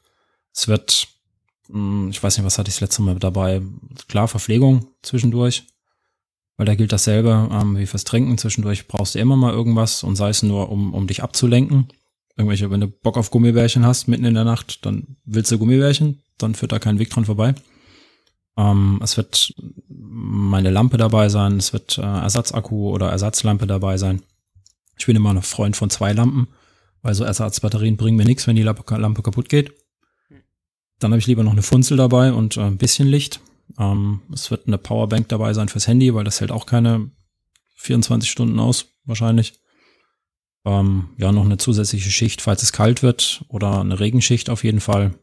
es 0.52 0.68
wird 0.68 1.08
hm, 1.70 2.08
ich 2.10 2.22
weiß 2.22 2.36
nicht, 2.36 2.46
was 2.46 2.58
hatte 2.58 2.68
ich 2.68 2.76
das 2.76 2.80
letzte 2.80 3.02
Mal 3.02 3.16
dabei? 3.16 3.62
Klar, 4.08 4.28
Verpflegung 4.28 4.86
zwischendurch, 5.02 5.64
weil 6.56 6.66
da 6.66 6.74
gilt 6.74 6.92
dasselbe 6.92 7.48
ähm, 7.52 7.76
wie 7.76 7.86
fürs 7.86 8.04
Trinken. 8.04 8.38
Zwischendurch 8.38 8.88
brauchst 8.88 9.14
du 9.14 9.18
immer 9.18 9.36
mal 9.36 9.52
irgendwas 9.52 10.02
und 10.02 10.16
sei 10.16 10.30
es 10.30 10.42
nur, 10.42 10.70
um, 10.70 10.94
um 10.94 11.06
dich 11.06 11.22
abzulenken. 11.22 11.88
Irgendwelche, 12.36 12.70
wenn 12.70 12.80
du 12.80 12.88
Bock 12.88 13.16
auf 13.16 13.30
Gummibärchen 13.30 13.84
hast, 13.84 14.08
mitten 14.08 14.24
in 14.24 14.34
der 14.34 14.44
Nacht, 14.44 14.86
dann 14.86 15.16
willst 15.24 15.50
du 15.50 15.58
Gummibärchen, 15.58 16.22
dann 16.38 16.54
führt 16.54 16.72
da 16.72 16.78
kein 16.78 16.98
Weg 16.98 17.10
dran 17.10 17.24
vorbei. 17.24 17.54
Ähm, 18.56 19.00
es 19.02 19.16
wird 19.16 19.54
meine 19.88 20.70
Lampe 20.70 20.96
dabei 20.96 21.28
sein, 21.28 21.56
es 21.56 21.72
wird 21.72 21.98
äh, 21.98 22.02
Ersatzakku 22.02 22.90
oder 22.90 23.10
Ersatzlampe 23.10 23.66
dabei 23.66 23.98
sein. 23.98 24.22
Ich 24.96 25.06
bin 25.06 25.16
immer 25.16 25.34
noch 25.34 25.44
Freund 25.44 25.76
von 25.76 25.90
zwei 25.90 26.12
Lampen, 26.12 26.48
weil 27.08 27.14
so 27.14 27.24
Ersatzbatterien 27.24 27.96
bringen 27.96 28.18
mir 28.18 28.26
nichts, 28.26 28.46
wenn 28.46 28.56
die 28.56 28.62
Lampe 28.62 29.22
kaputt 29.22 29.48
geht. 29.48 29.72
Dann 30.98 31.10
habe 31.10 31.18
ich 31.18 31.26
lieber 31.26 31.42
noch 31.42 31.52
eine 31.52 31.62
Funzel 31.62 31.96
dabei 31.96 32.34
und 32.34 32.58
äh, 32.58 32.60
ein 32.60 32.76
bisschen 32.76 33.08
Licht. 33.08 33.40
Ähm, 33.78 34.20
es 34.30 34.50
wird 34.50 34.66
eine 34.66 34.76
Powerbank 34.76 35.26
dabei 35.28 35.54
sein 35.54 35.70
fürs 35.70 35.86
Handy, 35.88 36.12
weil 36.14 36.24
das 36.24 36.42
hält 36.42 36.52
auch 36.52 36.66
keine 36.66 37.10
24 37.76 38.30
Stunden 38.30 38.60
aus, 38.60 38.88
wahrscheinlich. 39.06 39.58
Ähm, 40.66 41.08
ja, 41.16 41.32
noch 41.32 41.46
eine 41.46 41.56
zusätzliche 41.56 42.10
Schicht, 42.10 42.42
falls 42.42 42.62
es 42.62 42.72
kalt 42.72 43.02
wird 43.02 43.42
oder 43.48 43.80
eine 43.80 44.00
Regenschicht 44.00 44.50
auf 44.50 44.62
jeden 44.62 44.80
Fall. 44.80 45.14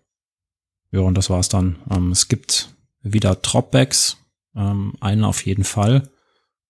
Ja, 0.91 1.01
und 1.01 1.15
das 1.15 1.29
war's 1.29 1.49
dann. 1.49 1.75
Ähm, 1.91 2.11
es 2.11 2.29
gibt 2.29 2.73
wieder 3.03 3.35
Dropbacks, 3.35 4.17
ähm, 4.55 4.93
einen 5.01 5.23
auf 5.23 5.45
jeden 5.45 5.65
Fall, 5.65 6.09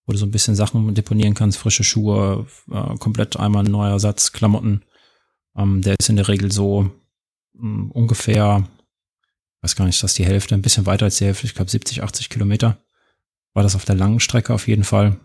wo 0.06 0.12
du 0.12 0.18
so 0.18 0.26
ein 0.26 0.32
bisschen 0.32 0.56
Sachen 0.56 0.94
deponieren 0.94 1.36
kannst, 1.36 1.58
frische 1.58 1.86
Schuhe, 1.86 2.48
äh, 2.70 2.98
komplett 2.98 3.38
einmal 3.38 3.64
ein 3.64 3.72
neuer 3.72 3.98
Satz 3.98 4.34
Klamotten. 4.34 4.82
Ähm, 5.58 5.82
der 5.82 5.96
ist 6.00 6.10
in 6.10 6.16
der 6.16 6.28
Regel 6.28 6.52
so 6.52 6.92
mh, 7.54 7.68
mm, 7.68 7.92
ungefähr 7.92 8.68
weiß 9.66 9.76
gar 9.76 9.86
nicht, 9.86 9.96
ist 9.96 10.04
das 10.04 10.14
die 10.14 10.26
Hälfte, 10.26 10.54
ein 10.54 10.62
bisschen 10.62 10.86
weiter 10.86 11.06
als 11.06 11.18
die 11.18 11.26
Hälfte, 11.26 11.48
ich 11.48 11.56
glaube 11.56 11.72
70, 11.72 12.04
80 12.04 12.30
Kilometer. 12.30 12.78
War 13.56 13.64
das 13.64 13.76
auf 13.76 13.84
der 13.84 13.96
langen 13.96 14.20
Strecke 14.20 14.54
auf 14.54 14.68
jeden 14.68 14.84
Fall. 14.84 15.18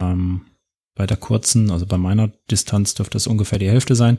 Ähm, 0.00 0.46
bei 0.94 1.06
der 1.06 1.18
kurzen, 1.18 1.70
also 1.70 1.84
bei 1.84 1.98
meiner 1.98 2.28
Distanz 2.50 2.94
dürfte 2.94 3.18
es 3.18 3.26
ungefähr 3.26 3.58
die 3.58 3.68
Hälfte 3.68 3.94
sein. 3.94 4.18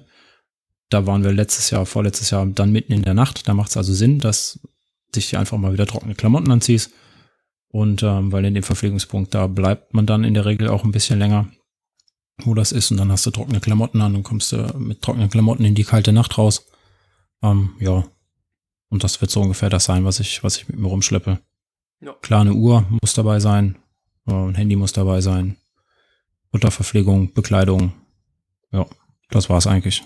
Da 0.90 1.08
waren 1.08 1.24
wir 1.24 1.32
letztes 1.32 1.72
Jahr, 1.72 1.88
vorletztes 1.88 2.30
Jahr 2.30 2.46
dann 2.46 2.72
mitten 2.72 2.94
in 2.94 3.02
der 3.02 3.16
Nacht. 3.16 3.48
Da 3.48 3.56
macht 3.56 3.72
es 3.72 3.78
also 3.78 3.94
Sinn, 3.94 4.20
dass 4.20 4.60
dich 5.16 5.38
einfach 5.38 5.58
mal 5.58 5.74
wieder 5.74 5.88
trockene 5.88 6.14
Klamotten 6.14 6.52
anziehst. 6.52 6.92
Und 7.70 8.04
ähm, 8.04 8.32
weil 8.32 8.46
in 8.46 8.54
dem 8.54 8.64
Verpflegungspunkt, 8.64 9.34
da 9.34 9.48
bleibt 9.48 9.96
man 9.96 10.06
dann 10.06 10.24
in 10.24 10.36
der 10.36 10.46
Regel 10.46 10.68
auch 10.68 10.84
ein 10.84 10.92
bisschen 10.92 11.18
länger, 11.18 11.50
wo 12.42 12.54
das 12.54 12.72
ist. 12.72 12.92
Und 12.92 12.98
dann 12.98 13.12
hast 13.12 13.26
du 13.26 13.32
trockene 13.32 13.60
Klamotten 13.60 14.02
an 14.02 14.16
und 14.16 14.24
kommst 14.24 14.52
du 14.52 14.58
mit 14.78 15.02
trockenen 15.02 15.30
Klamotten 15.30 15.66
in 15.66 15.76
die 15.76 15.84
kalte 15.84 16.12
Nacht 16.12 16.38
raus. 16.38 16.66
Ähm, 17.42 17.76
ja, 17.80 18.04
und 18.90 19.04
das 19.04 19.22
wird 19.22 19.32
so 19.32 19.42
ungefähr 19.42 19.70
das 19.70 19.86
sein, 19.86 20.06
was 20.06 20.20
ich, 20.20 20.44
was 20.44 20.58
ich 20.58 20.68
mit 20.68 20.78
mir 20.78 20.88
rumschleppe. 20.88 21.40
Ja. 22.00 22.14
Klar, 22.22 22.42
eine 22.42 22.54
Uhr 22.54 22.86
muss 23.02 23.14
dabei 23.14 23.40
sein, 23.40 23.78
ein 24.26 24.56
Handy 24.56 24.76
muss 24.76 24.94
dabei 24.94 25.22
sein, 25.22 25.58
Unterverpflegung, 26.52 27.34
Bekleidung. 27.34 27.94
Ja, 28.72 28.86
das 29.30 29.50
war's 29.50 29.68
eigentlich. 29.68 30.04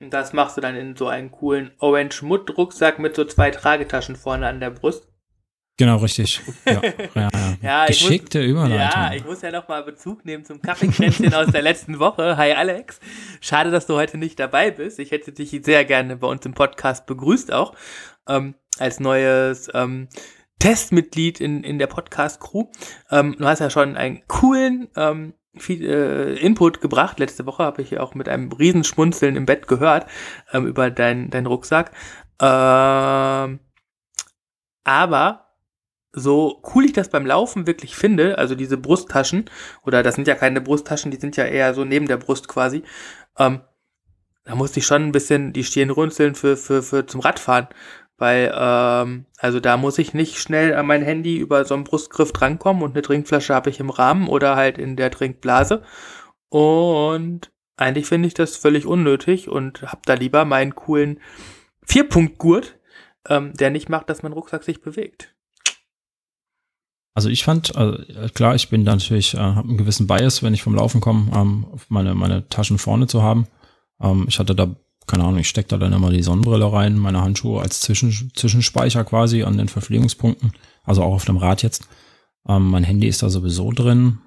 Und 0.00 0.12
das 0.12 0.32
machst 0.32 0.56
du 0.56 0.60
dann 0.60 0.76
in 0.76 0.96
so 0.96 1.08
einen 1.08 1.30
coolen 1.30 1.70
Orange 1.78 2.22
Mud 2.22 2.56
Rucksack 2.56 2.98
mit 2.98 3.16
so 3.16 3.24
zwei 3.24 3.50
Tragetaschen 3.50 4.16
vorne 4.16 4.46
an 4.46 4.60
der 4.60 4.70
Brust. 4.70 5.08
Genau, 5.78 5.98
richtig. 5.98 6.40
Ja, 6.66 6.82
ja, 7.14 7.28
ja. 7.32 7.56
ja 7.62 7.86
Geschickte 7.86 8.40
muss, 8.40 8.48
Überleitung. 8.48 8.78
Ja, 8.78 9.12
ich 9.14 9.24
muss 9.24 9.42
ja 9.42 9.52
noch 9.52 9.68
mal 9.68 9.84
Bezug 9.84 10.24
nehmen 10.24 10.44
zum 10.44 10.60
Kaffeekränzchen 10.60 11.32
aus 11.32 11.52
der 11.52 11.62
letzten 11.62 12.00
Woche. 12.00 12.36
Hi 12.36 12.52
Alex. 12.52 12.98
Schade, 13.40 13.70
dass 13.70 13.86
du 13.86 13.94
heute 13.94 14.18
nicht 14.18 14.40
dabei 14.40 14.72
bist. 14.72 14.98
Ich 14.98 15.12
hätte 15.12 15.30
dich 15.30 15.50
sehr 15.62 15.84
gerne 15.84 16.16
bei 16.16 16.26
uns 16.26 16.44
im 16.44 16.52
Podcast 16.52 17.06
begrüßt 17.06 17.52
auch. 17.52 17.74
Ähm, 18.28 18.56
als 18.78 18.98
neues 18.98 19.70
ähm, 19.72 20.08
Testmitglied 20.58 21.40
in, 21.40 21.62
in 21.62 21.78
der 21.78 21.86
Podcast-Crew. 21.86 22.64
Ähm, 23.12 23.36
du 23.38 23.46
hast 23.46 23.60
ja 23.60 23.70
schon 23.70 23.96
einen 23.96 24.26
coolen 24.26 24.88
ähm, 24.96 25.34
viel, 25.56 25.88
äh, 25.88 26.34
Input 26.40 26.80
gebracht. 26.80 27.20
Letzte 27.20 27.46
Woche 27.46 27.62
habe 27.62 27.82
ich 27.82 28.00
auch 28.00 28.16
mit 28.16 28.28
einem 28.28 28.50
Riesenschmunzeln 28.50 29.36
im 29.36 29.46
Bett 29.46 29.68
gehört 29.68 30.06
ähm, 30.52 30.66
über 30.66 30.90
deinen 30.90 31.30
dein 31.30 31.46
Rucksack. 31.46 31.92
Ähm, 32.40 33.60
aber 34.82 35.47
so 36.12 36.62
cool 36.74 36.84
ich 36.84 36.92
das 36.92 37.10
beim 37.10 37.26
Laufen 37.26 37.66
wirklich 37.66 37.94
finde, 37.94 38.38
also 38.38 38.54
diese 38.54 38.78
Brusttaschen, 38.78 39.44
oder 39.84 40.02
das 40.02 40.14
sind 40.14 40.26
ja 40.26 40.34
keine 40.34 40.60
Brusttaschen, 40.60 41.10
die 41.10 41.18
sind 41.18 41.36
ja 41.36 41.44
eher 41.44 41.74
so 41.74 41.84
neben 41.84 42.08
der 42.08 42.16
Brust 42.16 42.48
quasi, 42.48 42.82
ähm, 43.38 43.60
da 44.44 44.54
musste 44.54 44.80
ich 44.80 44.86
schon 44.86 45.02
ein 45.02 45.12
bisschen 45.12 45.52
die 45.52 45.62
Stirn 45.62 45.90
runzeln 45.90 46.34
für, 46.34 46.56
für, 46.56 46.82
für 46.82 47.06
zum 47.06 47.20
Radfahren. 47.20 47.68
Weil, 48.16 48.52
ähm, 48.52 49.26
also 49.36 49.60
da 49.60 49.76
muss 49.76 49.98
ich 49.98 50.14
nicht 50.14 50.38
schnell 50.38 50.74
an 50.74 50.86
mein 50.86 51.02
Handy 51.02 51.36
über 51.36 51.64
so 51.64 51.74
einen 51.74 51.84
Brustgriff 51.84 52.32
drankommen 52.32 52.82
und 52.82 52.92
eine 52.92 53.02
Trinkflasche 53.02 53.54
habe 53.54 53.70
ich 53.70 53.78
im 53.78 53.90
Rahmen 53.90 54.26
oder 54.26 54.56
halt 54.56 54.78
in 54.78 54.96
der 54.96 55.10
Trinkblase. 55.10 55.82
Und 56.48 57.52
eigentlich 57.76 58.06
finde 58.06 58.26
ich 58.26 58.34
das 58.34 58.56
völlig 58.56 58.86
unnötig 58.86 59.48
und 59.48 59.82
hab 59.82 60.04
da 60.06 60.14
lieber 60.14 60.44
meinen 60.46 60.74
coolen 60.74 61.20
Vierpunktgurt, 61.84 62.78
ähm, 63.28 63.52
der 63.54 63.70
nicht 63.70 63.88
macht, 63.88 64.10
dass 64.10 64.22
mein 64.22 64.32
Rucksack 64.32 64.64
sich 64.64 64.80
bewegt. 64.80 65.36
Also 67.18 67.30
ich 67.30 67.42
fand, 67.42 67.74
also 67.74 67.98
klar, 68.32 68.54
ich 68.54 68.68
bin 68.68 68.84
da 68.84 68.92
natürlich, 68.92 69.34
äh, 69.34 69.38
habe 69.38 69.68
einen 69.68 69.76
gewissen 69.76 70.06
Bias, 70.06 70.44
wenn 70.44 70.54
ich 70.54 70.62
vom 70.62 70.76
Laufen 70.76 71.00
komme, 71.00 71.32
ähm, 71.34 71.66
meine, 71.88 72.14
meine 72.14 72.48
Taschen 72.48 72.78
vorne 72.78 73.08
zu 73.08 73.24
haben. 73.24 73.48
Ähm, 74.00 74.26
ich 74.28 74.38
hatte 74.38 74.54
da, 74.54 74.68
keine 75.08 75.24
Ahnung, 75.24 75.40
ich 75.40 75.48
stecke 75.48 75.66
da 75.66 75.78
dann 75.78 75.92
immer 75.92 76.10
die 76.10 76.22
Sonnenbrille 76.22 76.72
rein, 76.72 76.96
meine 76.96 77.20
Handschuhe 77.20 77.60
als 77.60 77.80
Zwischen, 77.80 78.30
Zwischenspeicher 78.36 79.02
quasi 79.02 79.42
an 79.42 79.58
den 79.58 79.66
Verpflegungspunkten, 79.66 80.52
also 80.84 81.02
auch 81.02 81.12
auf 81.14 81.24
dem 81.24 81.38
Rad 81.38 81.64
jetzt. 81.64 81.88
Ähm, 82.48 82.70
mein 82.70 82.84
Handy 82.84 83.08
ist 83.08 83.20
da 83.20 83.30
sowieso 83.30 83.72
drin. 83.72 84.18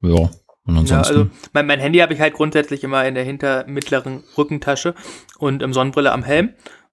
Ja, 0.00 0.30
und 0.62 0.78
ansonsten. 0.78 0.94
Ja, 0.94 1.22
also 1.22 1.30
mein, 1.54 1.66
mein 1.66 1.80
Handy 1.80 1.98
habe 1.98 2.14
ich 2.14 2.20
halt 2.20 2.34
grundsätzlich 2.34 2.84
immer 2.84 3.04
in 3.04 3.16
der 3.16 3.24
hintermittleren 3.24 4.22
Rückentasche 4.38 4.94
und 5.38 5.60
im 5.60 5.72
Sonnenbrille 5.72 6.12
am 6.12 6.22
Helm. 6.22 6.50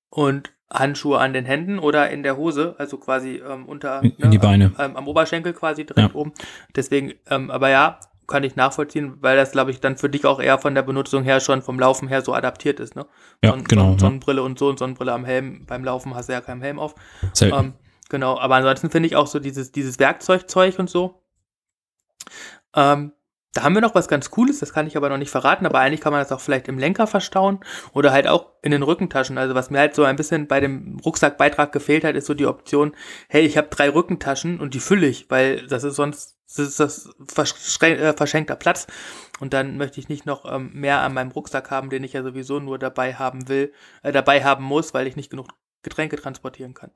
Und 0.09 0.54
Handschuhe 0.79 1.19
an 1.19 1.33
den 1.33 1.45
Händen 1.45 1.79
oder 1.79 2.09
in 2.09 2.23
der 2.23 2.37
Hose, 2.37 2.75
also 2.77 2.97
quasi 2.97 3.41
ähm, 3.47 3.65
unter 3.65 4.03
in, 4.03 4.13
ne, 4.17 4.29
die 4.29 4.37
Beine. 4.37 4.71
Ähm, 4.77 4.95
am 4.95 5.07
Oberschenkel 5.07 5.53
quasi 5.53 5.85
direkt 5.85 6.13
ja. 6.13 6.15
oben. 6.15 6.33
Deswegen, 6.75 7.13
ähm, 7.29 7.51
aber 7.51 7.69
ja, 7.69 7.99
kann 8.27 8.43
ich 8.43 8.55
nachvollziehen, 8.55 9.17
weil 9.21 9.37
das, 9.37 9.51
glaube 9.51 9.71
ich, 9.71 9.79
dann 9.79 9.97
für 9.97 10.09
dich 10.09 10.25
auch 10.25 10.39
eher 10.39 10.57
von 10.57 10.73
der 10.73 10.81
Benutzung 10.81 11.23
her 11.23 11.39
schon 11.39 11.61
vom 11.61 11.79
Laufen 11.79 12.07
her 12.07 12.21
so 12.21 12.33
adaptiert 12.33 12.79
ist, 12.79 12.95
ne? 12.95 13.05
Ja, 13.43 13.51
Son 13.51 13.63
genau. 13.63 13.97
Sonnenbrille 13.97 14.41
ja. 14.41 14.45
und 14.45 14.57
so 14.57 14.69
und 14.69 14.79
Sonnenbrille 14.79 15.13
am 15.13 15.25
Helm. 15.25 15.65
Beim 15.65 15.83
Laufen 15.83 16.15
hast 16.15 16.29
du 16.29 16.33
ja 16.33 16.41
keinen 16.41 16.61
Helm 16.61 16.79
auf. 16.79 16.95
Selten. 17.33 17.57
Ähm, 17.57 17.73
genau, 18.09 18.39
aber 18.39 18.55
ansonsten 18.55 18.89
finde 18.89 19.07
ich 19.07 19.15
auch 19.15 19.27
so 19.27 19.39
dieses, 19.39 19.71
dieses 19.71 19.99
Werkzeugzeug 19.99 20.79
und 20.79 20.89
so. 20.89 21.21
Ähm, 22.75 23.11
da 23.55 23.63
haben 23.63 23.73
wir 23.73 23.81
noch 23.81 23.95
was 23.95 24.09
ganz 24.09 24.31
Cooles, 24.31 24.59
das 24.59 24.73
kann 24.73 24.85
ich 24.85 24.97
aber 24.97 25.07
noch 25.07 25.17
nicht 25.17 25.31
verraten, 25.31 25.65
aber 25.65 25.79
eigentlich 25.79 26.01
kann 26.01 26.11
man 26.11 26.21
das 26.21 26.33
auch 26.33 26.41
vielleicht 26.41 26.67
im 26.67 26.77
Lenker 26.77 27.07
verstauen 27.07 27.61
oder 27.93 28.11
halt 28.11 28.27
auch 28.27 28.47
in 28.61 28.71
den 28.71 28.83
Rückentaschen. 28.83 29.37
Also 29.37 29.55
was 29.55 29.69
mir 29.69 29.79
halt 29.79 29.95
so 29.95 30.03
ein 30.03 30.17
bisschen 30.17 30.47
bei 30.47 30.59
dem 30.59 30.99
Rucksackbeitrag 31.05 31.71
gefehlt 31.71 32.03
hat, 32.03 32.15
ist 32.15 32.25
so 32.27 32.33
die 32.33 32.47
Option, 32.47 32.93
hey, 33.29 33.43
ich 33.43 33.57
habe 33.57 33.69
drei 33.69 33.89
Rückentaschen 33.89 34.59
und 34.59 34.73
die 34.73 34.81
fülle 34.81 35.07
ich, 35.07 35.31
weil 35.31 35.65
das 35.67 35.85
ist 35.85 35.95
sonst 35.95 36.35
das 36.47 36.67
ist 36.67 36.79
das 36.81 37.09
äh, 37.81 38.13
verschenkter 38.13 38.55
Platz 38.57 38.87
und 39.39 39.53
dann 39.53 39.77
möchte 39.77 40.01
ich 40.01 40.09
nicht 40.09 40.25
noch 40.25 40.43
ähm, 40.53 40.71
mehr 40.73 40.99
an 40.99 41.13
meinem 41.13 41.31
Rucksack 41.31 41.71
haben, 41.71 41.89
den 41.89 42.03
ich 42.03 42.13
ja 42.13 42.23
sowieso 42.23 42.59
nur 42.59 42.77
dabei 42.77 43.15
haben 43.15 43.47
will, 43.47 43.71
äh, 44.03 44.11
dabei 44.11 44.43
haben 44.43 44.65
muss, 44.65 44.93
weil 44.93 45.07
ich 45.07 45.15
nicht 45.15 45.29
genug 45.29 45.47
Getränke 45.81 46.17
transportieren 46.17 46.73
kann. 46.73 46.91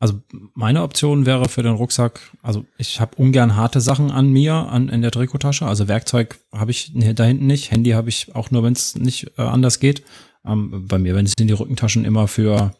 Also 0.00 0.20
meine 0.54 0.82
Option 0.82 1.26
wäre 1.26 1.48
für 1.48 1.64
den 1.64 1.74
Rucksack, 1.74 2.20
also 2.40 2.64
ich 2.76 3.00
habe 3.00 3.16
ungern 3.16 3.56
harte 3.56 3.80
Sachen 3.80 4.12
an 4.12 4.30
mir, 4.30 4.54
an, 4.54 4.88
in 4.88 5.02
der 5.02 5.10
Trikotasche. 5.10 5.66
Also 5.66 5.88
Werkzeug 5.88 6.38
habe 6.52 6.70
ich 6.70 6.92
da 6.94 7.24
hinten 7.24 7.48
nicht. 7.48 7.72
Handy 7.72 7.90
habe 7.90 8.08
ich 8.08 8.34
auch 8.34 8.52
nur, 8.52 8.62
wenn 8.62 8.74
es 8.74 8.94
nicht 8.94 9.32
äh, 9.38 9.42
anders 9.42 9.80
geht. 9.80 10.04
Ähm, 10.46 10.86
bei 10.86 10.98
mir, 10.98 11.16
wenn 11.16 11.26
es 11.26 11.34
in 11.38 11.48
die 11.48 11.52
Rückentaschen 11.52 12.04
immer 12.04 12.28
für, 12.28 12.74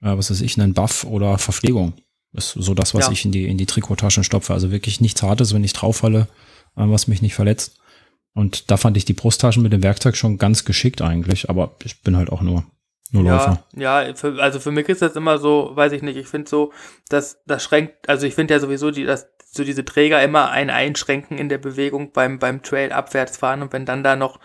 äh, 0.00 0.16
was 0.16 0.30
weiß 0.30 0.40
ich, 0.40 0.58
einen 0.58 0.72
Buff 0.72 1.04
oder 1.04 1.36
Verpflegung. 1.36 1.92
ist 2.32 2.52
so 2.52 2.72
das, 2.72 2.94
was 2.94 3.06
ja. 3.06 3.12
ich 3.12 3.26
in 3.26 3.32
die, 3.32 3.44
in 3.44 3.58
die 3.58 3.66
Trikotaschen 3.66 4.24
stopfe. 4.24 4.54
Also 4.54 4.70
wirklich 4.70 5.02
nichts 5.02 5.22
Hartes, 5.22 5.52
wenn 5.52 5.64
ich 5.64 5.74
drauf 5.74 5.98
falle, 5.98 6.28
äh, 6.76 6.88
was 6.88 7.06
mich 7.06 7.20
nicht 7.20 7.34
verletzt. 7.34 7.76
Und 8.34 8.70
da 8.70 8.78
fand 8.78 8.96
ich 8.96 9.04
die 9.04 9.12
Brusttaschen 9.12 9.62
mit 9.62 9.74
dem 9.74 9.82
Werkzeug 9.82 10.16
schon 10.16 10.38
ganz 10.38 10.64
geschickt 10.64 11.02
eigentlich, 11.02 11.50
aber 11.50 11.76
ich 11.84 12.00
bin 12.00 12.16
halt 12.16 12.32
auch 12.32 12.40
nur 12.40 12.64
nur 13.12 13.24
ja. 13.24 13.64
Ja, 13.76 14.14
für, 14.14 14.42
also 14.42 14.58
für 14.58 14.70
mich 14.70 14.88
ist 14.88 15.02
das 15.02 15.16
immer 15.16 15.38
so, 15.38 15.70
weiß 15.74 15.92
ich 15.92 16.02
nicht, 16.02 16.16
ich 16.16 16.28
finde 16.28 16.48
so, 16.48 16.72
dass 17.08 17.42
das 17.46 17.62
schränkt, 17.62 18.08
also 18.08 18.26
ich 18.26 18.34
finde 18.34 18.54
ja 18.54 18.60
sowieso, 18.60 18.90
die, 18.90 19.04
dass 19.04 19.28
so 19.50 19.64
diese 19.64 19.84
Träger 19.84 20.22
immer 20.22 20.50
ein 20.50 20.70
Einschränken 20.70 21.36
in 21.36 21.50
der 21.50 21.58
Bewegung 21.58 22.12
beim, 22.12 22.38
beim 22.38 22.62
Trail 22.62 22.90
abwärts 22.92 23.36
fahren 23.36 23.60
und 23.62 23.72
wenn 23.72 23.84
dann 23.84 24.02
da 24.02 24.16
noch 24.16 24.40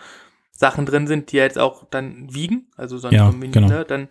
Sachen 0.52 0.84
drin 0.84 1.06
sind, 1.06 1.32
die 1.32 1.36
jetzt 1.36 1.58
auch 1.58 1.84
dann 1.88 2.34
wiegen, 2.34 2.66
also 2.76 2.98
sonst 2.98 3.14
ja, 3.14 3.30
genau. 3.30 3.68
ne, 3.68 3.84
dann 3.86 4.08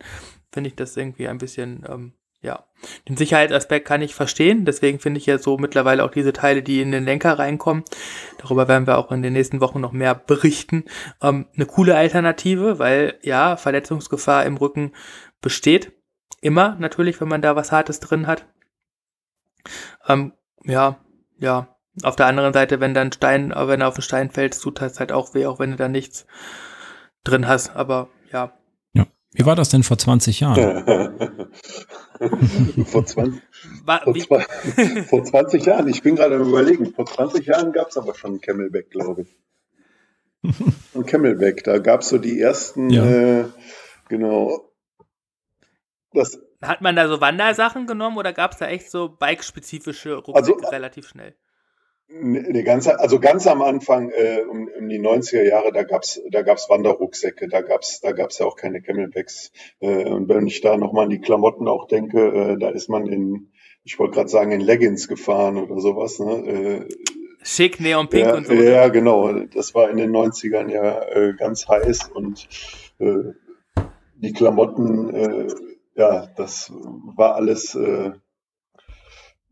finde 0.50 0.68
ich 0.68 0.76
das 0.76 0.96
irgendwie 0.96 1.28
ein 1.28 1.38
bisschen 1.38 1.84
ähm, 1.88 2.12
ja, 2.40 2.64
den 3.08 3.16
Sicherheitsaspekt 3.16 3.86
kann 3.86 4.02
ich 4.02 4.14
verstehen. 4.14 4.64
Deswegen 4.64 5.00
finde 5.00 5.18
ich 5.18 5.26
ja 5.26 5.38
so 5.38 5.58
mittlerweile 5.58 6.04
auch 6.04 6.10
diese 6.10 6.32
Teile, 6.32 6.62
die 6.62 6.80
in 6.80 6.92
den 6.92 7.04
Lenker 7.04 7.38
reinkommen. 7.38 7.84
Darüber 8.38 8.68
werden 8.68 8.86
wir 8.86 8.98
auch 8.98 9.10
in 9.10 9.22
den 9.22 9.32
nächsten 9.32 9.60
Wochen 9.60 9.80
noch 9.80 9.92
mehr 9.92 10.14
berichten. 10.14 10.84
Ähm, 11.20 11.46
eine 11.54 11.66
coole 11.66 11.96
Alternative, 11.96 12.78
weil 12.78 13.18
ja, 13.22 13.56
Verletzungsgefahr 13.56 14.46
im 14.46 14.56
Rücken 14.56 14.92
besteht. 15.40 15.92
Immer 16.40 16.76
natürlich, 16.78 17.20
wenn 17.20 17.28
man 17.28 17.42
da 17.42 17.56
was 17.56 17.72
Hartes 17.72 17.98
drin 17.98 18.28
hat. 18.28 18.46
Ähm, 20.06 20.32
ja, 20.64 20.98
ja. 21.38 21.74
Auf 22.04 22.14
der 22.14 22.26
anderen 22.26 22.52
Seite, 22.52 22.78
wenn 22.78 22.94
dann 22.94 23.10
Stein, 23.10 23.52
wenn 23.52 23.80
er 23.80 23.88
auf 23.88 23.94
den 23.94 24.02
Stein 24.02 24.30
fällt, 24.30 24.60
tut 24.60 24.80
das 24.80 25.00
halt 25.00 25.10
auch 25.10 25.34
weh, 25.34 25.46
auch 25.46 25.58
wenn 25.58 25.72
du 25.72 25.76
da 25.76 25.88
nichts 25.88 26.26
drin 27.24 27.48
hast. 27.48 27.74
Aber 27.74 28.08
ja, 28.30 28.52
wie 29.32 29.44
war 29.44 29.56
das 29.56 29.68
denn 29.68 29.82
vor 29.82 29.98
20 29.98 30.40
Jahren? 30.40 30.84
vor, 32.86 33.04
20, 33.04 33.42
vor, 33.84 34.14
zwei, 34.14 34.40
vor 35.08 35.24
20 35.24 35.66
Jahren, 35.66 35.88
ich 35.88 36.02
bin 36.02 36.16
gerade 36.16 36.36
am 36.36 36.48
überlegen, 36.48 36.92
vor 36.94 37.06
20 37.06 37.46
Jahren 37.46 37.72
gab 37.72 37.88
es 37.90 37.96
aber 37.96 38.14
schon 38.14 38.34
ein 38.34 38.40
Camelback, 38.40 38.90
glaube 38.90 39.22
ich. 39.22 39.36
Ein 40.94 41.04
Camelback, 41.04 41.64
da 41.64 41.78
gab 41.78 42.02
es 42.02 42.10
so 42.10 42.18
die 42.18 42.40
ersten, 42.40 42.90
ja. 42.90 43.04
äh, 43.40 43.44
genau. 44.08 44.72
Das, 46.12 46.38
Hat 46.62 46.80
man 46.80 46.94
da 46.94 47.08
so 47.08 47.20
Wandersachen 47.20 47.88
genommen 47.88 48.16
oder 48.16 48.32
gab 48.32 48.52
es 48.52 48.58
da 48.58 48.68
echt 48.68 48.88
so 48.88 49.08
bike-spezifische 49.08 50.14
Rucksäcke 50.14 50.58
also, 50.58 50.68
relativ 50.70 51.08
schnell? 51.08 51.34
Nee, 52.10 52.62
ganz, 52.62 52.88
also 52.88 53.20
ganz 53.20 53.46
am 53.46 53.60
Anfang, 53.60 54.08
äh, 54.10 54.40
um, 54.40 54.66
um 54.78 54.88
die 54.88 54.98
90er 54.98 55.42
Jahre, 55.42 55.72
da 55.72 55.82
gab's 55.82 56.18
da 56.30 56.40
gab's 56.40 56.70
Wanderrucksäcke, 56.70 57.48
da 57.48 57.60
gab's 57.60 58.00
da 58.00 58.12
gab's 58.12 58.38
ja 58.38 58.46
auch 58.46 58.56
keine 58.56 58.80
Camelbacks. 58.80 59.52
Äh, 59.80 60.06
und 60.06 60.26
wenn 60.30 60.46
ich 60.46 60.62
da 60.62 60.78
nochmal 60.78 61.04
an 61.04 61.10
die 61.10 61.20
Klamotten 61.20 61.68
auch 61.68 61.86
denke, 61.86 62.28
äh, 62.28 62.58
da 62.58 62.70
ist 62.70 62.88
man 62.88 63.06
in, 63.06 63.52
ich 63.84 63.98
wollte 63.98 64.14
gerade 64.14 64.30
sagen, 64.30 64.52
in 64.52 64.62
Leggings 64.62 65.06
gefahren 65.06 65.58
oder 65.58 65.80
sowas. 65.80 66.18
Ne? 66.18 66.32
Äh, 66.46 66.88
Schick, 67.42 67.78
Neon 67.78 68.08
Pink 68.08 68.24
ja, 68.24 68.36
und 68.36 68.46
so. 68.46 68.54
Ja, 68.54 68.88
genau. 68.88 69.30
Das 69.54 69.74
war 69.74 69.90
in 69.90 69.98
den 69.98 70.10
90ern 70.10 70.70
ja 70.70 71.02
äh, 71.08 71.34
ganz 71.34 71.68
heiß 71.68 72.10
und 72.14 72.48
äh, 73.00 73.34
die 74.16 74.32
Klamotten, 74.32 75.14
äh, 75.14 75.46
ja, 75.94 76.26
das 76.36 76.72
war 77.16 77.34
alles... 77.34 77.74
Äh, 77.74 78.12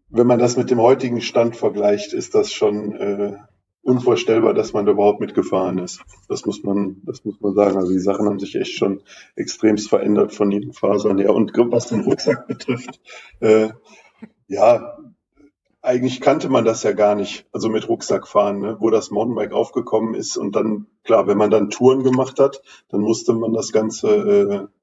wenn 0.09 0.27
man 0.27 0.39
das 0.39 0.57
mit 0.57 0.71
dem 0.71 0.81
heutigen 0.81 1.21
Stand 1.21 1.57
vergleicht, 1.57 2.13
ist 2.13 2.35
das 2.35 2.53
schon 2.53 2.93
äh, 2.93 3.37
unvorstellbar, 3.83 4.55
dass 4.55 4.73
man 4.73 4.85
da 4.85 4.93
überhaupt 4.93 5.21
mitgefahren 5.21 5.79
ist. 5.79 6.03
Das 6.29 6.45
muss 6.45 6.63
man, 6.65 7.01
das 7.05 7.25
muss 7.25 7.41
man 7.41 7.55
sagen. 7.55 7.77
Also 7.77 7.93
die 7.93 8.01
Sachen 8.01 8.27
haben 8.27 8.39
sich 8.39 8.57
echt 8.57 8.77
schon 8.77 9.03
extremst 9.37 9.89
verändert 9.89 10.33
von 10.33 10.51
den 10.51 10.73
Fasern 10.73 11.19
her. 11.19 11.35
Und 11.35 11.53
was 11.57 11.87
den 11.87 12.01
Rucksack 12.01 12.47
betrifft, 12.49 13.01
äh, 13.41 13.71
ja, 14.49 14.97
eigentlich 15.83 16.21
kannte 16.21 16.49
man 16.49 16.65
das 16.65 16.83
ja 16.83 16.93
gar 16.93 17.15
nicht, 17.15 17.47
also 17.53 17.69
mit 17.69 17.89
Rucksack 17.89 18.27
fahren, 18.27 18.59
ne? 18.59 18.77
wo 18.81 18.91
das 18.91 19.13
Mountainbike 19.13 19.53
aufgekommen 19.53 20.15
ist. 20.15 20.37
Und 20.37 20.57
dann, 20.57 20.87
klar, 21.05 21.29
wenn 21.29 21.39
man 21.39 21.51
dann 21.51 21.71
Touren 21.71 22.03
gemacht 22.03 22.41
hat, 22.41 22.61
dann 22.89 23.01
musste 23.01 23.35
man 23.35 23.53
das 23.53 23.71
Ganze 23.71 24.09
äh, 24.09 24.76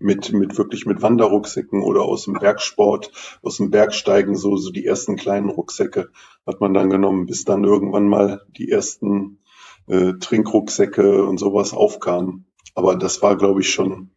mit, 0.00 0.32
mit 0.32 0.58
wirklich 0.58 0.86
mit 0.86 1.02
Wanderrucksäcken 1.02 1.82
oder 1.82 2.02
aus 2.02 2.24
dem 2.24 2.34
Bergsport, 2.34 3.12
aus 3.42 3.58
dem 3.58 3.70
Bergsteigen, 3.70 4.34
so, 4.34 4.56
so 4.56 4.70
die 4.70 4.86
ersten 4.86 5.16
kleinen 5.16 5.50
Rucksäcke 5.50 6.10
hat 6.46 6.60
man 6.60 6.74
dann 6.74 6.90
genommen, 6.90 7.26
bis 7.26 7.44
dann 7.44 7.64
irgendwann 7.64 8.08
mal 8.08 8.42
die 8.56 8.70
ersten 8.70 9.38
äh, 9.86 10.14
Trinkrucksäcke 10.14 11.24
und 11.24 11.38
sowas 11.38 11.74
aufkamen. 11.74 12.46
Aber 12.74 12.96
das 12.96 13.22
war, 13.22 13.36
glaube 13.36 13.60
ich, 13.60 13.70
schon, 13.70 14.10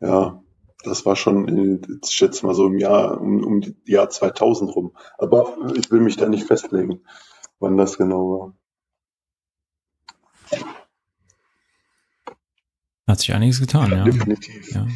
ja, 0.00 0.42
das 0.84 1.06
war 1.06 1.16
schon, 1.16 1.80
ich 2.02 2.10
schätze 2.10 2.46
mal 2.46 2.54
so 2.54 2.66
im 2.66 2.78
Jahr, 2.78 3.20
um, 3.20 3.44
um 3.44 3.60
die 3.60 3.74
Jahr 3.86 4.10
2000 4.10 4.74
rum. 4.74 4.92
Aber 5.16 5.56
ich 5.74 5.90
will 5.90 6.00
mich 6.00 6.16
da 6.16 6.28
nicht 6.28 6.46
festlegen, 6.46 7.00
wann 7.58 7.76
das 7.76 7.96
genau 7.96 8.30
war. 8.30 8.57
Hat 13.08 13.20
sich 13.20 13.32
einiges 13.32 13.58
getan, 13.58 13.90
ja. 13.90 14.04
Definitiv. 14.04 14.74
Ja. 14.74 14.86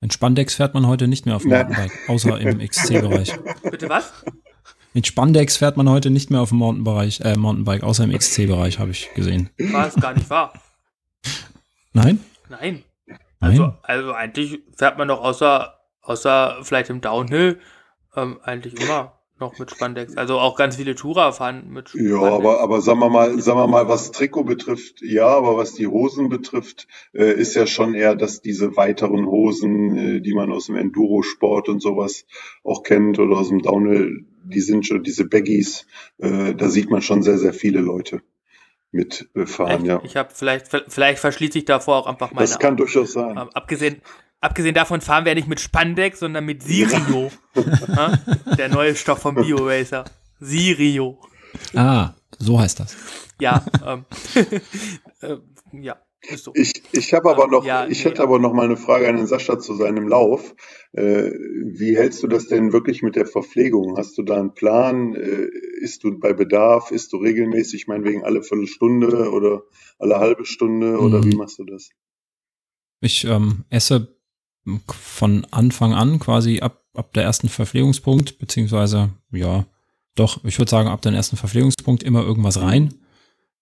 In 0.00 0.10
Spandex 0.10 0.56
fährt 0.56 0.74
man 0.74 0.86
heute 0.86 1.08
nicht 1.08 1.24
mehr 1.24 1.36
auf 1.36 1.42
dem 1.42 1.52
Mountainbike, 1.52 1.92
außer 2.08 2.38
im 2.40 2.58
XC-Bereich. 2.68 3.32
Bitte 3.62 3.88
was? 3.88 4.12
In 4.92 5.04
Spandex 5.04 5.56
fährt 5.56 5.76
man 5.76 5.88
heute 5.88 6.10
nicht 6.10 6.30
mehr 6.30 6.40
auf 6.40 6.50
dem 6.50 6.58
Mountainbereich, 6.58 7.20
äh, 7.20 7.36
Mountainbike, 7.36 7.84
außer 7.84 8.04
im 8.04 8.12
XC-Bereich, 8.12 8.78
habe 8.80 8.90
ich 8.90 9.14
gesehen. 9.14 9.48
War 9.58 9.86
es 9.86 9.94
gar 9.94 10.12
nicht 10.12 10.28
wahr. 10.28 10.52
Nein? 11.92 12.20
Nein. 12.48 12.82
Also, 13.40 13.74
also 13.82 14.12
eigentlich 14.12 14.60
fährt 14.76 14.98
man 14.98 15.08
doch 15.08 15.20
außer, 15.20 15.78
außer 16.02 16.58
vielleicht 16.62 16.90
im 16.90 17.00
Downhill 17.00 17.60
ähm, 18.16 18.40
eigentlich 18.42 18.80
immer 18.80 19.20
noch 19.38 19.58
mit 19.58 19.70
Spandex. 19.70 20.16
Also 20.16 20.38
auch 20.38 20.56
ganz 20.56 20.76
viele 20.76 20.94
Tourer 20.94 21.32
fahren 21.32 21.68
mit 21.70 21.88
Spandex. 21.88 22.12
Ja, 22.12 22.22
aber, 22.22 22.60
aber 22.60 22.80
sagen 22.80 23.00
wir 23.00 23.10
mal, 23.10 23.40
sagen 23.40 23.58
wir 23.58 23.66
mal, 23.66 23.88
was 23.88 24.12
Trikot 24.12 24.44
betrifft, 24.44 25.02
ja, 25.02 25.26
aber 25.26 25.56
was 25.56 25.74
die 25.74 25.86
Hosen 25.86 26.28
betrifft, 26.28 26.86
äh, 27.12 27.32
ist 27.32 27.54
ja 27.54 27.66
schon 27.66 27.94
eher, 27.94 28.14
dass 28.14 28.42
diese 28.42 28.76
weiteren 28.76 29.26
Hosen, 29.26 29.96
äh, 29.96 30.20
die 30.20 30.34
man 30.34 30.52
aus 30.52 30.66
dem 30.66 30.76
Enduro-Sport 30.76 31.68
und 31.68 31.80
sowas 31.80 32.26
auch 32.62 32.82
kennt 32.82 33.18
oder 33.18 33.36
aus 33.36 33.48
dem 33.48 33.62
Downhill, 33.62 34.26
die 34.44 34.60
sind 34.60 34.86
schon 34.86 35.02
diese 35.02 35.26
Baggies, 35.26 35.86
äh, 36.18 36.54
da 36.54 36.68
sieht 36.68 36.90
man 36.90 37.02
schon 37.02 37.22
sehr, 37.22 37.38
sehr 37.38 37.54
viele 37.54 37.80
Leute 37.80 38.22
mitfahren, 38.92 39.84
ja. 39.84 40.00
Ich 40.04 40.16
habe 40.16 40.28
vielleicht, 40.32 40.68
vielleicht 40.68 41.18
verschließt 41.18 41.54
sich 41.54 41.64
davor 41.64 41.96
auch 41.96 42.06
einfach 42.06 42.32
meine 42.32 42.46
Das 42.46 42.60
kann 42.60 42.76
durchaus 42.76 43.12
sein. 43.12 43.36
Abgesehen, 43.36 44.00
Abgesehen 44.44 44.74
davon 44.74 45.00
fahren 45.00 45.24
wir 45.24 45.34
nicht 45.34 45.48
mit 45.48 45.58
Spandex, 45.58 46.18
sondern 46.18 46.44
mit 46.44 46.62
Sirio. 46.62 47.30
Der 48.58 48.68
neue 48.68 48.94
Stoff 48.94 49.20
vom 49.20 49.36
BioRacer. 49.36 50.04
Sirio. 50.38 51.18
Ah, 51.74 52.12
so 52.38 52.60
heißt 52.60 52.78
das. 52.78 52.94
Ja, 53.40 53.64
ähm, 53.86 54.04
äh, 55.22 55.36
ja. 55.80 55.96
So. 56.36 56.52
Ich, 56.54 56.72
ich 56.92 57.14
habe 57.14 57.30
aber 57.30 57.44
ähm, 57.44 57.50
noch, 57.52 57.64
ja, 57.64 57.86
ich 57.86 58.04
nee, 58.04 58.10
hätte 58.10 58.22
aber 58.22 58.38
noch 58.38 58.52
mal 58.52 58.66
eine 58.66 58.76
Frage 58.76 59.08
an 59.08 59.16
den 59.16 59.26
Sascha 59.26 59.58
zu 59.58 59.76
seinem 59.76 60.08
Lauf. 60.08 60.54
Äh, 60.92 61.30
wie 61.32 61.96
hältst 61.96 62.22
du 62.22 62.26
das 62.26 62.46
denn 62.46 62.74
wirklich 62.74 63.02
mit 63.02 63.16
der 63.16 63.24
Verpflegung? 63.24 63.96
Hast 63.96 64.18
du 64.18 64.22
da 64.22 64.38
einen 64.38 64.52
Plan? 64.52 65.14
Äh, 65.14 65.48
isst 65.80 66.04
du 66.04 66.18
bei 66.18 66.34
Bedarf? 66.34 66.90
Isst 66.90 67.14
du 67.14 67.16
regelmäßig, 67.16 67.86
meinetwegen 67.86 68.24
alle 68.24 68.42
Viertelstunde 68.42 69.30
oder 69.30 69.62
alle 69.98 70.18
halbe 70.18 70.44
Stunde? 70.44 70.98
Oder 70.98 71.20
mhm. 71.20 71.32
wie 71.32 71.36
machst 71.36 71.58
du 71.58 71.64
das? 71.64 71.88
Ich 73.00 73.24
ähm, 73.24 73.64
esse 73.70 74.13
von 74.86 75.46
Anfang 75.50 75.94
an 75.94 76.18
quasi 76.18 76.60
ab, 76.60 76.82
ab 76.94 77.12
der 77.12 77.24
ersten 77.24 77.48
Verpflegungspunkt, 77.48 78.38
beziehungsweise, 78.38 79.10
ja, 79.30 79.66
doch, 80.14 80.44
ich 80.44 80.58
würde 80.58 80.70
sagen, 80.70 80.88
ab 80.88 81.02
dem 81.02 81.14
ersten 81.14 81.36
Verpflegungspunkt 81.36 82.02
immer 82.02 82.22
irgendwas 82.22 82.60
rein. 82.60 82.94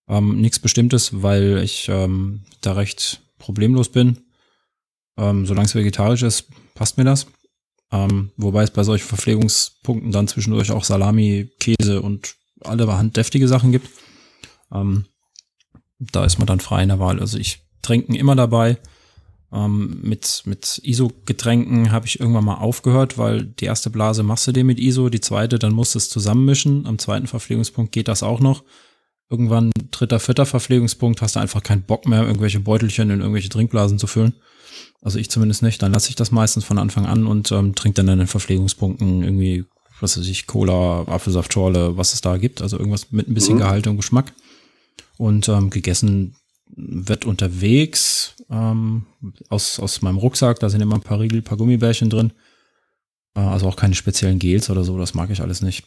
Ähm, 0.09 0.41
Nichts 0.41 0.59
Bestimmtes, 0.59 1.23
weil 1.23 1.59
ich 1.63 1.89
ähm, 1.89 2.43
da 2.61 2.73
recht 2.73 3.23
problemlos 3.39 3.89
bin. 3.89 4.19
Ähm, 5.17 5.47
solange 5.47 5.67
es 5.67 5.75
vegetarisch 5.75 6.23
ist, 6.23 6.49
passt 6.75 6.99
mir 6.99 7.05
das. 7.05 7.27
Ähm, 7.91 8.31
wobei 8.37 8.63
es 8.63 8.71
bei 8.71 8.85
solchen 8.85 9.07
Verpflegungspunkten 9.07 10.13
dann 10.13 10.29
zwischendurch 10.29 10.71
auch 10.71 10.85
Salami, 10.85 11.51
Käse 11.59 12.01
und 12.01 12.37
allerhand 12.61 13.17
deftige 13.17 13.49
Sachen 13.49 13.73
gibt. 13.73 13.89
Ähm, 14.73 15.07
da 15.99 16.25
ist 16.25 16.39
man 16.39 16.47
dann 16.47 16.61
frei 16.61 16.83
in 16.83 16.89
der 16.89 16.99
Wahl. 16.99 17.21
Also 17.21 17.39
ich 17.39 17.61
trinken 17.83 18.15
immer 18.15 18.37
dabei. 18.37 18.79
Ähm, 19.53 19.99
mit 20.03 20.43
mit 20.47 20.81
ISO-Getränken 20.83 21.93
habe 21.93 22.07
ich 22.07 22.19
irgendwann 22.21 22.45
mal 22.45 22.55
aufgehört, 22.55 23.19
weil 23.19 23.45
die 23.45 23.67
erste 23.67 23.91
Blase 23.91 24.23
machst 24.23 24.47
du 24.47 24.53
dir 24.53 24.65
mit 24.65 24.81
ISO, 24.81 25.11
die 25.11 25.21
zweite, 25.21 25.59
dann 25.59 25.75
musst 25.75 25.95
du 25.95 25.99
es 25.99 26.09
zusammenmischen. 26.09 26.87
Am 26.87 26.99
zweiten 26.99 27.27
Verpflegungspunkt 27.27 27.93
geht 27.93 28.09
das 28.09 28.23
auch 28.23 28.41
noch. 28.41 28.65
Irgendwann 29.29 29.71
dritter, 29.91 30.21
vierter 30.21 30.47
Verpflegungspunkt 30.47 31.21
hast 31.23 31.37
du 31.37 31.41
einfach 31.41 31.63
keinen 31.63 31.83
Bock 31.83 32.07
mehr, 32.07 32.23
irgendwelche 32.23 32.61
Beutelchen 32.61 33.11
in 33.11 33.21
irgendwelche 33.21 33.49
Trinkblasen 33.49 33.99
zu 33.99 34.07
füllen. 34.07 34.35
Also 35.03 35.19
ich 35.19 35.31
zumindest 35.31 35.63
nicht. 35.63 35.83
Dann 35.83 35.93
lasse 35.93 36.09
ich 36.09 36.17
das 36.17 36.31
meistens 36.31 36.65
von 36.65 36.79
Anfang 36.79 37.07
an 37.07 37.27
und 37.27 37.53
ähm, 37.53 37.75
trinke 37.75 37.97
dann 37.97 38.09
in 38.09 38.19
den 38.21 38.29
Verpflegungspunkten 38.29 39.23
irgendwie, 39.23 39.65
was 40.01 40.17
weiß 40.17 40.27
ich, 40.27 40.47
Cola, 40.47 41.03
Apfelsaft, 41.09 41.53
Schorle, 41.53 41.97
was 41.97 42.15
es 42.15 42.21
da 42.21 42.37
gibt. 42.39 42.63
Also 42.63 42.79
irgendwas 42.79 43.11
mit 43.11 43.29
ein 43.29 43.35
bisschen 43.35 43.57
mhm. 43.57 43.61
Gehalt 43.61 43.87
und 43.87 43.97
Geschmack. 43.97 44.33
Und 45.19 45.49
ähm, 45.49 45.71
gegessen 45.71 46.37
wird 46.75 47.27
unterwegs 47.27 48.35
ähm, 48.53 49.07
aus, 49.49 49.81
aus 49.81 50.03
meinem 50.03 50.19
Rucksack. 50.19 50.61
Da 50.61 50.69
sind 50.69 50.83
immer 50.83 50.97
ein 50.97 51.03
paar 51.03 51.19
Riegel, 51.19 51.41
ein 51.41 51.45
paar 51.45 51.59
Gummibärchen 51.59 52.11
drin. 52.11 52.33
Äh, 53.35 53.41
also 53.41 53.67
auch 53.67 53.77
keine 53.77 53.95
speziellen 53.95 54.39
Gels 54.39 54.71
oder 54.71 54.85
so. 54.85 54.99
Das 54.99 55.15
mag 55.15 55.31
ich 55.31 55.41
alles 55.41 55.63
nicht. 55.63 55.85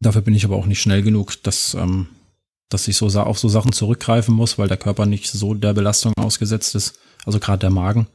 Dafür 0.00 0.22
bin 0.22 0.34
ich 0.34 0.44
aber 0.44 0.56
auch 0.56 0.66
nicht 0.66 0.80
schnell 0.80 1.02
genug, 1.02 1.42
dass, 1.42 1.74
ähm, 1.74 2.06
dass 2.68 2.88
ich 2.88 2.96
so 2.96 3.06
auf 3.06 3.38
so 3.38 3.48
Sachen 3.48 3.72
zurückgreifen 3.72 4.34
muss, 4.34 4.58
weil 4.58 4.68
der 4.68 4.76
Körper 4.76 5.06
nicht 5.06 5.28
so 5.28 5.54
der 5.54 5.74
Belastung 5.74 6.12
ausgesetzt 6.16 6.74
ist. 6.74 6.98
Also 7.26 7.40
gerade 7.40 7.58
der 7.58 7.70
Magen. 7.70 8.06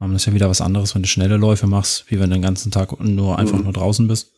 Ähm, 0.00 0.12
das 0.12 0.22
ist 0.22 0.26
ja 0.26 0.34
wieder 0.34 0.48
was 0.48 0.60
anderes, 0.60 0.94
wenn 0.94 1.02
du 1.02 1.08
schnelle 1.08 1.36
Läufe 1.36 1.66
machst, 1.66 2.04
wie 2.08 2.20
wenn 2.20 2.30
du 2.30 2.36
den 2.36 2.42
ganzen 2.42 2.70
Tag 2.70 3.00
nur 3.00 3.38
einfach 3.38 3.58
mhm. 3.58 3.64
nur 3.64 3.72
draußen 3.72 4.06
bist. 4.06 4.32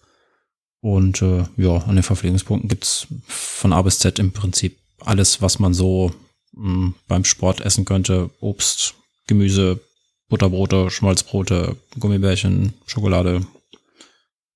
Und 0.81 1.21
äh, 1.23 1.45
ja, 1.57 1.77
an 1.79 1.97
den 1.97 2.05
Verpflegungspunkten 2.05 2.69
gibt's 2.69 3.09
von 3.27 3.73
A 3.73 3.83
bis 3.83 3.99
Z 3.99 4.19
im 4.19 4.33
Prinzip 4.33 4.79
alles, 5.01 5.43
was 5.43 5.59
man 5.59 5.75
so 5.75 6.13
mh, 6.59 6.93
beim 7.07 7.25
Sport 7.25 7.61
essen 7.61 7.85
könnte. 7.85 8.31
Obst, 8.41 8.95
Gemüse, 9.27 9.81
Butterbrote, 10.29 10.91
Schmalzbrote, 10.91 11.77
Gummibärchen, 11.99 12.75
Schokolade, 12.87 13.47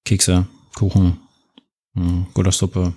Kekse, 0.04 0.46
Kuchen, 0.74 1.18
mh, 1.94 2.26
Gulaschsuppe. 2.34 2.94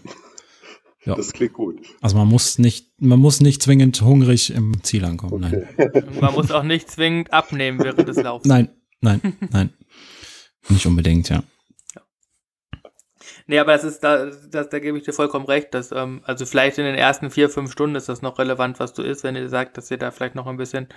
Ja. 1.06 1.16
Das 1.16 1.34
klingt 1.34 1.54
gut. 1.54 1.80
Also 2.02 2.18
man 2.18 2.28
muss 2.28 2.58
nicht, 2.58 2.88
man 3.00 3.20
muss 3.20 3.40
nicht 3.40 3.62
zwingend 3.62 4.02
hungrig 4.02 4.50
im 4.50 4.84
Ziel 4.84 5.06
ankommen. 5.06 5.46
Okay. 5.46 5.68
Nein. 5.78 6.20
Man 6.20 6.34
muss 6.34 6.50
auch 6.50 6.64
nicht 6.64 6.90
zwingend 6.90 7.32
abnehmen 7.32 7.80
während 7.80 8.08
des 8.08 8.18
Laufs. 8.18 8.46
Nein, 8.46 8.70
nein, 9.02 9.22
nein. 9.52 9.72
Nicht 10.68 10.88
unbedingt, 10.88 11.30
ja. 11.30 11.44
Nee, 13.48 13.60
aber 13.60 13.74
das 13.74 13.84
ist, 13.84 14.04
da, 14.04 14.26
das, 14.26 14.70
da 14.70 14.80
gebe 14.80 14.98
ich 14.98 15.04
dir 15.04 15.14
vollkommen 15.14 15.46
recht, 15.46 15.74
dass, 15.74 15.92
ähm, 15.92 16.22
also 16.24 16.46
vielleicht 16.46 16.78
in 16.80 16.86
den 16.86 16.96
ersten 16.96 17.30
vier, 17.30 17.50
fünf 17.50 17.72
Stunden 17.72 17.96
ist 17.96 18.10
das 18.10 18.22
noch 18.22 18.40
relevant, 18.40 18.80
was 18.80 18.94
du 18.94 19.04
isst, 19.04 19.24
wenn 19.24 19.36
ihr 19.36 19.50
sagt, 19.50 19.78
dass 19.78 19.92
ihr 19.92 19.98
da 19.98 20.12
vielleicht 20.12 20.36
noch 20.36 20.48
ein 20.48 20.58
bisschen 20.58 20.88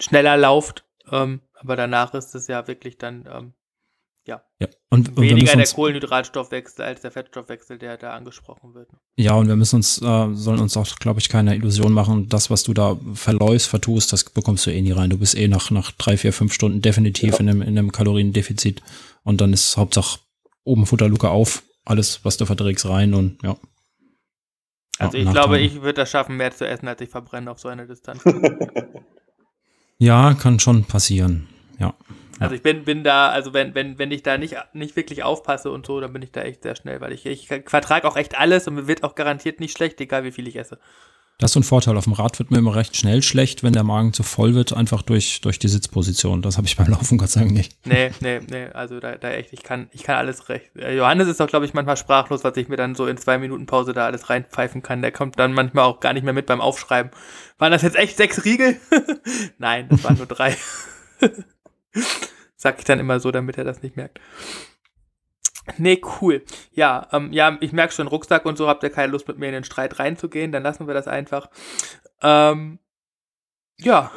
schneller 0.00 0.36
lauft, 0.36 0.84
ähm, 1.12 1.42
aber 1.54 1.76
danach 1.76 2.14
ist 2.14 2.34
es 2.34 2.46
ja 2.46 2.66
wirklich 2.66 2.96
dann, 2.96 3.28
ähm, 3.30 3.52
ja. 4.26 4.42
ja. 4.58 4.68
Und, 4.88 5.10
und 5.10 5.20
weniger 5.20 5.54
der 5.54 5.66
Kohlenhydratstoffwechsel 5.66 6.82
als 6.82 7.02
der 7.02 7.10
Fettstoffwechsel, 7.10 7.76
der 7.76 7.98
da 7.98 8.14
angesprochen 8.14 8.74
wird. 8.74 8.88
Ja, 9.16 9.34
und 9.34 9.48
wir 9.48 9.56
müssen 9.56 9.76
uns, 9.76 10.00
äh, 10.00 10.28
sollen 10.32 10.60
uns 10.60 10.78
auch, 10.78 10.96
glaube 10.96 11.20
ich, 11.20 11.28
keine 11.28 11.54
Illusion 11.54 11.92
machen, 11.92 12.30
das, 12.30 12.48
was 12.48 12.62
du 12.62 12.72
da 12.72 12.98
verläufst, 13.12 13.68
vertust, 13.68 14.14
das 14.14 14.24
bekommst 14.24 14.64
du 14.64 14.70
eh 14.70 14.80
nie 14.80 14.92
rein. 14.92 15.10
Du 15.10 15.18
bist 15.18 15.36
eh 15.36 15.48
nach, 15.48 15.70
nach 15.70 15.90
drei, 15.90 16.16
vier, 16.16 16.32
fünf 16.32 16.54
Stunden 16.54 16.80
definitiv 16.80 17.34
ja. 17.34 17.40
in, 17.40 17.50
einem, 17.50 17.60
in 17.60 17.78
einem 17.78 17.92
Kaloriendefizit. 17.92 18.80
Und 19.24 19.42
dann 19.42 19.52
ist 19.52 19.76
Hauptsache 19.76 20.20
oben 20.64 20.86
Futterluke 20.86 21.28
auf 21.28 21.62
alles, 21.84 22.24
was 22.24 22.36
du 22.36 22.46
verträgst, 22.46 22.88
rein 22.88 23.14
und 23.14 23.42
ja. 23.42 23.56
Also 24.98 25.18
ich 25.18 25.28
glaube, 25.30 25.58
ich 25.58 25.82
würde 25.82 25.94
das 25.94 26.10
schaffen, 26.10 26.36
mehr 26.36 26.52
zu 26.52 26.66
essen, 26.66 26.86
als 26.86 27.00
ich 27.00 27.10
verbrenne 27.10 27.50
auf 27.50 27.58
so 27.58 27.68
einer 27.68 27.86
Distanz. 27.86 28.22
ja, 29.98 30.34
kann 30.34 30.60
schon 30.60 30.84
passieren. 30.84 31.48
Ja. 31.78 31.94
Also 32.38 32.54
ich 32.54 32.62
bin, 32.62 32.84
bin 32.84 33.04
da, 33.04 33.28
also 33.28 33.52
wenn, 33.52 33.74
wenn, 33.74 33.98
wenn 33.98 34.10
ich 34.10 34.22
da 34.22 34.38
nicht, 34.38 34.56
nicht 34.72 34.96
wirklich 34.96 35.22
aufpasse 35.22 35.70
und 35.70 35.86
so, 35.86 36.00
dann 36.00 36.12
bin 36.12 36.22
ich 36.22 36.32
da 36.32 36.42
echt 36.42 36.62
sehr 36.62 36.76
schnell, 36.76 37.00
weil 37.00 37.12
ich, 37.12 37.26
ich 37.26 37.48
vertrage 37.48 38.06
auch 38.06 38.16
echt 38.16 38.38
alles 38.38 38.68
und 38.68 38.74
mir 38.74 38.86
wird 38.86 39.02
auch 39.02 39.14
garantiert 39.14 39.60
nicht 39.60 39.76
schlecht, 39.76 40.00
egal 40.00 40.24
wie 40.24 40.32
viel 40.32 40.48
ich 40.48 40.56
esse. 40.56 40.78
Das 41.38 41.50
ist 41.50 41.54
so 41.54 41.60
ein 41.60 41.64
Vorteil. 41.64 41.96
Auf 41.96 42.04
dem 42.04 42.12
Rad 42.12 42.38
wird 42.38 42.52
mir 42.52 42.58
immer 42.58 42.76
recht 42.76 42.96
schnell 42.96 43.20
schlecht, 43.20 43.64
wenn 43.64 43.72
der 43.72 43.82
Magen 43.82 44.12
zu 44.12 44.22
voll 44.22 44.54
wird, 44.54 44.72
einfach 44.72 45.02
durch, 45.02 45.40
durch 45.40 45.58
die 45.58 45.66
Sitzposition. 45.66 46.42
Das 46.42 46.56
habe 46.56 46.68
ich 46.68 46.76
beim 46.76 46.86
Laufen 46.86 47.18
Gott 47.18 47.30
sei 47.30 47.40
Dank 47.40 47.52
nicht. 47.52 47.76
Nee, 47.84 48.12
nee, 48.20 48.40
nee. 48.48 48.66
Also 48.66 49.00
da, 49.00 49.16
da 49.16 49.30
echt, 49.30 49.52
ich 49.52 49.64
kann, 49.64 49.88
ich 49.90 50.04
kann 50.04 50.14
alles 50.14 50.48
recht. 50.48 50.76
Äh, 50.76 50.96
Johannes 50.96 51.26
ist 51.26 51.40
doch, 51.40 51.48
glaube 51.48 51.66
ich, 51.66 51.74
manchmal 51.74 51.96
sprachlos, 51.96 52.44
was 52.44 52.56
ich 52.56 52.68
mir 52.68 52.76
dann 52.76 52.94
so 52.94 53.06
in 53.06 53.16
zwei 53.16 53.38
Minuten 53.38 53.66
Pause 53.66 53.92
da 53.92 54.06
alles 54.06 54.30
reinpfeifen 54.30 54.82
kann. 54.82 55.02
Der 55.02 55.10
kommt 55.10 55.36
dann 55.38 55.52
manchmal 55.52 55.84
auch 55.84 55.98
gar 55.98 56.12
nicht 56.12 56.22
mehr 56.22 56.32
mit 56.32 56.46
beim 56.46 56.60
Aufschreiben. 56.60 57.10
Waren 57.58 57.72
das 57.72 57.82
jetzt 57.82 57.96
echt 57.96 58.16
sechs 58.16 58.44
Riegel? 58.44 58.76
Nein, 59.58 59.88
das 59.88 60.04
waren 60.04 60.16
nur 60.16 60.26
drei. 60.26 60.56
Sag 62.56 62.78
ich 62.78 62.84
dann 62.84 63.00
immer 63.00 63.18
so, 63.18 63.32
damit 63.32 63.58
er 63.58 63.64
das 63.64 63.82
nicht 63.82 63.96
merkt. 63.96 64.20
Nee, 65.78 66.00
cool. 66.20 66.42
Ja, 66.72 67.08
ähm, 67.12 67.32
ja, 67.32 67.56
ich 67.60 67.72
merke 67.72 67.94
schon, 67.94 68.06
Rucksack 68.06 68.44
und 68.44 68.58
so 68.58 68.68
habt 68.68 68.82
ihr 68.82 68.90
keine 68.90 69.12
Lust 69.12 69.28
mit 69.28 69.38
mir 69.38 69.46
in 69.46 69.54
den 69.54 69.64
Streit 69.64 69.98
reinzugehen, 69.98 70.52
dann 70.52 70.62
lassen 70.62 70.86
wir 70.86 70.94
das 70.94 71.08
einfach. 71.08 71.48
Ähm, 72.22 72.78
ja, 73.78 74.10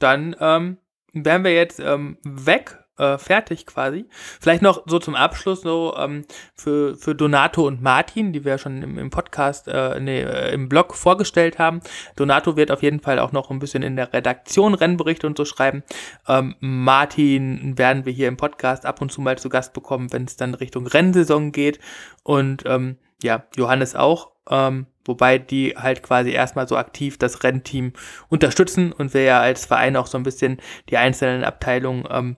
dann 0.00 0.34
ähm, 0.40 0.78
wären 1.12 1.44
wir 1.44 1.54
jetzt 1.54 1.80
ähm, 1.80 2.18
weg 2.24 2.83
äh, 2.98 3.18
fertig 3.18 3.66
quasi. 3.66 4.06
Vielleicht 4.40 4.62
noch 4.62 4.82
so 4.86 4.98
zum 4.98 5.14
Abschluss 5.14 5.62
so 5.62 5.94
ähm, 5.96 6.24
für, 6.54 6.96
für 6.96 7.14
Donato 7.14 7.66
und 7.66 7.82
Martin, 7.82 8.32
die 8.32 8.44
wir 8.44 8.58
schon 8.58 8.82
im, 8.82 8.98
im 8.98 9.10
Podcast, 9.10 9.68
äh, 9.68 9.98
nee, 10.00 10.20
äh, 10.20 10.52
im 10.52 10.68
Blog 10.68 10.94
vorgestellt 10.94 11.58
haben. 11.58 11.80
Donato 12.16 12.56
wird 12.56 12.70
auf 12.70 12.82
jeden 12.82 13.00
Fall 13.00 13.18
auch 13.18 13.32
noch 13.32 13.50
ein 13.50 13.58
bisschen 13.58 13.82
in 13.82 13.96
der 13.96 14.12
Redaktion 14.12 14.74
Rennberichte 14.74 15.26
und 15.26 15.36
so 15.36 15.44
schreiben. 15.44 15.82
Ähm, 16.28 16.54
Martin 16.60 17.76
werden 17.78 18.04
wir 18.04 18.12
hier 18.12 18.28
im 18.28 18.36
Podcast 18.36 18.86
ab 18.86 19.00
und 19.00 19.10
zu 19.10 19.20
mal 19.20 19.38
zu 19.38 19.48
Gast 19.48 19.72
bekommen, 19.72 20.12
wenn 20.12 20.24
es 20.24 20.36
dann 20.36 20.54
Richtung 20.54 20.86
Rennsaison 20.86 21.52
geht. 21.52 21.80
Und 22.22 22.64
ähm, 22.66 22.98
ja, 23.22 23.44
Johannes 23.56 23.94
auch. 23.96 24.30
Ähm, 24.50 24.86
wobei 25.06 25.38
die 25.38 25.74
halt 25.76 26.02
quasi 26.02 26.30
erstmal 26.30 26.68
so 26.68 26.76
aktiv 26.76 27.18
das 27.18 27.42
Rennteam 27.42 27.92
unterstützen 28.28 28.92
und 28.92 29.14
wir 29.14 29.22
ja 29.22 29.40
als 29.40 29.64
Verein 29.64 29.96
auch 29.96 30.06
so 30.06 30.18
ein 30.18 30.22
bisschen 30.22 30.60
die 30.90 30.98
einzelnen 30.98 31.44
Abteilungen 31.44 32.04
ähm, 32.10 32.36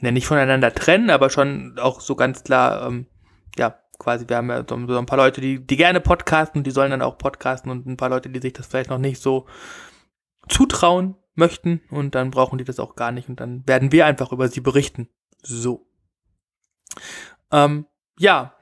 ja, 0.00 0.10
nicht 0.10 0.26
voneinander 0.26 0.72
trennen, 0.72 1.10
aber 1.10 1.30
schon 1.30 1.78
auch 1.78 2.00
so 2.00 2.14
ganz 2.14 2.44
klar, 2.44 2.86
ähm, 2.86 3.06
ja, 3.56 3.78
quasi, 3.98 4.28
wir 4.28 4.36
haben 4.36 4.50
ja 4.50 4.64
so, 4.68 4.76
ein 4.76 5.06
paar 5.06 5.18
Leute, 5.18 5.40
die, 5.40 5.64
die 5.64 5.76
gerne 5.76 6.00
podcasten, 6.00 6.62
die 6.62 6.70
sollen 6.70 6.90
dann 6.90 7.02
auch 7.02 7.18
podcasten 7.18 7.70
und 7.70 7.86
ein 7.86 7.96
paar 7.96 8.10
Leute, 8.10 8.30
die 8.30 8.40
sich 8.40 8.52
das 8.52 8.66
vielleicht 8.66 8.90
noch 8.90 8.98
nicht 8.98 9.20
so 9.20 9.46
zutrauen 10.48 11.16
möchten 11.34 11.80
und 11.90 12.14
dann 12.14 12.30
brauchen 12.30 12.58
die 12.58 12.64
das 12.64 12.80
auch 12.80 12.96
gar 12.96 13.12
nicht 13.12 13.28
und 13.28 13.40
dann 13.40 13.66
werden 13.66 13.92
wir 13.92 14.06
einfach 14.06 14.32
über 14.32 14.48
sie 14.48 14.60
berichten. 14.60 15.08
So. 15.42 15.86
Ähm, 17.52 17.86
ja, 18.18 18.54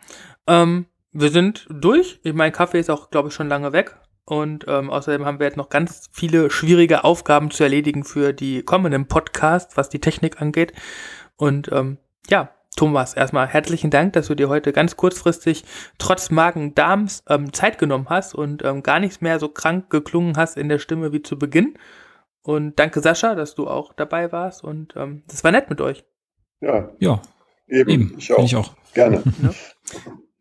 ähm, 0.47 0.87
wir 1.13 1.31
sind 1.31 1.67
durch. 1.71 2.21
Mein 2.25 2.53
Kaffee 2.53 2.81
ist 2.81 2.91
auch, 2.91 3.11
glaube 3.11 3.29
ich, 3.29 3.35
schon 3.35 3.49
lange 3.49 3.73
weg. 3.73 3.97
Und 4.29 4.67
ähm, 4.67 4.91
außerdem 4.91 5.25
haben 5.25 5.39
wir 5.39 5.47
jetzt 5.47 5.57
noch 5.57 5.69
ganz 5.69 6.09
viele 6.13 6.51
schwierige 6.51 7.05
Aufgaben 7.05 7.53
zu 7.53 7.63
erledigen 7.63 8.03
für 8.03 8.33
die 8.33 8.63
kommenden 8.63 9.07
Podcasts, 9.07 9.77
was 9.77 9.89
die 9.89 10.01
Technik 10.01 10.43
angeht. 10.43 10.73
Und 11.37 11.71
ähm, 11.73 11.99
ja, 12.29 12.51
Thomas, 12.77 13.15
erstmal 13.15 13.47
herzlichen 13.47 13.91
Dank, 13.91 14.13
dass 14.13 14.27
du 14.27 14.35
dir 14.35 14.49
heute 14.49 14.73
ganz 14.73 14.97
kurzfristig 14.97 15.65
trotz 15.99 16.31
Magen-Darms 16.31 17.25
ähm, 17.29 17.53
Zeit 17.53 17.79
genommen 17.79 18.07
hast 18.11 18.35
und 18.35 18.63
ähm, 18.65 18.83
gar 18.83 19.01
nichts 19.01 19.21
mehr 19.23 19.39
so 19.39 19.49
krank 19.49 19.89
geklungen 19.89 20.37
hast 20.37 20.57
in 20.57 20.69
der 20.69 20.79
Stimme 20.79 21.13
wie 21.13 21.23
zu 21.23 21.39
Beginn. 21.39 21.79
Und 22.43 22.79
danke 22.79 23.01
Sascha, 23.01 23.35
dass 23.35 23.55
du 23.55 23.67
auch 23.67 23.93
dabei 23.95 24.31
warst 24.31 24.63
und 24.63 24.95
ähm, 24.95 25.23
das 25.27 25.43
war 25.43 25.53
nett 25.53 25.71
mit 25.71 25.81
euch. 25.81 26.05
Ja. 26.61 26.91
Ja. 26.99 27.23
Eben. 27.67 27.91
Eben. 27.91 28.15
Ich, 28.19 28.33
auch. 28.33 28.45
ich 28.45 28.55
auch. 28.57 28.75
Gerne. 28.95 29.23
Ja. 29.43 29.51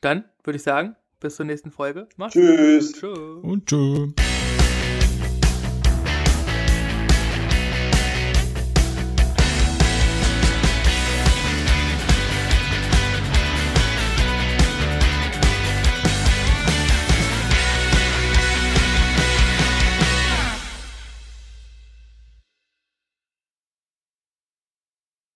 Dann 0.02 0.26
würde 0.44 0.58
ich 0.58 0.64
sagen, 0.64 0.96
bis 1.20 1.36
zur 1.36 1.46
nächsten 1.46 1.72
Folge. 1.72 2.08
Mach's 2.18 2.34
Tschüss. 2.34 2.94
Tschüss. 2.94 3.18
Und 3.42 3.66
tschüss. 3.66 4.14